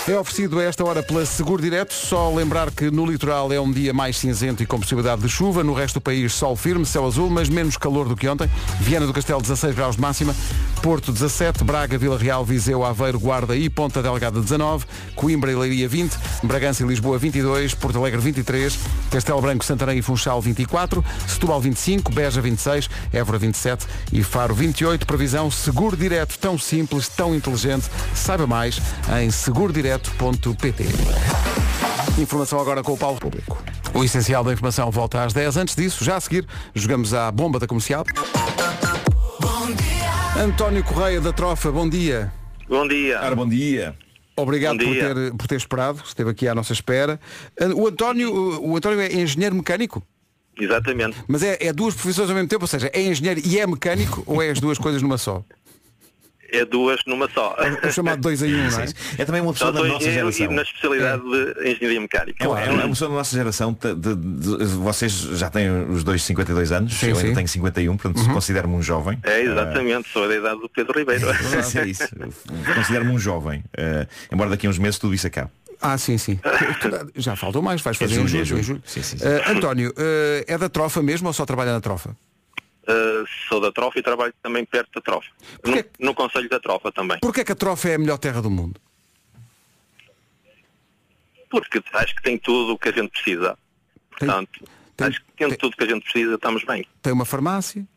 é 0.08 0.18
oferecido 0.18 0.60
a 0.60 0.64
esta 0.64 0.84
hora 0.84 1.04
pela 1.04 1.26
Seguro 1.26 1.62
Direto. 1.62 1.94
Só 1.94 2.34
lembrar 2.34 2.72
que 2.72 2.90
no 2.90 3.06
litoral 3.06 3.54
é 3.54 3.60
um 3.60 3.72
dia 3.72 3.94
mais 3.94 4.18
cinzento 4.18 4.64
e 4.64 4.66
com 4.66 4.80
possibilidade 4.80 5.22
de 5.22 5.30
chuva. 5.30 5.64
No 5.64 5.74
resto 5.74 5.96
do 5.96 6.02
país, 6.02 6.34
sol 6.34 6.56
firme, 6.56 6.86
céu 6.86 7.03
azul, 7.06 7.30
mas 7.30 7.50
menos 7.50 7.78
calor 7.78 8.08
do 8.08 8.16
que 8.16 8.28
ontem. 8.28 8.50
Viana 8.80 9.06
do 9.06 9.14
Castelo, 9.14 9.42
16 9.42 9.76
graus 9.76 9.96
de 9.96 10.02
máxima. 10.02 10.36
Porto, 10.82 11.12
17. 11.12 11.64
Braga, 11.64 11.98
Vila 11.98 12.18
Real, 12.18 12.44
Viseu, 12.44 12.84
Aveiro, 12.84 13.20
Guarda 13.20 13.56
e 13.56 13.70
Ponta 13.70 14.02
Delgada, 14.02 14.42
19. 14.42 14.86
Coimbra 15.16 15.52
e 15.52 15.56
Leiria, 15.56 15.88
20. 15.88 16.18
Bragança 16.44 16.84
e 16.84 16.86
Lisboa, 16.86 17.18
22. 17.18 17.74
Porto 17.74 17.98
Alegre, 17.98 18.20
23. 18.20 18.78
Castelo 19.10 19.42
Branco, 19.42 19.64
Santarém 19.64 20.00
e 20.00 20.02
Funchal, 20.02 20.42
24. 20.42 21.04
Setúbal, 21.28 21.62
25. 21.62 22.12
Beja, 22.12 22.42
26. 22.42 22.90
Évora, 23.14 23.38
27. 23.38 23.86
E 24.12 24.24
Faro, 24.24 24.54
28. 24.54 25.06
Previsão 25.06 25.50
Seguro 25.50 25.96
Direto, 25.96 26.38
tão 26.38 26.58
simples, 26.58 27.08
tão 27.08 27.34
inteligente. 27.34 27.86
Saiba 28.14 28.46
mais 28.46 28.80
em 29.22 29.32
segurodireto.pt. 29.32 30.86
Informação 32.18 32.60
agora 32.60 32.84
com 32.84 32.94
o 32.94 32.98
Paulo 32.98 33.20
Público. 33.20 33.64
O 33.94 34.04
essencial 34.04 34.44
da 34.44 34.52
informação 34.52 34.90
volta 34.90 35.24
às 35.24 35.34
10. 35.34 35.58
Antes 35.58 35.76
disso, 35.76 36.04
já 36.04 36.18
a 36.18 36.20
seguir, 36.20 36.48
jogamos 36.94 37.14
à 37.16 37.32
bomba 37.32 37.58
da 37.58 37.66
comercial. 37.66 38.06
António 40.40 40.84
Correia 40.84 41.20
da 41.20 41.34
Trofa, 41.34 41.72
bom 41.72 41.90
dia. 41.90 42.32
Bom 42.70 42.88
dia. 42.88 43.20
Ora, 43.20 43.36
bom 43.36 43.50
dia. 43.50 43.98
Obrigado 44.36 44.78
Bom 44.78 44.86
por 44.86 44.94
dia. 44.94 45.16
ter, 45.16 45.34
por 45.34 45.48
ter 45.48 45.56
esperado, 45.56 46.04
esteve 46.06 46.30
aqui 46.30 46.48
à 46.48 46.54
nossa 46.54 46.72
espera. 46.72 47.20
O 47.76 47.88
António, 47.88 48.32
o 48.62 48.78
António 48.78 49.00
é 49.00 49.12
engenheiro 49.12 49.56
mecânico, 49.56 50.04
Exatamente. 50.60 51.18
mas 51.28 51.42
é, 51.42 51.58
é 51.60 51.74
duas 51.74 51.96
profissões 51.96 52.30
ao 52.30 52.36
mesmo 52.36 52.50
tempo, 52.50 52.64
ou 52.64 52.68
seja, 52.68 52.92
é 52.94 53.02
engenheiro 53.02 53.42
e 53.44 53.60
é 53.60 53.66
mecânico 53.66 54.24
ou 54.28 54.40
é 54.42 54.52
as 54.52 54.60
duas 54.60 54.78
coisas 54.80 55.02
numa 55.02 55.18
só? 55.18 55.44
É 56.54 56.64
duas 56.66 57.00
numa 57.08 57.28
só. 57.34 57.56
É 57.58 57.88
o 57.88 57.92
chamado 57.92 58.22
dois 58.22 58.42
em 58.44 58.54
um, 58.54 58.70
não 58.70 58.80
é? 58.80 58.86
É 59.18 59.26
também 59.26 59.42
uma 59.42 59.54
Só 59.56 59.66
pessoa 59.66 59.72
da 59.74 59.80
dois 59.80 59.92
nossa 59.94 60.12
geração. 60.12 60.52
na 60.52 60.62
especialidade 60.62 61.24
de 61.24 61.70
engenharia 61.72 62.00
mecânica. 62.02 62.44
É 62.44 62.48
uma- 62.48 62.62
é 62.62 62.70
uma 62.72 62.90
pessoa 62.90 63.10
da 63.10 63.16
nossa 63.16 63.36
geração, 63.36 63.74
de- 63.82 63.96
de- 63.96 64.16
de- 64.16 64.66
vocês 64.66 65.12
já 65.14 65.50
têm 65.50 65.70
os 65.90 66.04
dois 66.04 66.22
52 66.24 66.72
anos, 66.72 66.94
Sim, 66.94 67.08
eu 67.08 67.16
sim. 67.16 67.22
Uhum. 67.22 67.28
ainda 67.30 67.36
tenho 67.38 67.48
51, 67.48 67.98
portanto 67.98 68.24
considero-me 68.32 68.76
um 68.76 68.82
jovem. 68.84 69.18
É, 69.24 69.42
exatamente. 69.42 70.10
Sou 70.10 70.28
da 70.28 70.36
idade 70.36 70.60
do 70.62 70.70
Pedro 70.70 70.98
Ribeiro. 71.00 71.26
É 71.30 71.86
isso. 71.88 72.04
Considero-me 72.76 73.12
um 73.12 73.18
jovem. 73.20 73.64
Eh, 73.76 74.08
embora 74.32 74.50
daqui 74.52 74.68
a 74.68 74.70
uns 74.70 74.78
meses 74.78 75.00
tudo 75.00 75.14
isso 75.16 75.26
acabe. 75.26 75.50
Ah, 75.82 75.98
sim, 75.98 76.18
sim. 76.18 76.40
Já 77.16 77.36
faltou 77.36 77.62
mais, 77.62 77.82
vais 77.82 77.98
É 77.98 78.00
fazer 78.08 78.14
em 78.22 78.28
julho, 78.28 78.46
julho. 78.46 78.58
é 78.58 78.62
em 78.62 78.64
julho. 78.64 78.84
Sim, 78.86 79.02
sim, 79.04 79.18
sim. 79.18 79.26
Eh, 79.26 79.44
António, 79.52 79.94
eh, 79.98 80.46
é 80.48 80.58
da 80.58 80.70
trofa 80.70 81.02
mesmo 81.02 81.28
ou 81.28 81.34
só 81.34 81.46
trabalha 81.46 81.74
na 81.74 81.82
trofa? 81.82 82.16
Uh, 82.84 83.26
sou 83.48 83.62
da 83.62 83.72
Trofa 83.72 83.98
e 84.00 84.04
trabalho 84.04 84.34
também 84.44 84.66
perto 84.66 84.90
da 84.96 85.02
Trofa. 85.02 85.30
Porquê? 85.62 85.86
No, 86.00 86.08
no 86.08 86.14
Conselho 86.16 86.50
da 86.50 86.60
Trofa 86.60 86.92
também. 86.92 87.18
Porquê 87.22 87.42
é 87.42 87.44
que 87.46 87.52
a 87.52 87.56
trofa 87.56 87.88
é 87.90 87.96
a 87.96 87.98
melhor 87.98 88.18
terra 88.18 88.42
do 88.42 88.50
mundo? 88.50 88.80
Porque 91.50 91.82
acho 91.94 92.16
que 92.16 92.24
tem 92.24 92.38
tudo 92.38 92.74
o 92.74 92.78
que 92.80 92.90
a 92.90 92.92
gente 92.92 93.10
precisa. 93.10 93.58
Portanto, 94.10 94.64
tem- 94.98 95.08
acho 95.08 95.20
que 95.22 95.26
tendo 95.38 95.56
tudo 95.56 95.74
o 95.74 95.78
que 95.78 95.84
a 95.84 95.88
gente 95.88 96.04
precisa, 96.04 96.36
estamos 96.36 96.64
bem. 96.64 96.86
Tem 97.02 97.14
uma 97.14 97.26
farmácia? 97.26 97.88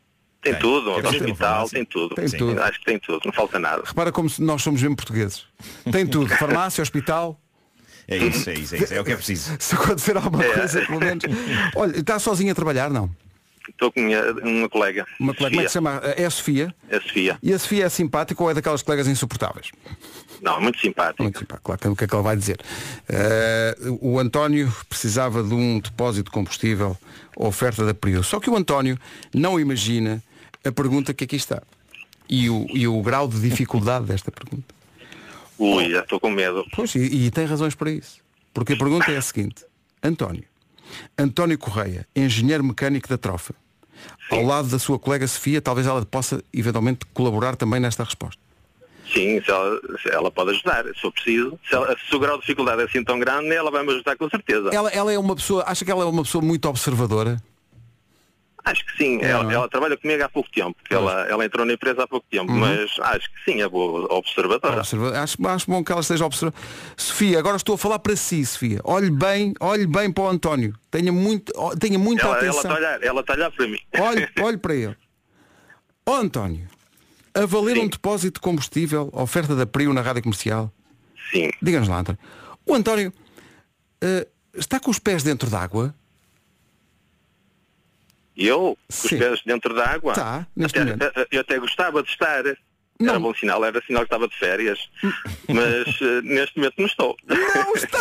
Tem 0.41 0.53
Tem. 0.53 0.61
tudo, 0.61 0.93
Tem 1.01 1.03
um 1.03 1.07
hospital, 1.09 1.69
tem 1.69 1.83
tudo. 1.85 2.15
Tem 2.15 2.27
Sim, 2.27 2.37
tudo. 2.37 2.61
Acho 2.61 2.79
que 2.79 2.85
tem 2.85 2.99
tudo, 2.99 3.21
não 3.25 3.33
falta 3.33 3.57
nada. 3.59 3.83
Repara 3.85 4.11
como 4.11 4.29
nós 4.39 4.61
somos 4.61 4.81
mesmo 4.81 4.95
portugueses. 4.95 5.45
Tem 5.91 6.05
tudo, 6.07 6.29
farmácia, 6.37 6.81
hospital. 6.81 7.39
É 8.07 8.15
isso, 8.17 8.49
é 8.49 8.53
isso, 8.53 8.75
é 8.75 8.77
isso. 8.77 8.93
É 8.93 9.01
o 9.01 9.03
que 9.03 9.11
é 9.11 9.15
preciso. 9.17 9.57
Se 9.59 9.75
acontecer 9.75 10.15
alguma 10.15 10.45
É. 10.45 10.53
coisa, 10.53 10.85
pelo 10.85 10.99
menos. 10.99 11.23
Olha, 11.75 11.97
está 11.99 12.17
sozinho 12.19 12.51
a 12.51 12.55
trabalhar, 12.55 12.89
não? 12.89 13.13
Estou 13.69 13.91
com 13.91 14.01
minha- 14.01 14.31
uma 14.43 14.69
colega. 14.69 15.05
Uma 15.19 15.33
colega, 15.33 15.55
como 15.55 15.61
é 15.61 15.63
que 15.65 15.69
se 15.69 15.73
Sofia. 15.73 15.91
chama? 15.99 16.13
É 16.15 16.25
a 16.25 16.29
Sofia. 16.29 16.75
É 16.89 16.95
a 16.97 17.01
Sofia. 17.01 17.39
E 17.43 17.53
a 17.53 17.59
Sofia 17.59 17.85
é 17.85 17.89
simpática 17.89 18.41
ou 18.43 18.49
é 18.49 18.53
daquelas 18.53 18.81
colegas 18.81 19.07
insuportáveis? 19.07 19.71
Não, 20.41 20.61
muito 20.61 20.79
simpática. 20.79 21.23
Muito 21.23 21.39
simpática, 21.39 21.61
claro 21.63 21.79
que 21.81 21.87
o 21.87 21.95
que 21.95 22.03
é 22.03 22.07
que 22.07 22.13
ela 22.13 22.23
vai 22.23 22.35
dizer. 22.35 22.59
Eh, 23.09 23.75
o 24.01 24.19
António 24.19 24.71
precisava 24.87 25.43
de 25.43 25.53
um 25.53 25.79
depósito 25.79 26.25
de 26.25 26.31
combustível, 26.31 26.95
oferta 27.35 27.85
da 27.85 27.93
Prio. 27.93 28.23
Só 28.23 28.39
que 28.39 28.49
o 28.49 28.55
António 28.55 28.97
não 29.33 29.59
imagina 29.59 30.21
a 30.65 30.71
pergunta 30.71 31.13
que 31.13 31.23
aqui 31.23 31.35
está. 31.35 31.61
E 32.29 32.49
o, 32.49 32.65
e 32.73 32.87
o 32.87 33.01
grau 33.01 33.27
de 33.27 33.39
dificuldade 33.39 34.05
desta 34.05 34.31
pergunta. 34.31 34.75
Ui, 35.57 35.89
já 35.89 36.01
estou 36.01 36.19
com 36.19 36.29
medo. 36.29 36.63
Pois, 36.75 36.93
e, 36.93 36.99
e 37.25 37.31
tem 37.31 37.45
razões 37.45 37.73
para 37.73 37.89
isso. 37.89 38.19
Porque 38.53 38.73
a 38.73 38.77
pergunta 38.77 39.09
é 39.11 39.17
a 39.17 39.21
seguinte. 39.21 39.63
António. 40.03 40.43
António 41.17 41.57
Correia, 41.57 42.07
engenheiro 42.15 42.63
mecânico 42.63 43.07
da 43.07 43.17
Trofa. 43.17 43.53
Ao 44.29 44.43
lado 44.43 44.67
da 44.67 44.77
sua 44.77 44.99
colega 44.99 45.25
Sofia, 45.27 45.61
talvez 45.61 45.87
ela 45.87 46.05
possa 46.05 46.43
eventualmente 46.53 47.05
colaborar 47.13 47.55
também 47.55 47.79
nesta 47.79 48.03
resposta. 48.03 48.39
Sim, 49.11 49.41
se 49.41 49.49
ela, 49.49 49.79
se 50.01 50.09
ela 50.09 50.29
pode 50.29 50.51
ajudar, 50.51 50.83
se 50.83 51.03
eu 51.03 51.11
preciso. 51.11 51.57
Se, 51.67 51.73
ela- 51.73 51.95
se 51.97 52.13
o 52.15 52.19
grau 52.19 52.35
de 52.35 52.41
dificuldade 52.41 52.81
é 52.81 52.85
assim 52.85 53.03
tão 53.03 53.17
grande, 53.17 53.51
ela 53.53 53.71
vai 53.71 53.83
me 53.83 53.91
ajudar 53.93 54.17
com 54.17 54.29
certeza. 54.29 54.69
Ela, 54.73 54.89
ela 54.91 55.11
é 55.13 55.17
uma 55.17 55.33
pessoa, 55.35 55.63
acha 55.65 55.85
que 55.85 55.89
ela 55.91 56.03
é 56.03 56.05
uma 56.05 56.23
pessoa 56.23 56.43
muito 56.43 56.67
observadora? 56.67 57.41
Acho 58.69 58.85
que 58.85 58.97
sim. 58.97 59.19
Ela, 59.21 59.53
ela 59.53 59.69
trabalha 59.69 59.95
comigo 59.97 60.23
há 60.23 60.29
pouco 60.29 60.49
tempo, 60.51 60.75
porque 60.81 60.93
ela, 60.93 61.25
ela 61.27 61.45
entrou 61.45 61.65
na 61.65 61.73
empresa 61.73 62.03
há 62.03 62.07
pouco 62.07 62.25
tempo, 62.29 62.51
Uhum. 62.51 62.59
mas 62.59 62.91
acho 62.99 63.29
que 63.31 63.51
sim, 63.51 63.61
é 63.61 63.67
boa 63.69 64.13
observadora. 64.13 64.79
Observa- 64.79 65.17
Acho, 65.19 65.47
acho 65.47 65.71
bom 65.71 65.83
que 65.83 65.91
ela 65.91 66.01
esteja 66.01 66.25
observando. 66.25 66.55
Sofia, 66.97 67.39
agora 67.39 67.55
estou 67.55 67.75
a 67.75 67.77
falar 67.77 67.99
para 67.99 68.15
si, 68.15 68.45
Sofia. 68.45 68.81
Olhe 68.83 69.09
bem, 69.09 69.53
olhe 69.59 69.87
bem 69.87 70.11
para 70.11 70.23
o 70.25 70.27
António. 70.29 70.73
Tenha, 70.91 71.11
muito, 71.13 71.51
tenha 71.79 71.97
muita 71.97 72.23
Ela 72.23 72.37
ela 72.39 72.49
atenção. 72.49 72.59
está 72.61 72.73
a 72.73 72.77
olhar, 72.77 73.03
ela 73.03 73.21
está 73.21 73.33
a 73.33 73.35
olhar 73.37 73.51
para 73.51 73.67
mim. 73.67 73.79
Olhe, 73.99 74.27
olhe 74.41 74.57
para 74.57 74.75
ele. 74.75 74.95
Ó 76.05 76.15
António, 76.17 76.67
a 77.33 77.45
valer 77.45 77.75
Sim. 77.75 77.81
um 77.83 77.87
depósito 77.87 78.39
de 78.39 78.41
combustível, 78.41 79.09
oferta 79.13 79.55
da 79.55 79.65
Prio 79.65 79.93
na 79.93 80.01
rádio 80.01 80.23
comercial. 80.23 80.71
Sim. 81.31 81.49
Diga-nos 81.61 81.87
lá, 81.87 81.99
António. 81.99 82.19
O 82.65 82.73
António 82.73 83.13
eh, 84.01 84.27
está 84.55 84.79
com 84.79 84.89
os 84.91 84.99
pés 84.99 85.23
dentro 85.23 85.49
d'água? 85.49 85.93
E 85.93 86.06
eu, 88.37 88.77
com 88.87 88.93
Sim. 88.93 89.15
os 89.15 89.19
pés 89.21 89.41
dentro 89.45 89.73
da 89.73 89.85
água, 89.89 90.13
Tá, 90.13 90.45
neste 90.55 90.77
até, 90.79 90.91
momento. 90.91 91.27
eu 91.31 91.41
até 91.41 91.57
gostava 91.59 92.03
de 92.03 92.09
estar. 92.09 92.43
Não. 92.99 93.09
Era 93.09 93.19
bom 93.19 93.33
sinal, 93.35 93.63
era 93.63 93.81
sinal 93.85 94.01
que 94.01 94.07
estava 94.07 94.27
de 94.27 94.35
férias. 94.37 94.79
mas 95.47 95.87
eh, 96.01 96.21
neste 96.23 96.57
momento 96.57 96.73
não 96.79 96.85
estou. 96.87 97.15
Não 97.27 97.73
está! 97.75 97.99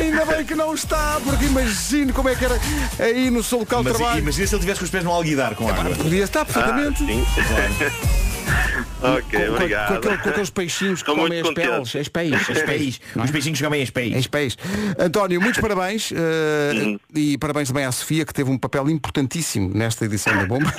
Ainda 0.00 0.24
bem 0.24 0.44
que 0.44 0.54
não 0.54 0.74
está, 0.74 1.20
porque 1.22 1.44
imagino 1.44 2.12
como 2.12 2.28
é 2.28 2.34
que 2.34 2.44
era 2.44 2.58
aí 2.98 3.30
no 3.30 3.42
seu 3.42 3.58
local 3.58 3.82
de 3.82 3.90
Mas 3.90 3.98
trabalho. 3.98 4.18
imagina 4.20 4.46
se 4.46 4.54
ele 4.54 4.60
tivesse 4.60 4.80
com 4.80 4.84
os 4.86 4.90
pés 4.90 5.04
no 5.04 5.10
alguidar 5.12 5.54
com 5.54 5.68
água. 5.68 5.94
Podia 5.94 6.24
estar 6.24 6.40
Ah, 6.40 6.44
perfeitamente. 6.46 6.98
sim. 6.98 7.24
ok, 9.02 9.46
com, 9.46 9.52
obrigado. 9.54 9.88
com 9.88 9.94
aquele- 9.94 10.18
com 10.18 10.28
aqueles 10.30 10.50
peixinhos 10.54 11.02
que 11.02 11.10
Estou 11.10 11.24
comem 11.24 11.40
as 11.40 11.46
contente. 11.48 11.68
peles. 11.68 11.96
As 11.96 12.08
peixes, 12.08 12.50
as 12.50 12.62
peixes. 12.64 13.00
Os 13.16 13.30
peixinhos 13.30 13.60
comem 13.60 13.82
as 13.82 13.88
As 13.88 13.92
pés. 13.92 14.26
peixes. 14.26 14.58
António, 14.98 15.40
muitos 15.40 15.60
parabéns 15.60 16.10
Hum. 16.12 16.98
e 17.14 17.36
parabéns 17.38 17.68
também 17.68 17.84
à 17.84 17.92
Sofia 17.92 18.24
que 18.24 18.32
teve 18.34 18.50
um 18.50 18.58
papel 18.58 18.88
importantíssimo 18.90 19.70
nesta 19.74 20.04
edição 20.04 20.36
da 20.36 20.46
Bomba. 20.46 20.72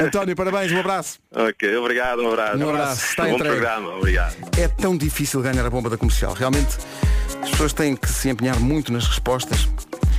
António, 0.00 0.34
parabéns, 0.36 0.72
um 0.72 0.80
abraço. 0.80 1.18
Ok, 1.34 1.76
obrigado, 1.76 2.22
um 2.22 2.28
abraço. 2.28 2.56
Um 2.58 2.68
abraço, 2.70 3.04
está 3.10 3.24
Bom 3.24 3.34
entregue. 3.34 3.50
programa, 3.56 3.88
obrigado. 3.96 4.36
É 4.58 4.68
tão 4.68 4.96
difícil 4.96 5.40
ganhar 5.42 5.64
a 5.64 5.70
bomba 5.70 5.90
da 5.90 5.96
comercial. 5.96 6.32
Realmente 6.32 6.76
as 7.42 7.50
pessoas 7.50 7.72
têm 7.72 7.94
que 7.96 8.08
se 8.08 8.28
empenhar 8.28 8.58
muito 8.58 8.92
nas 8.92 9.06
respostas. 9.06 9.68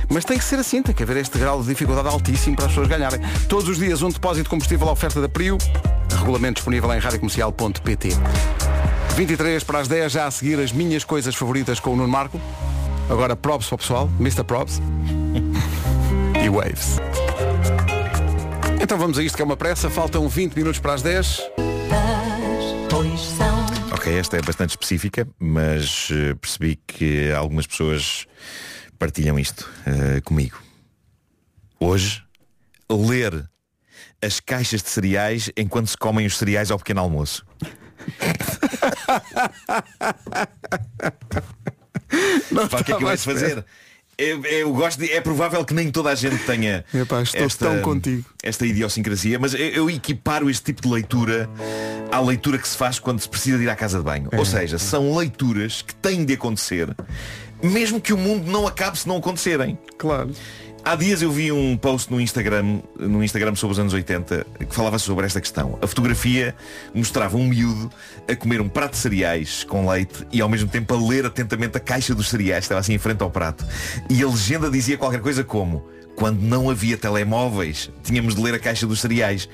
Mas 0.08 0.24
tem 0.24 0.38
que 0.38 0.44
ser 0.44 0.58
assim, 0.58 0.82
tem 0.82 0.94
que 0.94 1.02
haver 1.02 1.18
este 1.18 1.38
grau 1.38 1.60
de 1.62 1.68
dificuldade 1.68 2.08
altíssimo 2.08 2.56
para 2.56 2.66
as 2.66 2.70
pessoas 2.70 2.88
ganharem. 2.88 3.20
Todos 3.48 3.68
os 3.68 3.78
dias 3.78 4.02
um 4.02 4.08
depósito 4.08 4.44
de 4.44 4.50
combustível 4.50 4.88
à 4.88 4.92
oferta 4.92 5.20
da 5.20 5.28
Prio. 5.28 5.58
Regulamento 6.10 6.54
disponível 6.54 6.92
em 6.94 6.98
radiocomercial.pt 6.98 8.08
23 9.16 9.64
para 9.64 9.80
as 9.80 9.88
10, 9.88 10.12
já 10.12 10.26
a 10.26 10.30
seguir 10.30 10.60
as 10.60 10.72
minhas 10.72 11.04
coisas 11.04 11.34
favoritas 11.34 11.80
com 11.80 11.92
o 11.92 11.96
Nuno 11.96 12.08
Marco. 12.08 12.40
Agora 13.10 13.34
props 13.34 13.66
para 13.66 13.74
o 13.74 13.78
pessoal, 13.78 14.10
Mr. 14.20 14.44
Props. 14.44 14.80
e 16.42 16.48
Waves. 16.48 16.98
Então 18.80 18.96
vamos 18.96 19.18
a 19.18 19.22
isto 19.22 19.36
que 19.36 19.42
é 19.42 19.44
uma 19.44 19.56
pressa, 19.56 19.90
faltam 19.90 20.28
20 20.28 20.54
minutos 20.54 20.78
para 20.80 20.94
as 20.94 21.02
10. 21.02 21.42
Ok, 23.92 24.16
esta 24.16 24.36
é 24.36 24.42
bastante 24.42 24.70
específica, 24.70 25.26
mas 25.38 26.08
eh, 26.12 26.34
percebi 26.34 26.78
que 26.86 27.32
algumas 27.32 27.66
pessoas 27.66 28.26
partilham 28.98 29.38
isto 29.38 29.68
eh, 29.86 30.20
comigo. 30.22 30.60
Hoje, 31.78 32.22
ler 32.90 33.48
as 34.20 34.40
caixas 34.40 34.82
de 34.82 34.88
cereais 34.88 35.50
enquanto 35.56 35.88
se 35.88 35.96
comem 35.96 36.26
os 36.26 36.36
cereais 36.36 36.70
ao 36.70 36.78
pequeno 36.78 37.00
almoço. 37.00 37.46
Pá, 42.70 42.80
o 42.80 42.84
que 42.84 42.92
é 42.92 42.96
que 42.96 43.04
vai-se 43.04 43.24
fazer? 43.24 43.64
Eu, 44.16 44.44
eu 44.46 44.72
gosto 44.72 44.98
de, 44.98 45.12
é 45.12 45.20
provável 45.20 45.64
que 45.64 45.72
nem 45.72 45.92
toda 45.92 46.10
a 46.10 46.14
gente 46.16 46.38
tenha 46.44 46.84
Epá, 46.92 47.22
contigo. 47.82 48.24
esta 48.42 48.66
idiosincrasia, 48.66 49.38
mas 49.38 49.54
eu, 49.54 49.60
eu 49.60 49.88
equiparo 49.90 50.50
este 50.50 50.64
tipo 50.64 50.82
de 50.82 50.88
leitura 50.88 51.48
à 52.10 52.18
leitura 52.20 52.58
que 52.58 52.66
se 52.66 52.76
faz 52.76 52.98
quando 52.98 53.20
se 53.20 53.28
precisa 53.28 53.56
de 53.58 53.62
ir 53.62 53.70
à 53.70 53.76
casa 53.76 53.98
de 53.98 54.04
banho. 54.04 54.28
É. 54.32 54.36
Ou 54.36 54.44
seja, 54.44 54.76
são 54.76 55.16
leituras 55.16 55.82
que 55.82 55.94
têm 55.94 56.24
de 56.24 56.32
acontecer, 56.32 56.88
mesmo 57.62 58.00
que 58.00 58.12
o 58.12 58.16
mundo 58.16 58.50
não 58.50 58.66
acabe 58.66 58.98
se 58.98 59.06
não 59.08 59.16
acontecerem. 59.16 59.78
Claro. 59.96 60.30
Há 60.84 60.94
dias 60.94 61.20
eu 61.20 61.30
vi 61.30 61.52
um 61.52 61.76
post 61.76 62.10
no 62.10 62.20
Instagram, 62.20 62.80
no 62.98 63.22
Instagram 63.22 63.54
sobre 63.54 63.72
os 63.72 63.78
anos 63.78 63.92
80 63.92 64.46
que 64.68 64.74
falava 64.74 64.98
sobre 64.98 65.26
esta 65.26 65.40
questão. 65.40 65.78
A 65.82 65.86
fotografia 65.86 66.54
mostrava 66.94 67.36
um 67.36 67.46
miúdo 67.46 67.90
a 68.26 68.34
comer 68.34 68.60
um 68.60 68.68
prato 68.68 68.92
de 68.92 68.98
cereais 68.98 69.64
com 69.64 69.88
leite 69.88 70.26
e 70.32 70.40
ao 70.40 70.48
mesmo 70.48 70.68
tempo 70.68 70.94
a 70.94 71.08
ler 71.08 71.26
atentamente 71.26 71.76
a 71.76 71.80
caixa 71.80 72.14
dos 72.14 72.28
cereais, 72.28 72.64
estava 72.64 72.80
assim 72.80 72.94
em 72.94 72.98
frente 72.98 73.22
ao 73.22 73.30
prato. 73.30 73.66
E 74.08 74.22
a 74.22 74.26
legenda 74.26 74.70
dizia 74.70 74.96
qualquer 74.96 75.20
coisa 75.20 75.44
como 75.44 75.84
quando 76.18 76.40
não 76.40 76.68
havia 76.68 76.96
telemóveis, 76.96 77.90
tínhamos 78.02 78.34
de 78.34 78.42
ler 78.42 78.54
a 78.54 78.58
caixa 78.58 78.86
dos 78.86 79.00
cereais. 79.00 79.48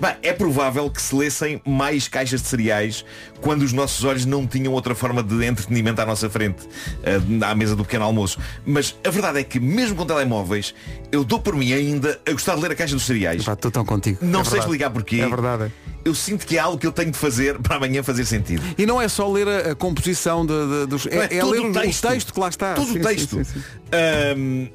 Bem, 0.00 0.14
é 0.22 0.32
provável 0.32 0.90
que 0.90 1.00
se 1.00 1.14
lessem 1.14 1.60
mais 1.66 2.06
caixas 2.06 2.42
de 2.42 2.48
cereais 2.48 3.02
quando 3.40 3.62
os 3.62 3.72
nossos 3.72 4.04
olhos 4.04 4.26
não 4.26 4.46
tinham 4.46 4.72
outra 4.72 4.94
forma 4.94 5.22
de 5.22 5.44
entretenimento 5.44 6.00
à 6.02 6.06
nossa 6.06 6.28
frente, 6.28 6.68
eh, 7.02 7.18
à 7.46 7.54
mesa 7.54 7.74
do 7.74 7.82
pequeno 7.84 8.04
almoço. 8.04 8.38
Mas 8.64 8.94
a 9.06 9.10
verdade 9.10 9.38
é 9.40 9.42
que, 9.44 9.58
mesmo 9.58 9.96
com 9.96 10.04
telemóveis, 10.04 10.74
eu 11.10 11.24
dou 11.24 11.40
por 11.40 11.56
mim 11.56 11.72
ainda 11.72 12.20
a 12.26 12.32
gostar 12.32 12.56
de 12.56 12.60
ler 12.62 12.72
a 12.72 12.74
caixa 12.74 12.94
dos 12.94 13.04
cereais. 13.06 13.42
Pá, 13.44 13.54
estou 13.54 13.70
tão 13.70 13.84
contigo. 13.86 14.18
Não 14.20 14.40
É 14.40 14.44
sei 14.44 14.50
verdade. 14.52 14.60
explicar 14.70 14.90
porquê. 14.90 15.20
É 15.20 15.28
verdade. 15.28 15.72
Eu 16.04 16.14
sinto 16.14 16.46
que 16.46 16.56
é 16.56 16.60
algo 16.60 16.78
que 16.78 16.86
eu 16.86 16.92
tenho 16.92 17.10
de 17.10 17.18
fazer 17.18 17.58
para 17.64 17.76
amanhã 17.76 18.02
fazer 18.02 18.24
sentido. 18.26 18.62
E 18.78 18.84
não 18.86 19.00
é 19.00 19.08
só 19.08 19.28
ler 19.30 19.48
a, 19.48 19.72
a 19.72 19.74
composição 19.74 20.44
de, 20.46 20.52
de- 20.52 20.86
dos. 20.86 21.06
É, 21.06 21.24
é 21.36 21.40
todo 21.40 21.50
ler 21.50 21.60
o 21.60 21.72
texto. 21.72 22.04
o 22.04 22.08
texto 22.10 22.32
que 22.34 22.40
lá 22.40 22.48
está. 22.48 22.74
Todo 22.74 22.92
Sim, 22.92 22.98
o 22.98 23.02
texto. 23.02 23.36
sim, 23.38 23.44
sim. 23.44 23.62
Ahm, 23.92 24.68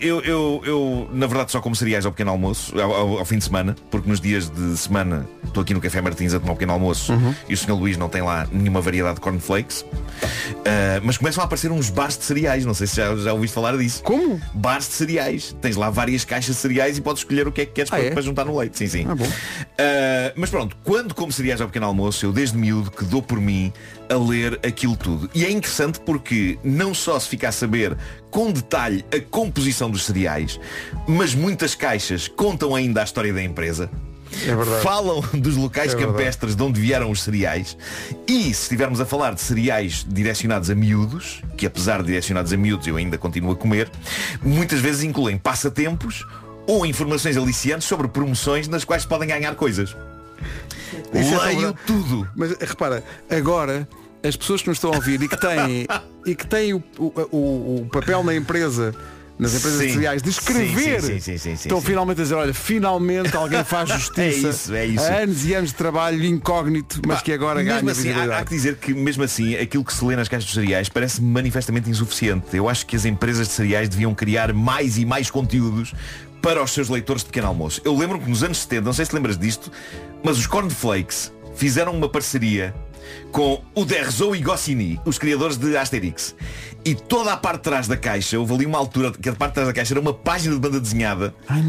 eu, 0.00 0.20
eu, 0.22 0.62
eu, 0.64 1.10
na 1.12 1.26
verdade, 1.26 1.52
só 1.52 1.60
como 1.60 1.74
cereais 1.76 2.04
ao 2.06 2.12
pequeno 2.12 2.30
almoço, 2.30 2.78
ao, 2.80 2.92
ao- 2.92 3.18
ao 3.18 3.24
fim 3.24 3.38
de 3.38 3.44
semana, 3.44 3.76
porque 3.90 4.08
nos 4.08 4.20
dias 4.20 4.41
de 4.50 4.76
semana 4.76 5.26
estou 5.44 5.62
aqui 5.62 5.74
no 5.74 5.80
Café 5.80 6.00
Martins 6.00 6.32
a 6.34 6.40
tomar 6.40 6.52
um 6.52 6.54
pequeno 6.56 6.72
almoço 6.72 7.12
Uhum. 7.12 7.34
e 7.48 7.54
o 7.54 7.56
Sr. 7.56 7.72
Luís 7.74 7.96
não 7.96 8.08
tem 8.08 8.22
lá 8.22 8.46
nenhuma 8.50 8.80
variedade 8.80 9.16
de 9.16 9.20
cornflakes. 9.20 9.84
Ah, 10.64 11.00
mas 11.02 11.18
começam 11.18 11.42
a 11.42 11.44
aparecer 11.46 11.70
uns 11.70 11.90
bares 11.90 12.16
de 12.16 12.24
cereais, 12.24 12.64
não 12.64 12.74
sei 12.74 12.86
se 12.86 12.96
já, 12.96 13.14
já 13.16 13.32
ouviste 13.32 13.54
falar 13.54 13.76
disso. 13.76 14.02
Como? 14.02 14.40
Bares 14.54 14.88
de 14.88 14.94
cereais. 14.94 15.54
Tens 15.60 15.76
lá 15.76 15.90
várias 15.90 16.24
caixas 16.24 16.54
de 16.56 16.60
cereais 16.62 16.96
e 16.96 17.00
podes 17.00 17.20
escolher 17.22 17.46
o 17.46 17.52
que 17.52 17.62
é 17.62 17.66
que 17.66 17.72
queres 17.72 17.92
Ah, 17.92 17.96
para, 17.96 18.04
é? 18.06 18.10
para 18.10 18.22
juntar 18.22 18.44
no 18.44 18.56
leite. 18.58 18.78
Sim, 18.78 18.86
sim. 18.88 19.06
Ah. 19.08 19.12
Uh, 19.14 20.32
mas 20.36 20.50
pronto, 20.50 20.76
quando 20.84 21.14
como 21.14 21.30
cereais 21.32 21.60
ao 21.60 21.66
pequeno 21.68 21.86
almoço, 21.86 22.24
eu 22.24 22.32
desde 22.32 22.56
miúdo 22.56 22.90
que 22.90 23.04
dou 23.04 23.22
por 23.22 23.40
mim 23.40 23.72
a 24.08 24.14
ler 24.16 24.58
aquilo 24.66 24.96
tudo. 24.96 25.28
E 25.34 25.44
é 25.44 25.50
interessante 25.50 26.00
porque 26.00 26.58
não 26.62 26.94
só 26.94 27.18
se 27.18 27.28
fica 27.28 27.48
a 27.48 27.52
saber 27.52 27.96
com 28.30 28.50
detalhe 28.50 29.04
a 29.14 29.20
composição 29.20 29.90
dos 29.90 30.04
cereais, 30.04 30.58
mas 31.06 31.34
muitas 31.34 31.74
caixas 31.74 32.28
contam 32.28 32.74
ainda 32.74 33.00
a 33.00 33.04
história 33.04 33.32
da 33.32 33.42
empresa. 33.42 33.90
É. 34.46 34.80
Falam 34.82 35.20
dos 35.34 35.56
locais 35.56 35.94
É 35.94 35.96
campestres 35.96 36.56
de 36.56 36.62
onde 36.62 36.80
vieram 36.80 37.10
os 37.10 37.22
cereais 37.22 37.76
e 38.26 38.44
se 38.54 38.62
estivermos 38.62 39.00
a 39.00 39.06
falar 39.06 39.34
de 39.34 39.40
cereais 39.40 40.04
direcionados 40.08 40.70
a 40.70 40.74
miúdos, 40.74 41.42
que 41.56 41.66
apesar 41.66 42.00
de 42.00 42.06
direcionados 42.06 42.52
a 42.52 42.56
miúdos 42.56 42.86
eu 42.86 42.96
ainda 42.96 43.18
continuo 43.18 43.52
a 43.52 43.56
comer, 43.56 43.90
muitas 44.42 44.80
vezes 44.80 45.02
incluem 45.02 45.36
passatempos 45.38 46.24
ou 46.66 46.86
informações 46.86 47.36
aliciantes 47.36 47.86
sobre 47.86 48.08
promoções 48.08 48.68
nas 48.68 48.84
quais 48.84 49.04
podem 49.04 49.28
ganhar 49.28 49.54
coisas. 49.54 49.94
Isso 51.14 51.34
é 51.34 51.38
Leio 51.46 51.60
verdade. 51.60 51.78
tudo. 51.86 52.28
Mas 52.34 52.56
repara, 52.58 53.02
agora 53.30 53.88
as 54.24 54.36
pessoas 54.36 54.62
que 54.62 54.68
nos 54.68 54.76
estão 54.78 54.92
a 54.92 54.96
ouvir 54.96 55.20
e 55.22 55.28
que 55.28 55.36
têm, 55.36 55.86
e 56.24 56.34
que 56.34 56.46
têm 56.46 56.72
o, 56.74 56.82
o- 56.98 57.82
o 57.82 57.88
papel 57.92 58.22
na 58.24 58.34
empresa, 58.34 58.94
nas 59.38 59.54
empresas 59.54 59.80
Sim. 59.80 59.86
de 59.86 59.92
cereais, 59.94 60.22
de 60.22 60.30
escrever, 60.30 61.02
Sim, 61.02 61.20
sim, 61.20 61.38
sim, 61.38 61.52
estão 61.52 61.80
finalmente 61.80 62.20
a 62.20 62.22
dizer, 62.22 62.34
olha, 62.34 62.54
finalmente 62.54 63.36
alguém 63.36 63.64
faz 63.64 63.88
justiça. 63.90 64.20
É 64.22 64.28
isso, 64.30 64.74
é 64.74 64.86
isso. 64.86 65.04
Há 65.04 65.22
anos 65.22 65.44
e 65.44 65.54
anos 65.54 65.70
de 65.70 65.76
trabalho 65.76 66.24
incógnito, 66.24 67.00
mas 67.06 67.18
Pá, 67.18 67.24
que 67.24 67.32
agora 67.32 67.62
ganha 67.62 67.90
assim, 67.90 68.10
há, 68.10 68.38
há 68.38 68.44
que 68.44 68.50
dizer 68.50 68.76
que 68.76 68.94
mesmo 68.94 69.22
assim 69.22 69.56
aquilo 69.56 69.84
que 69.84 69.92
se 69.92 70.04
lê 70.04 70.14
nas 70.14 70.28
caixas 70.28 70.48
de 70.48 70.54
cereais 70.54 70.88
parece 70.88 71.20
manifestamente 71.22 71.90
insuficiente. 71.90 72.56
Eu 72.56 72.68
acho 72.68 72.86
que 72.86 72.94
as 72.94 73.04
empresas 73.04 73.48
de 73.48 73.54
cereais 73.54 73.88
deviam 73.88 74.14
criar 74.14 74.52
mais 74.52 74.98
e 74.98 75.04
mais 75.04 75.30
conteúdos 75.30 75.94
para 76.40 76.62
os 76.62 76.72
seus 76.72 76.88
leitores 76.88 77.22
de 77.22 77.26
pequeno 77.26 77.46
almoço. 77.46 77.80
Eu 77.84 77.96
lembro-me 77.96 78.24
que 78.24 78.30
nos 78.30 78.42
anos 78.42 78.58
70, 78.58 78.82
não 78.82 78.92
sei 78.92 79.04
se 79.04 79.14
lembras 79.14 79.38
disto, 79.38 79.70
mas 80.22 80.38
os 80.38 80.46
Cornflakes 80.46 81.32
fizeram 81.54 81.92
uma 81.92 82.08
parceria 82.08 82.74
com 83.30 83.62
o 83.74 83.84
Derzo 83.84 84.34
e 84.34 84.40
Goscinny, 84.40 85.00
os 85.04 85.18
criadores 85.18 85.56
de 85.56 85.76
Asterix. 85.76 86.34
E 86.84 86.94
toda 86.94 87.32
a 87.32 87.36
parte 87.36 87.58
de 87.58 87.62
trás 87.62 87.86
da 87.86 87.96
caixa, 87.96 88.38
houve 88.38 88.54
ali 88.54 88.66
uma 88.66 88.78
altura 88.78 89.12
que 89.12 89.28
a 89.28 89.32
parte 89.32 89.52
de 89.52 89.54
trás 89.54 89.68
da 89.68 89.74
caixa 89.74 89.92
era 89.94 90.00
uma 90.00 90.12
página 90.12 90.54
de 90.54 90.60
banda 90.60 90.80
desenhada 90.80 91.32
Ai, 91.48 91.62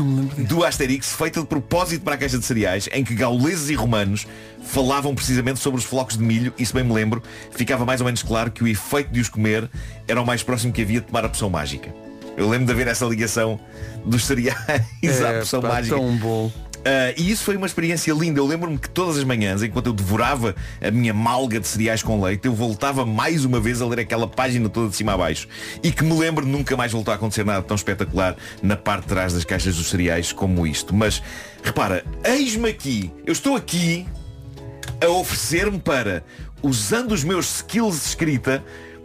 do 0.47 0.63
Asterix 0.63 1.13
feita 1.13 1.39
de 1.41 1.45
propósito 1.45 2.03
para 2.03 2.15
a 2.15 2.17
caixa 2.17 2.39
de 2.39 2.45
cereais 2.45 2.89
em 2.91 3.03
que 3.03 3.13
gauleses 3.13 3.69
e 3.69 3.75
romanos 3.75 4.25
falavam 4.63 5.13
precisamente 5.13 5.59
sobre 5.59 5.79
os 5.79 5.85
flocos 5.85 6.17
de 6.17 6.23
milho 6.23 6.51
e 6.57 6.65
se 6.65 6.73
bem 6.73 6.83
me 6.83 6.93
lembro 6.93 7.21
ficava 7.51 7.85
mais 7.85 8.01
ou 8.01 8.05
menos 8.05 8.23
claro 8.23 8.49
que 8.49 8.63
o 8.63 8.67
efeito 8.67 9.11
de 9.11 9.19
os 9.21 9.29
comer 9.29 9.69
era 10.07 10.19
o 10.21 10.25
mais 10.25 10.41
próximo 10.41 10.73
que 10.73 10.81
havia 10.81 10.99
de 10.99 11.05
tomar 11.07 11.25
a 11.25 11.29
poção 11.29 11.49
mágica 11.49 11.93
eu 12.35 12.49
lembro 12.49 12.65
de 12.65 12.71
haver 12.71 12.87
essa 12.87 13.05
ligação 13.05 13.59
dos 14.03 14.25
cereais 14.25 14.57
à 15.23 15.27
É, 15.27 15.39
poção 15.39 15.61
pá, 15.61 15.67
mágica 15.69 15.95
tão 15.95 16.15
bom. 16.17 16.51
Uh, 16.83 17.15
e 17.15 17.31
isso 17.31 17.45
foi 17.45 17.55
uma 17.55 17.65
experiência 17.65 18.11
linda. 18.13 18.39
Eu 18.39 18.45
lembro-me 18.45 18.77
que 18.77 18.89
todas 18.89 19.17
as 19.17 19.23
manhãs, 19.23 19.63
enquanto 19.63 19.87
eu 19.87 19.93
devorava 19.93 20.53
a 20.81 20.91
minha 20.91 21.13
malga 21.13 21.57
de 21.57 21.65
cereais 21.65 22.03
com 22.03 22.21
leite, 22.21 22.45
eu 22.45 22.53
voltava 22.53 23.05
mais 23.05 23.45
uma 23.45 23.59
vez 23.59 23.81
a 23.81 23.85
ler 23.85 24.01
aquela 24.01 24.27
página 24.27 24.67
toda 24.67 24.89
de 24.89 24.95
cima 24.95 25.13
a 25.13 25.17
baixo. 25.17 25.47
E 25.81 25.93
que 25.93 26.03
me 26.03 26.13
lembro 26.13 26.45
nunca 26.45 26.75
mais 26.75 26.91
voltou 26.91 27.13
a 27.13 27.15
acontecer 27.15 27.45
nada 27.45 27.61
tão 27.61 27.75
espetacular 27.75 28.35
na 28.61 28.75
parte 28.75 29.03
de 29.03 29.07
trás 29.07 29.33
das 29.33 29.45
caixas 29.45 29.77
dos 29.77 29.89
cereais 29.89 30.33
como 30.33 30.67
isto. 30.67 30.93
Mas 30.93 31.23
repara, 31.63 32.03
eis-me 32.23 32.69
aqui, 32.69 33.11
eu 33.25 33.31
estou 33.31 33.55
aqui 33.55 34.05
a 35.01 35.07
oferecer-me 35.07 35.79
para, 35.79 36.23
usando 36.61 37.13
os 37.13 37.23
meus 37.23 37.57
skills 37.57 38.01
de 38.01 38.07
escrita, 38.07 38.63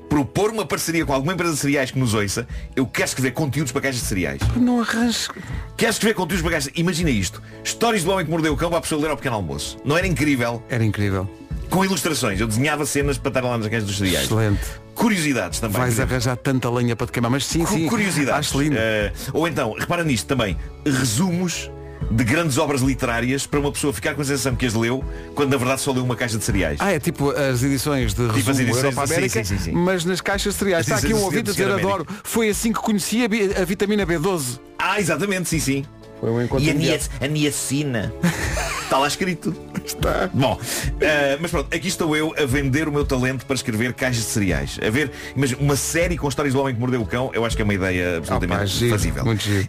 propor 0.09 0.51
uma 0.51 0.65
parceria 0.65 1.05
com 1.05 1.13
alguma 1.13 1.33
empresa 1.35 1.53
de 1.55 1.59
cereais 1.61 1.91
que 1.91 1.99
nos 1.99 2.15
ouça, 2.15 2.47
eu 2.75 2.87
quero 2.87 3.09
escrever 3.09 3.33
conteúdos 3.33 3.73
para 3.73 3.83
caixas 3.83 4.01
de 4.03 4.07
cereais. 4.07 4.41
Não 4.57 4.81
arranjo. 4.81 5.31
Queres 5.77 5.95
escrever 5.97 6.15
conteúdos 6.15 6.43
para 6.43 6.53
caixas? 6.53 6.73
Imagina 6.75 7.11
isto. 7.11 7.43
Histórias 7.63 8.03
do 8.05 8.11
homem 8.11 8.25
que 8.25 8.31
mordeu 8.31 8.53
o 8.53 8.57
cão 8.57 8.71
para 8.71 8.79
a 8.79 8.83
pessoa 8.83 9.01
ler 9.03 9.11
ao 9.11 9.17
pequeno 9.17 9.37
almoço. 9.37 9.79
Não 9.85 9.97
era 9.97 10.07
incrível? 10.07 10.63
Era 10.69 10.85
incrível. 10.85 11.29
Com 11.71 11.85
ilustrações. 11.85 12.41
Eu 12.41 12.47
desenhava 12.47 12.87
cenas 12.87 13.19
para 13.19 13.29
estar 13.29 13.41
lá 13.43 13.59
nas 13.59 13.69
caixas 13.69 13.87
dos 13.87 13.99
cereais. 13.99 14.25
Excelente. 14.25 14.61
Curiosidades 14.95 15.61
também. 15.61 15.77
Vais 15.79 15.93
exemplo. 15.93 16.15
arranjar 16.15 16.37
tanta 16.37 16.71
lenha 16.71 16.97
para 16.97 17.07
te 17.07 17.13
queimar. 17.13 17.31
Mas 17.31 17.45
sim, 17.45 17.61
Cu- 17.65 17.75
sim. 17.75 17.87
Curiosidades. 17.87 18.49
Acho 18.49 18.61
lindo. 18.61 18.77
Eh, 18.79 19.13
ou 19.35 19.47
então, 19.47 19.75
repara 19.79 20.03
nisto 20.03 20.27
também. 20.27 20.57
Resumos 20.85 21.71
de 22.11 22.25
grandes 22.25 22.59
obras 22.59 22.81
literárias 22.81 23.47
para 23.47 23.61
uma 23.61 23.71
pessoa 23.73 23.93
ficar 23.93 24.15
com 24.15 24.23
a 24.23 24.25
sensação 24.25 24.55
que 24.57 24.65
as 24.67 24.75
leu, 24.75 25.05
quando 25.35 25.51
na 25.51 25.57
verdade 25.57 25.81
só 25.81 25.93
leu 25.93 26.05
uma 26.05 26.17
caixa 26.17 26.39
de 26.39 26.45
cereais. 26.45 26.79
Ah, 26.81 26.93
é 26.93 26.99
tipo 26.99 27.31
as 27.31 27.63
edições 27.63 28.15
de 28.15 28.23
resumo 28.27 28.51
as 28.51 28.59
edições 28.61 28.85
Europa 28.85 29.07
de- 29.07 29.13
América, 29.15 29.45
sim, 29.45 29.57
sim, 29.57 29.65
sim. 29.65 29.73
mas 29.73 30.05
nas 30.05 30.21
caixas 30.21 30.55
de 30.55 30.59
cereais. 30.59 30.91
As 30.91 30.99
Está 30.99 31.07
aqui 31.07 31.15
um 31.15 31.23
ouvinte 31.25 31.51
a 31.51 31.53
dizer, 31.53 31.71
adoro. 31.71 32.07
Foi 32.25 32.49
assim 32.49 32.73
que 32.73 32.79
conheci 32.81 33.23
a, 33.23 33.61
a 33.61 33.65
vitamina 33.65 34.07
B12. 34.07 34.61
Ah, 34.79 35.01
exatamente, 35.01 35.49
sim, 35.49 35.59
sim. 35.59 35.85
Foi 36.21 36.31
um 36.31 36.43
encontro 36.43 36.65
E 36.65 36.71
a, 36.71 36.75
imediato. 36.75 37.09
nia, 37.21 37.29
a 37.29 37.33
niacina. 37.33 38.13
Está 38.89 38.97
lá 38.97 39.07
escrito. 39.07 39.55
Está. 39.85 40.31
Bom, 40.33 40.59
eh, 40.99 41.37
mas 41.39 41.51
pronto, 41.51 41.75
aqui 41.75 41.89
estou 41.89 42.17
eu 42.17 42.35
a 42.39 42.47
vender 42.47 42.89
o 42.89 42.93
meu 42.93 43.05
talento 43.05 43.45
para 43.45 43.55
escrever 43.55 43.93
caixas 43.93 44.25
de 44.25 44.31
cereais. 44.31 44.79
A 44.83 44.89
ver, 44.89 45.11
mas 45.37 45.53
uma 45.53 45.77
série 45.77 46.17
com 46.17 46.27
histórias 46.27 46.55
do 46.55 46.61
homem 46.61 46.73
que 46.75 46.81
mordeu 46.81 47.03
o 47.03 47.07
cão, 47.07 47.31
eu 47.35 47.45
acho 47.45 47.55
que 47.55 47.61
é 47.61 47.65
uma 47.67 47.75
ideia 47.75 48.17
absolutamente 48.17 48.55
Ah, 48.57 48.59
pá, 48.61 48.65
giro, 48.65 48.91
fazível. 48.91 49.25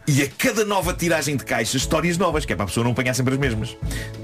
E 0.08 0.22
a 0.24 0.28
cada 0.38 0.64
nova 0.64 0.94
tiragem 0.94 1.36
de 1.36 1.44
caixas, 1.44 1.76
histórias 1.76 2.18
novas, 2.18 2.46
que 2.46 2.54
é 2.54 2.56
para 2.56 2.64
a 2.64 2.68
pessoa 2.68 2.82
não 2.86 2.92
apanhar 2.92 3.14
sempre 3.14 3.34
as 3.34 3.40
mesmas. 3.40 3.76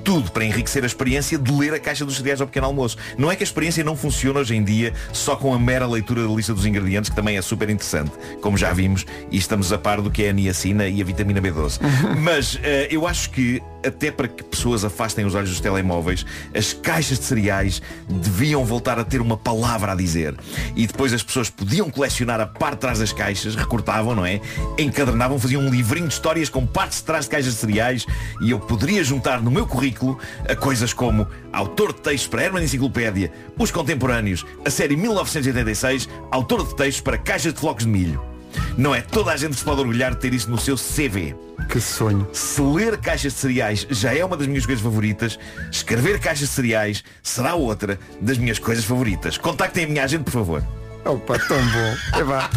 Tudo 0.01 0.31
para 0.31 0.45
enriquecer 0.45 0.81
a 0.83 0.87
experiência 0.87 1.37
de 1.37 1.51
ler 1.51 1.73
a 1.73 1.79
caixa 1.79 2.05
dos 2.05 2.15
cereais 2.15 2.39
ao 2.39 2.47
pequeno 2.47 2.67
almoço. 2.67 2.97
Não 3.17 3.29
é 3.29 3.35
que 3.35 3.43
a 3.43 3.47
experiência 3.47 3.83
não 3.83 3.97
funciona 3.97 4.39
hoje 4.39 4.55
em 4.55 4.63
dia 4.63 4.93
só 5.11 5.35
com 5.35 5.53
a 5.53 5.59
mera 5.59 5.85
leitura 5.85 6.23
da 6.25 6.33
lista 6.33 6.53
dos 6.53 6.65
ingredientes, 6.65 7.09
que 7.09 7.15
também 7.17 7.35
é 7.37 7.41
super 7.41 7.69
interessante, 7.69 8.11
como 8.41 8.57
já 8.57 8.71
vimos, 8.71 9.05
e 9.29 9.35
estamos 9.37 9.73
a 9.73 9.77
par 9.77 9.99
do 9.99 10.09
que 10.09 10.23
é 10.23 10.29
a 10.29 10.33
niacina 10.33 10.87
e 10.87 11.01
a 11.01 11.05
vitamina 11.05 11.41
B12. 11.41 11.79
Mas 12.17 12.59
eh, 12.63 12.87
eu 12.89 13.07
acho 13.07 13.29
que 13.31 13.61
até 13.85 14.09
para 14.09 14.27
que 14.27 14.43
pessoas 14.43 14.83
afastem 14.83 15.25
os 15.25 15.35
olhos 15.35 15.49
dos 15.49 15.59
telemóveis, 15.59 16.25
as 16.55 16.73
caixas 16.73 17.19
de 17.19 17.25
cereais 17.25 17.81
deviam 18.09 18.65
voltar 18.65 18.97
a 18.97 19.03
ter 19.03 19.21
uma 19.21 19.37
palavra 19.37 19.91
a 19.91 19.95
dizer. 19.95 20.35
E 20.75 20.87
depois 20.87 21.13
as 21.13 21.21
pessoas 21.21 21.49
podiam 21.49 21.89
colecionar 21.89 22.39
a 22.39 22.47
parte 22.47 22.75
de 22.75 22.79
trás 22.79 22.99
das 22.99 23.13
caixas, 23.13 23.55
recortavam, 23.55 24.15
não 24.15 24.25
é? 24.25 24.41
Encadernavam, 24.77 25.39
faziam 25.39 25.61
um 25.61 25.69
livrinho 25.69 26.07
de 26.07 26.13
histórias 26.13 26.49
com 26.49 26.65
partes 26.65 26.99
de 26.99 27.03
trás 27.03 27.25
de 27.25 27.31
caixas 27.31 27.53
de 27.53 27.59
cereais 27.59 28.05
e 28.41 28.51
eu 28.51 28.59
poderia 28.59 29.03
juntar 29.03 29.41
no 29.41 29.51
meu 29.51 29.67
currículo 29.67 30.17
a 30.49 30.55
coisas 30.55 30.93
como 30.93 31.27
autor 31.53 31.93
de 31.93 32.01
textos 32.01 32.27
para 32.27 32.43
Herman 32.43 32.63
Enciclopédia, 32.63 33.31
Os 33.57 33.71
Contemporâneos, 33.71 34.45
a 34.65 34.69
série 34.69 34.95
1986, 34.95 36.09
autor 36.31 36.65
de 36.65 36.75
textos 36.75 37.01
para 37.01 37.17
caixas 37.17 37.53
de 37.53 37.59
flocos 37.59 37.85
de 37.85 37.91
milho. 37.91 38.34
Não 38.77 38.93
é 38.93 39.01
toda 39.01 39.31
a 39.31 39.37
gente 39.37 39.51
que 39.53 39.59
se 39.59 39.63
pode 39.65 39.81
orgulhar 39.81 40.11
de 40.13 40.21
ter 40.21 40.33
isso 40.33 40.49
no 40.49 40.57
seu 40.57 40.75
CV. 40.75 41.35
Que 41.69 41.79
sonho. 41.79 42.27
Se 42.33 42.61
ler 42.61 42.97
caixas 42.97 43.33
de 43.33 43.39
cereais 43.39 43.87
já 43.89 44.13
é 44.13 44.23
uma 44.23 44.37
das 44.37 44.47
minhas 44.47 44.65
coisas 44.65 44.83
favoritas, 44.83 45.39
escrever 45.71 46.19
caixas 46.19 46.49
de 46.49 46.53
cereais 46.55 47.03
será 47.23 47.55
outra 47.55 47.99
das 48.21 48.37
minhas 48.37 48.59
coisas 48.59 48.85
favoritas. 48.85 49.37
Contactem 49.37 49.85
a 49.85 49.87
minha 49.87 50.03
agente, 50.03 50.25
por 50.25 50.31
favor. 50.33 50.63
Opa, 51.03 51.39
tão 51.39 51.57
bom. 51.57 52.19
É 52.19 52.23
vá. 52.23 52.49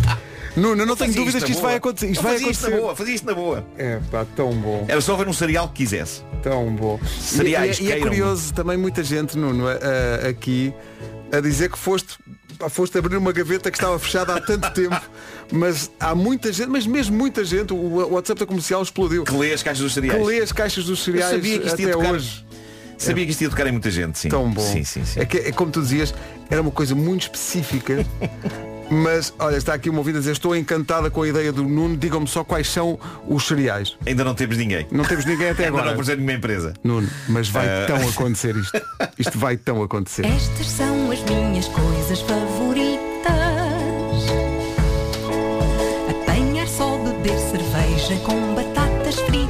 Nuno, 0.57 0.85
não 0.85 0.97
tenho 0.97 1.15
dúvidas 1.15 1.45
que 1.45 1.53
isto 1.53 1.61
vai 1.63 1.73
boa. 1.73 1.77
acontecer. 1.79 2.11
Isto 2.11 2.23
vai 2.23 2.33
fazia 2.33 2.51
isto 2.51 2.63
na 2.63 2.67
acontecer. 2.69 2.83
boa, 2.83 2.97
fazia 2.97 3.15
isto 3.15 3.27
na 3.27 3.35
boa. 3.35 3.67
É 3.77 4.01
pá, 4.11 4.27
tão 4.35 4.51
bom. 4.53 4.85
Era 4.89 5.01
só 5.01 5.15
ver 5.17 5.29
um 5.29 5.33
cereal 5.33 5.69
que 5.69 5.75
quisesse. 5.85 6.23
Tão 6.43 6.75
bom. 6.75 6.99
Cereais, 7.21 7.79
e, 7.79 7.85
e, 7.85 7.87
e 7.87 7.93
é 7.93 8.01
curioso 8.01 8.53
também 8.53 8.77
muita 8.77 9.03
gente, 9.05 9.39
Nuno, 9.39 9.69
a- 9.69 9.73
a- 10.25 10.29
aqui 10.29 10.73
a 11.33 11.41
dizer 11.41 11.71
que 11.71 11.79
foste, 11.79 12.19
pá, 12.59 12.69
foste 12.69 12.99
abrir 12.99 13.17
uma 13.17 13.33
gaveta 13.33 13.71
que 13.71 13.77
estava 13.77 13.99
fechada 13.99 14.35
há 14.35 14.41
tanto 14.41 14.71
tempo. 14.73 15.01
Mas 15.51 15.91
há 15.99 16.15
muita 16.15 16.53
gente, 16.53 16.69
mas 16.69 16.87
mesmo 16.87 17.17
muita 17.17 17.45
gente, 17.45 17.73
o 17.73 18.13
WhatsApp 18.13 18.41
da 18.41 18.47
comercial 18.47 18.83
explodiu. 18.83 19.25
Que 19.25 19.33
lê 19.33 19.53
as 19.53 19.63
caixas 19.63 19.85
dos 19.85 19.95
cereais. 19.95 20.21
Que 20.21 20.27
lê 20.27 20.41
as 20.41 20.53
caixas 20.53 20.85
dos 20.85 20.99
Eu 20.99 21.05
cereais 21.05 21.31
sabia 21.31 21.59
que 21.59 21.67
isto 21.67 21.81
ia 21.81 21.87
até 21.87 21.97
tocar. 21.97 22.13
hoje. 22.13 22.45
Sabia 22.99 23.25
que 23.25 23.31
isto 23.31 23.43
ia 23.43 23.51
tocar 23.51 23.67
em 23.69 23.73
muita 23.73 23.91
gente, 23.91 24.19
sim. 24.19 24.29
Tão 24.29 24.51
bom. 24.51 24.61
Sim, 24.61 24.83
sim, 24.83 25.05
sim. 25.05 25.21
É, 25.21 25.25
que, 25.25 25.39
é 25.39 25.53
como 25.53 25.71
tu 25.71 25.81
dizias, 25.81 26.13
era 26.51 26.61
uma 26.61 26.73
coisa 26.73 26.95
muito 26.97 27.23
específica. 27.23 28.05
Mas, 28.91 29.35
olha, 29.39 29.57
está 29.57 29.75
aqui 29.75 29.91
uma 29.91 29.99
ouvinte 29.99 30.17
a 30.17 30.21
dizer, 30.21 30.33
estou 30.33 30.57
encantada 30.57 31.11
com 31.11 31.23
a 31.23 31.29
ideia 31.29 31.53
do 31.53 31.63
Nuno, 31.65 31.97
digam-me 31.97 32.27
só 32.27 32.43
quais 32.43 32.69
são 32.69 32.99
os 33.29 33.47
cereais. 33.47 33.97
Ainda 34.07 34.25
não 34.25 34.35
temos 34.35 34.57
ninguém. 34.57 34.87
Não 34.91 35.05
temos 35.05 35.25
ninguém 35.27 35.51
até 35.51 35.65
Ainda 35.67 35.77
agora. 35.77 35.85
não 35.87 35.93
apareceu 35.93 36.17
nenhuma 36.17 36.33
empresa. 36.33 36.73
Nuno, 36.83 37.09
mas 37.29 37.49
vai 37.49 37.67
Ah. 37.69 37.85
tão 37.87 38.09
acontecer 38.09 38.57
isto. 38.57 38.81
Isto 39.19 39.39
vai 39.39 39.57
tão 39.57 39.83
acontecer. 39.83 40.25
Estas 40.25 40.67
são 40.69 41.11
as 41.11 41.21
minhas 41.23 41.69
coisas 41.69 42.21
favoritas. 42.23 42.99
Apanhar 46.11 46.67
só 46.69 46.97
beber 46.99 47.39
cerveja 47.39 48.17
com 48.25 48.55
batatas 48.55 49.17
fritas. 49.21 49.49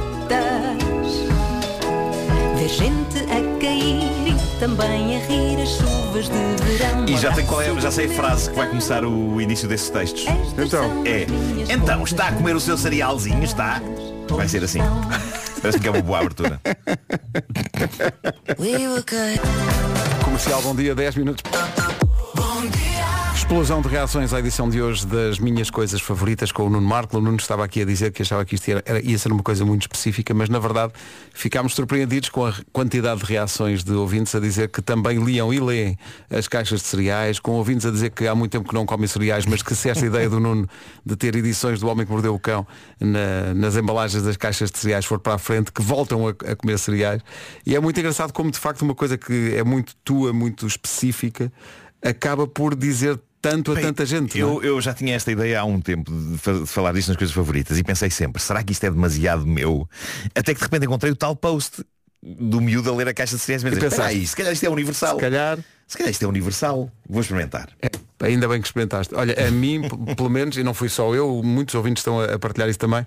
Ver 2.57 2.67
gente 2.67 3.19
a 3.23 3.58
cair 3.58 3.58
e 3.58 3.58
também 4.59 5.15
a 5.15 5.19
rir 5.25 5.61
as 5.61 5.69
chuvas 5.69 6.25
de 6.25 6.37
verão. 6.63 7.05
E 7.07 7.17
já, 7.17 7.31
tem 7.31 7.45
qual 7.45 7.61
é, 7.61 7.79
já 7.79 7.89
sei 7.89 8.07
a 8.07 8.09
frase 8.09 8.49
que 8.49 8.57
vai 8.57 8.67
começar 8.67 9.05
o 9.05 9.39
início 9.39 9.69
desses 9.69 9.89
textos. 9.89 10.25
Então. 10.57 11.03
É. 11.05 11.25
Então, 11.73 12.03
está 12.03 12.27
a 12.27 12.33
comer 12.33 12.55
o 12.55 12.59
seu 12.59 12.77
cerealzinho, 12.77 13.41
está? 13.43 13.81
Vai 14.29 14.47
ser 14.49 14.63
assim. 14.63 14.79
Parece 15.61 15.79
que 15.79 15.87
é 15.87 15.91
uma 15.91 16.01
boa 16.01 16.19
abertura. 16.19 16.59
Comercial, 20.23 20.61
bom 20.61 20.75
dia, 20.75 20.93
10 20.93 21.15
minutos. 21.15 21.43
Explosão 23.49 23.81
de 23.81 23.87
reações 23.87 24.31
à 24.31 24.37
edição 24.39 24.69
de 24.69 24.79
hoje 24.79 25.07
das 25.07 25.39
minhas 25.39 25.71
coisas 25.71 25.99
favoritas 25.99 26.51
com 26.51 26.67
o 26.67 26.69
Nuno 26.69 26.87
Marco. 26.87 27.17
O 27.17 27.21
Nuno 27.21 27.37
estava 27.37 27.65
aqui 27.65 27.81
a 27.81 27.85
dizer 27.85 28.11
que 28.11 28.21
achava 28.21 28.45
que 28.45 28.53
isto 28.53 28.69
era, 28.69 28.83
era- 28.85 29.01
ia 29.01 29.17
ser 29.17 29.31
uma 29.31 29.41
coisa 29.41 29.65
muito 29.65 29.81
específica, 29.81 30.35
mas 30.35 30.49
na 30.49 30.59
verdade 30.59 30.93
ficámos 31.33 31.73
surpreendidos 31.73 32.29
com 32.29 32.45
a 32.45 32.53
quantidade 32.71 33.21
de 33.21 33.25
reações 33.25 33.83
de 33.83 33.91
ouvintes 33.91 34.35
a 34.35 34.39
dizer 34.39 34.69
que 34.69 34.83
também 34.83 35.17
liam 35.25 35.51
e 35.51 35.59
leem 35.59 35.97
as 36.29 36.47
caixas 36.47 36.81
de 36.81 36.85
cereais, 36.85 37.39
com 37.39 37.53
ouvintes 37.53 37.87
a 37.87 37.91
dizer 37.91 38.11
que 38.11 38.27
há 38.27 38.35
muito 38.35 38.51
tempo 38.51 38.69
que 38.69 38.75
não 38.75 38.85
comem 38.85 39.07
cereais, 39.07 39.47
mas 39.47 39.63
que 39.63 39.73
se 39.73 39.89
esta 39.89 40.05
ideia 40.05 40.29
do 40.29 40.39
Nuno 40.39 40.67
de 41.03 41.15
ter 41.15 41.35
edições 41.35 41.79
do 41.79 41.87
Homem 41.87 42.05
que 42.05 42.11
Mordeu 42.11 42.35
o 42.35 42.39
Cão 42.39 42.67
na- 42.99 43.51
nas 43.55 43.75
embalagens 43.75 44.21
das 44.21 44.37
caixas 44.37 44.69
de 44.69 44.77
cereais 44.77 45.05
for 45.05 45.19
para 45.19 45.33
a 45.33 45.39
frente, 45.39 45.71
que 45.71 45.81
voltam 45.81 46.27
a, 46.27 46.31
a 46.51 46.55
comer 46.55 46.77
cereais. 46.77 47.19
E 47.65 47.75
é 47.75 47.79
muito 47.79 47.99
engraçado 47.99 48.31
como 48.31 48.51
de 48.51 48.59
facto 48.59 48.83
uma 48.83 48.93
coisa 48.93 49.17
que 49.17 49.55
é 49.55 49.63
muito 49.63 49.95
tua, 50.05 50.31
muito 50.31 50.67
específica, 50.67 51.51
acaba 52.05 52.45
por 52.47 52.75
dizer 52.75 53.19
tanto 53.41 53.71
a 53.71 53.75
Bem, 53.75 53.83
tanta 53.85 54.05
gente. 54.05 54.37
é? 54.37 54.41
Eu, 54.43 54.61
eu 54.63 54.81
já 54.81 54.93
tinha 54.93 55.15
esta 55.15 55.31
ideia 55.31 55.61
há 55.61 55.65
um 55.65 55.79
tempo 55.79 56.11
de, 56.11 56.59
de 56.61 56.65
falar 56.65 56.93
disto 56.93 57.07
nas 57.09 57.17
coisas 57.17 57.33
favoritas 57.35 57.77
e 57.77 57.83
pensei 57.83 58.09
sempre, 58.09 58.41
será 58.41 58.63
que 58.63 58.71
isto 58.73 58.83
é 58.85 58.89
demasiado 58.91 59.45
meu? 59.45 59.87
Até 60.35 60.53
que 60.53 60.59
de 60.59 60.63
repente 60.65 60.85
encontrei 60.85 61.11
o 61.11 61.15
tal 61.15 61.35
post 61.35 61.83
do 62.21 62.59
miúdo 62.59 62.89
a 62.91 62.95
ler 62.95 63.07
a 63.07 63.13
caixa 63.13 63.35
de 63.37 63.41
cereais 63.41 63.61
e 63.63 63.65
pensei, 63.65 63.79
pensaste, 63.81 64.01
"Espera 64.03 64.19
aí, 64.19 64.27
se 64.27 64.35
calhar 64.35 64.53
isto 64.53 64.65
é 64.65 64.69
universal. 64.69 65.15
Se 65.15 65.21
calhar. 65.21 65.59
Se 65.87 65.97
calhar 65.97 66.11
isto 66.11 66.23
é 66.23 66.27
universal. 66.27 66.91
Vou 67.09 67.21
experimentar. 67.21 67.69
É, 67.81 67.89
ainda 68.25 68.47
bem 68.47 68.59
que 68.61 68.67
experimentaste. 68.67 69.15
Olha, 69.15 69.47
a 69.47 69.49
mim, 69.49 69.81
pelo 70.17 70.29
menos, 70.29 70.57
e 70.57 70.63
não 70.63 70.73
fui 70.73 70.89
só 70.89 71.15
eu, 71.15 71.41
muitos 71.43 71.73
ouvintes 71.75 72.01
estão 72.01 72.19
a, 72.19 72.33
a 72.35 72.39
partilhar 72.39 72.69
isso 72.69 72.77
também, 72.77 73.05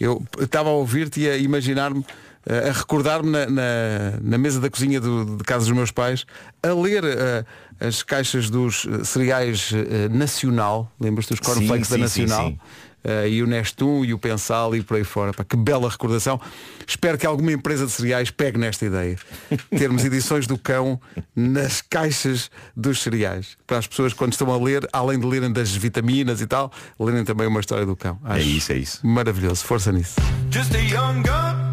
eu 0.00 0.22
estava 0.40 0.70
a 0.70 0.72
ouvir-te 0.72 1.20
e 1.20 1.28
a 1.30 1.36
imaginar-me, 1.36 2.04
eh, 2.46 2.70
a 2.70 2.72
recordar-me 2.72 3.30
na, 3.30 3.46
na- 3.46 4.18
na 4.22 4.38
mesa 4.38 4.58
da 4.60 4.68
cozinha 4.70 5.00
do- 5.00 5.36
de 5.36 5.44
casa 5.44 5.66
dos 5.66 5.74
meus 5.76 5.90
pais, 5.92 6.24
a 6.62 6.68
ler 6.72 7.04
eh, 7.04 7.44
as 7.80 8.02
caixas 8.02 8.50
dos 8.50 8.86
eh, 8.86 9.04
cereais 9.04 9.72
eh, 9.72 10.08
Nacional, 10.08 10.90
lembras-te 11.00 11.30
dos 11.30 11.40
cornflakes 11.40 11.88
da 11.88 11.96
sim, 11.96 12.08
sim, 12.08 12.22
Nacional? 12.22 12.50
sim. 12.50 12.58
Eh, 13.06 13.28
e 13.28 13.42
o 13.42 13.46
Nestum 13.46 14.04
e 14.04 14.12
o 14.12 14.18
Pensal 14.18 14.74
e 14.74 14.82
por 14.82 14.96
aí 14.96 15.04
fora. 15.04 15.32
Pá, 15.32 15.44
que 15.44 15.56
bela 15.56 15.88
recordação. 15.88 16.40
Espero 16.84 17.16
que 17.16 17.24
alguma 17.24 17.52
empresa 17.52 17.86
de 17.86 17.92
cereais 17.92 18.30
pegue 18.32 18.58
nesta 18.58 18.84
ideia. 18.84 19.16
Termos 19.70 20.04
edições 20.04 20.46
do 20.46 20.58
cão 20.58 21.00
nas 21.34 21.80
caixas 21.80 22.50
dos 22.76 23.00
cereais. 23.02 23.56
Para 23.64 23.78
as 23.78 23.86
pessoas 23.86 24.12
quando 24.12 24.32
estão 24.32 24.52
a 24.52 24.58
ler, 24.58 24.88
além 24.92 25.20
de 25.20 25.26
lerem 25.26 25.52
das 25.52 25.70
vitaminas 25.70 26.40
e 26.40 26.46
tal, 26.46 26.72
lerem 26.98 27.24
também 27.24 27.46
uma 27.46 27.60
história 27.60 27.86
do 27.86 27.94
cão. 27.94 28.18
É 28.24 28.40
isso, 28.40 28.72
é 28.72 28.76
isso. 28.76 29.06
Maravilhoso. 29.06 29.64
Força 29.64 29.92
nisso. 29.92 30.16
Just 30.50 30.74
a 30.74 30.78
young 30.78 31.22
gun. 31.22 31.65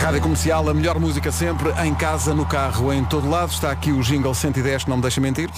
Rádio 0.00 0.22
Comercial, 0.22 0.66
a 0.66 0.72
melhor 0.72 0.98
música 0.98 1.30
sempre, 1.30 1.70
em 1.84 1.94
casa, 1.94 2.34
no 2.34 2.46
carro, 2.46 2.90
em 2.90 3.04
todo 3.04 3.28
lado. 3.28 3.52
Está 3.52 3.70
aqui 3.70 3.92
o 3.92 4.00
Jingle 4.00 4.34
110, 4.34 4.84
que 4.84 4.90
não 4.90 4.96
me 4.96 5.02
deixa 5.02 5.20
mentir. 5.20 5.50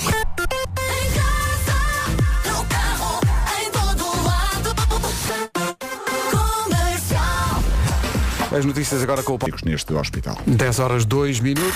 As 8.51 8.65
notícias 8.65 9.01
agora 9.01 9.23
com 9.23 9.35
o 9.35 9.39
Paulo. 9.39 9.57
neste 9.65 9.95
hospital. 9.95 10.37
10 10.45 10.79
horas 10.81 11.05
2 11.05 11.39
minutos. 11.39 11.73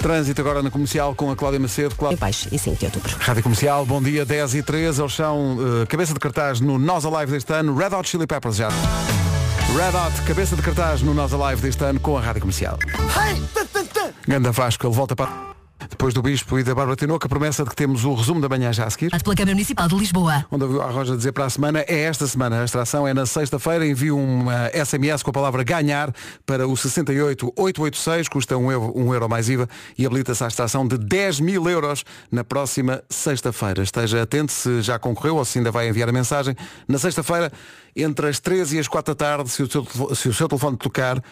Trânsito 0.00 0.40
agora 0.40 0.62
na 0.62 0.70
comercial 0.70 1.14
com 1.14 1.30
a 1.30 1.36
Cláudia 1.36 1.60
Macedo. 1.60 1.94
Cláudia... 1.94 2.18
Baixo 2.18 2.48
e 2.50 2.58
5 2.58 2.76
de 2.76 2.86
outubro. 2.86 3.16
Rádio 3.20 3.42
Comercial, 3.42 3.84
bom 3.84 4.02
dia, 4.02 4.24
10 4.24 4.54
e 4.54 4.62
3. 4.62 4.98
Eles 4.98 5.12
são 5.14 5.58
eh, 5.82 5.86
cabeça 5.86 6.14
de 6.14 6.20
cartaz 6.20 6.58
no 6.58 6.78
Nós 6.78 7.04
Alive 7.04 7.32
deste 7.32 7.52
ano. 7.52 7.76
Red 7.76 7.94
Hot 7.94 8.08
Chili 8.08 8.26
Peppers 8.26 8.56
já. 8.56 8.68
Red 9.76 9.94
Hot, 9.94 10.22
cabeça 10.22 10.56
de 10.56 10.62
cartaz 10.62 11.02
no 11.02 11.12
Nós 11.12 11.32
Alive 11.32 11.60
deste 11.60 11.84
ano 11.84 12.00
com 12.00 12.16
a 12.16 12.20
Rádio 12.20 12.40
Comercial. 12.40 12.78
Ganda 14.26 14.50
Vasco, 14.50 14.86
ele 14.86 14.94
volta 14.94 15.14
para. 15.14 15.57
Depois 15.90 16.12
do 16.12 16.20
Bispo 16.20 16.58
e 16.58 16.64
da 16.64 16.74
Bárbara 16.74 16.96
Tinoco, 16.96 17.24
a 17.24 17.28
promessa 17.28 17.62
de 17.62 17.70
que 17.70 17.76
temos 17.76 18.04
o 18.04 18.12
resumo 18.14 18.40
da 18.40 18.48
manhã 18.48 18.72
já 18.72 18.84
a 18.84 18.90
seguir. 18.90 19.10
Pela 19.10 19.36
Câmara 19.36 19.54
Municipal 19.54 19.86
de 19.86 19.94
Lisboa. 19.94 20.44
Onde 20.50 20.64
a 20.64 20.90
Roja 20.90 21.16
dizer 21.16 21.32
para 21.32 21.44
a 21.44 21.50
semana, 21.50 21.80
é 21.86 22.00
esta 22.00 22.26
semana. 22.26 22.60
A 22.60 22.64
extração 22.64 23.06
é 23.06 23.14
na 23.14 23.26
sexta-feira. 23.26 23.86
Envie 23.86 24.10
uma 24.10 24.68
SMS 24.70 25.22
com 25.22 25.30
a 25.30 25.32
palavra 25.32 25.62
ganhar 25.62 26.12
para 26.44 26.66
o 26.66 26.76
68886, 26.76 28.28
custa 28.28 28.56
um 28.56 28.72
euro, 28.72 28.92
um 28.96 29.14
euro 29.14 29.28
mais 29.28 29.48
IVA 29.48 29.68
e 29.96 30.04
habilita-se 30.04 30.42
à 30.42 30.48
extração 30.48 30.86
de 30.86 30.98
10 30.98 31.40
mil 31.40 31.68
euros 31.68 32.04
na 32.30 32.42
próxima 32.42 33.02
sexta-feira. 33.08 33.82
Esteja 33.82 34.22
atento 34.22 34.50
se 34.50 34.82
já 34.82 34.98
concorreu 34.98 35.36
ou 35.36 35.44
se 35.44 35.58
ainda 35.58 35.70
vai 35.70 35.88
enviar 35.88 36.08
a 36.08 36.12
mensagem. 36.12 36.56
Na 36.88 36.98
sexta-feira, 36.98 37.52
entre 37.94 38.28
as 38.28 38.40
13 38.40 38.76
e 38.76 38.80
as 38.80 38.88
4 38.88 39.14
da 39.14 39.18
tarde, 39.18 39.50
se 39.50 39.62
o 39.62 39.70
seu, 39.70 39.86
se 40.14 40.28
o 40.28 40.34
seu 40.34 40.48
telefone 40.48 40.76
tocar, 40.76 41.22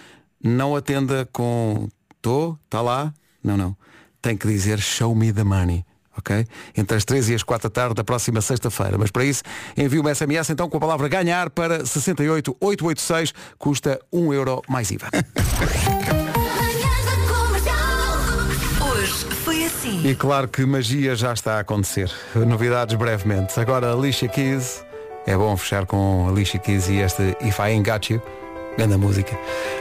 não 0.42 0.76
atenda 0.76 1.28
com 1.32 1.88
tô, 2.22 2.56
está 2.64 2.80
lá. 2.80 3.12
Não, 3.42 3.56
não. 3.56 3.76
Tem 4.20 4.36
que 4.36 4.46
dizer 4.46 4.78
show 4.78 5.14
me 5.14 5.32
the 5.32 5.44
money. 5.44 5.84
ok? 6.16 6.46
Entre 6.76 6.96
as 6.96 7.04
3 7.04 7.28
e 7.30 7.34
as 7.34 7.42
4 7.42 7.68
da 7.68 7.72
tarde 7.72 7.94
da 7.94 8.04
próxima 8.04 8.40
sexta-feira. 8.40 8.96
Mas 8.98 9.10
para 9.10 9.24
isso, 9.24 9.42
envie 9.76 9.98
uma 9.98 10.14
SMS 10.14 10.50
então 10.50 10.68
com 10.68 10.78
a 10.78 10.80
palavra 10.80 11.08
ganhar 11.08 11.50
para 11.50 11.84
68886, 11.84 13.34
custa 13.58 14.00
1 14.12 14.32
euro 14.32 14.62
mais 14.68 14.90
IVA. 14.90 15.08
Assim. 19.66 20.08
E 20.08 20.14
claro 20.14 20.48
que 20.48 20.64
magia 20.64 21.14
já 21.14 21.32
está 21.32 21.56
a 21.56 21.60
acontecer. 21.60 22.10
Novidades 22.34 22.94
brevemente. 22.96 23.58
Agora 23.58 23.92
Alicia 23.92 24.28
Keys. 24.28 24.84
É 25.26 25.36
bom 25.36 25.56
fechar 25.56 25.86
com 25.86 26.28
Alicia 26.28 26.58
Keys 26.58 26.88
e 26.88 26.96
este 26.96 27.36
If 27.40 27.58
I 27.58 27.72
Ain't 27.72 27.88
Got 27.88 28.10
You. 28.10 28.22
Grande 28.76 28.96
música. 28.96 29.38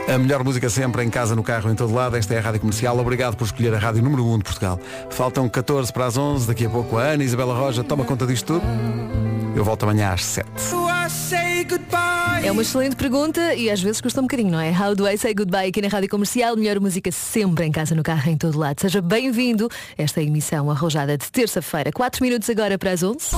A 0.08 0.16
melhor 0.16 0.42
música 0.42 0.70
sempre 0.70 1.04
em 1.04 1.10
casa, 1.10 1.34
no 1.36 1.42
carro, 1.42 1.70
em 1.70 1.74
todo 1.74 1.92
lado. 1.92 2.16
Esta 2.16 2.34
é 2.34 2.38
a 2.38 2.40
Rádio 2.40 2.60
Comercial. 2.60 2.98
Obrigado 2.98 3.36
por 3.36 3.44
escolher 3.44 3.74
a 3.74 3.78
Rádio 3.78 4.02
número 4.02 4.24
1 4.26 4.38
de 4.38 4.44
Portugal. 4.44 4.80
Faltam 5.10 5.48
14 5.48 5.92
para 5.92 6.06
as 6.06 6.16
11. 6.16 6.46
Daqui 6.46 6.64
a 6.64 6.70
pouco 6.70 6.96
a 6.96 7.02
Ana 7.02 7.22
Isabela 7.22 7.54
Roja 7.54 7.84
toma 7.84 8.04
conta 8.04 8.26
disto 8.26 8.54
tudo. 8.54 8.66
Eu 9.54 9.64
volto 9.64 9.82
amanhã 9.82 10.12
às 10.12 10.24
7. 10.24 10.48
É 12.42 12.52
uma 12.52 12.62
excelente 12.62 12.94
pergunta 12.94 13.54
e 13.54 13.68
às 13.70 13.82
vezes 13.82 14.00
custa 14.00 14.20
um 14.20 14.24
bocadinho, 14.24 14.50
não 14.50 14.60
é? 14.60 14.70
How 14.70 14.94
do 14.94 15.08
I 15.08 15.18
say 15.18 15.34
goodbye 15.34 15.68
aqui 15.68 15.82
na 15.82 15.88
Rádio 15.88 16.08
Comercial? 16.08 16.56
Melhor 16.56 16.78
música 16.78 17.10
sempre 17.10 17.66
em 17.66 17.72
casa, 17.72 17.94
no 17.94 18.02
carro, 18.02 18.30
em 18.30 18.36
todo 18.36 18.58
lado. 18.58 18.80
Seja 18.80 19.02
bem-vindo 19.02 19.68
a 19.98 20.02
esta 20.02 20.22
emissão 20.22 20.70
arrojada 20.70 21.18
de 21.18 21.30
terça-feira. 21.30 21.90
4 21.92 22.22
minutos 22.22 22.48
agora 22.48 22.78
para 22.78 22.92
as 22.92 23.02
11. 23.02 23.30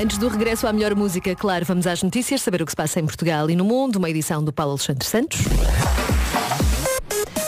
Antes 0.00 0.16
do 0.16 0.28
regresso 0.28 0.64
à 0.64 0.72
melhor 0.72 0.94
música, 0.94 1.34
claro, 1.34 1.64
vamos 1.64 1.84
às 1.84 2.00
notícias, 2.04 2.40
saber 2.40 2.62
o 2.62 2.64
que 2.64 2.70
se 2.70 2.76
passa 2.76 3.00
em 3.00 3.04
Portugal 3.04 3.50
e 3.50 3.56
no 3.56 3.64
mundo. 3.64 3.96
Uma 3.96 4.08
edição 4.08 4.44
do 4.44 4.52
Paulo 4.52 4.74
Alexandre 4.74 5.04
Santos. 5.04 5.40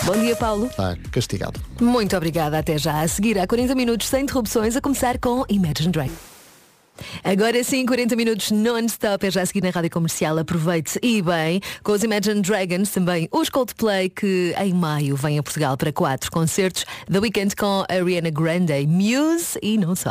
Bom 0.05 0.19
dia, 0.19 0.35
Paulo. 0.35 0.67
Está 0.67 0.97
castigado. 1.13 1.61
Muito 1.81 2.17
obrigada. 2.17 2.59
Até 2.59 2.77
já. 2.77 3.03
A 3.03 3.07
seguir, 3.07 3.39
há 3.39 3.47
40 3.47 3.77
minutos 3.77 4.09
sem 4.09 4.25
interrupções, 4.25 4.75
a 4.75 4.81
começar 4.81 5.17
com 5.21 5.45
Imagine 5.49 5.93
Dragons. 5.93 6.19
Agora 7.23 7.63
sim, 7.63 7.87
40 7.87 8.17
minutos 8.17 8.51
non-stop, 8.51 9.27
é 9.27 9.31
já 9.31 9.43
a 9.43 9.47
seguir 9.47 9.63
na 9.63 9.71
Rádio 9.71 9.91
Comercial. 9.91 10.37
Aproveite 10.37 10.99
e 11.03 11.23
bem 11.23 11.61
com 11.85 11.93
os 11.93 12.03
Imagine 12.03 12.41
Dragons, 12.41 12.91
também 12.91 13.29
os 13.31 13.49
Coldplay, 13.49 14.11
que 14.11 14.55
em 14.59 14.75
maio 14.75 15.15
vêm 15.15 15.39
a 15.39 15.43
Portugal 15.43 15.77
para 15.77 15.93
quatro 15.93 16.31
concertos. 16.33 16.85
The 17.11 17.21
Weekend 17.21 17.55
com 17.55 17.85
Ariana 17.89 18.31
Grande, 18.31 18.87
Muse 18.89 19.57
e 19.63 19.79
não 19.79 19.95
só. 19.95 20.09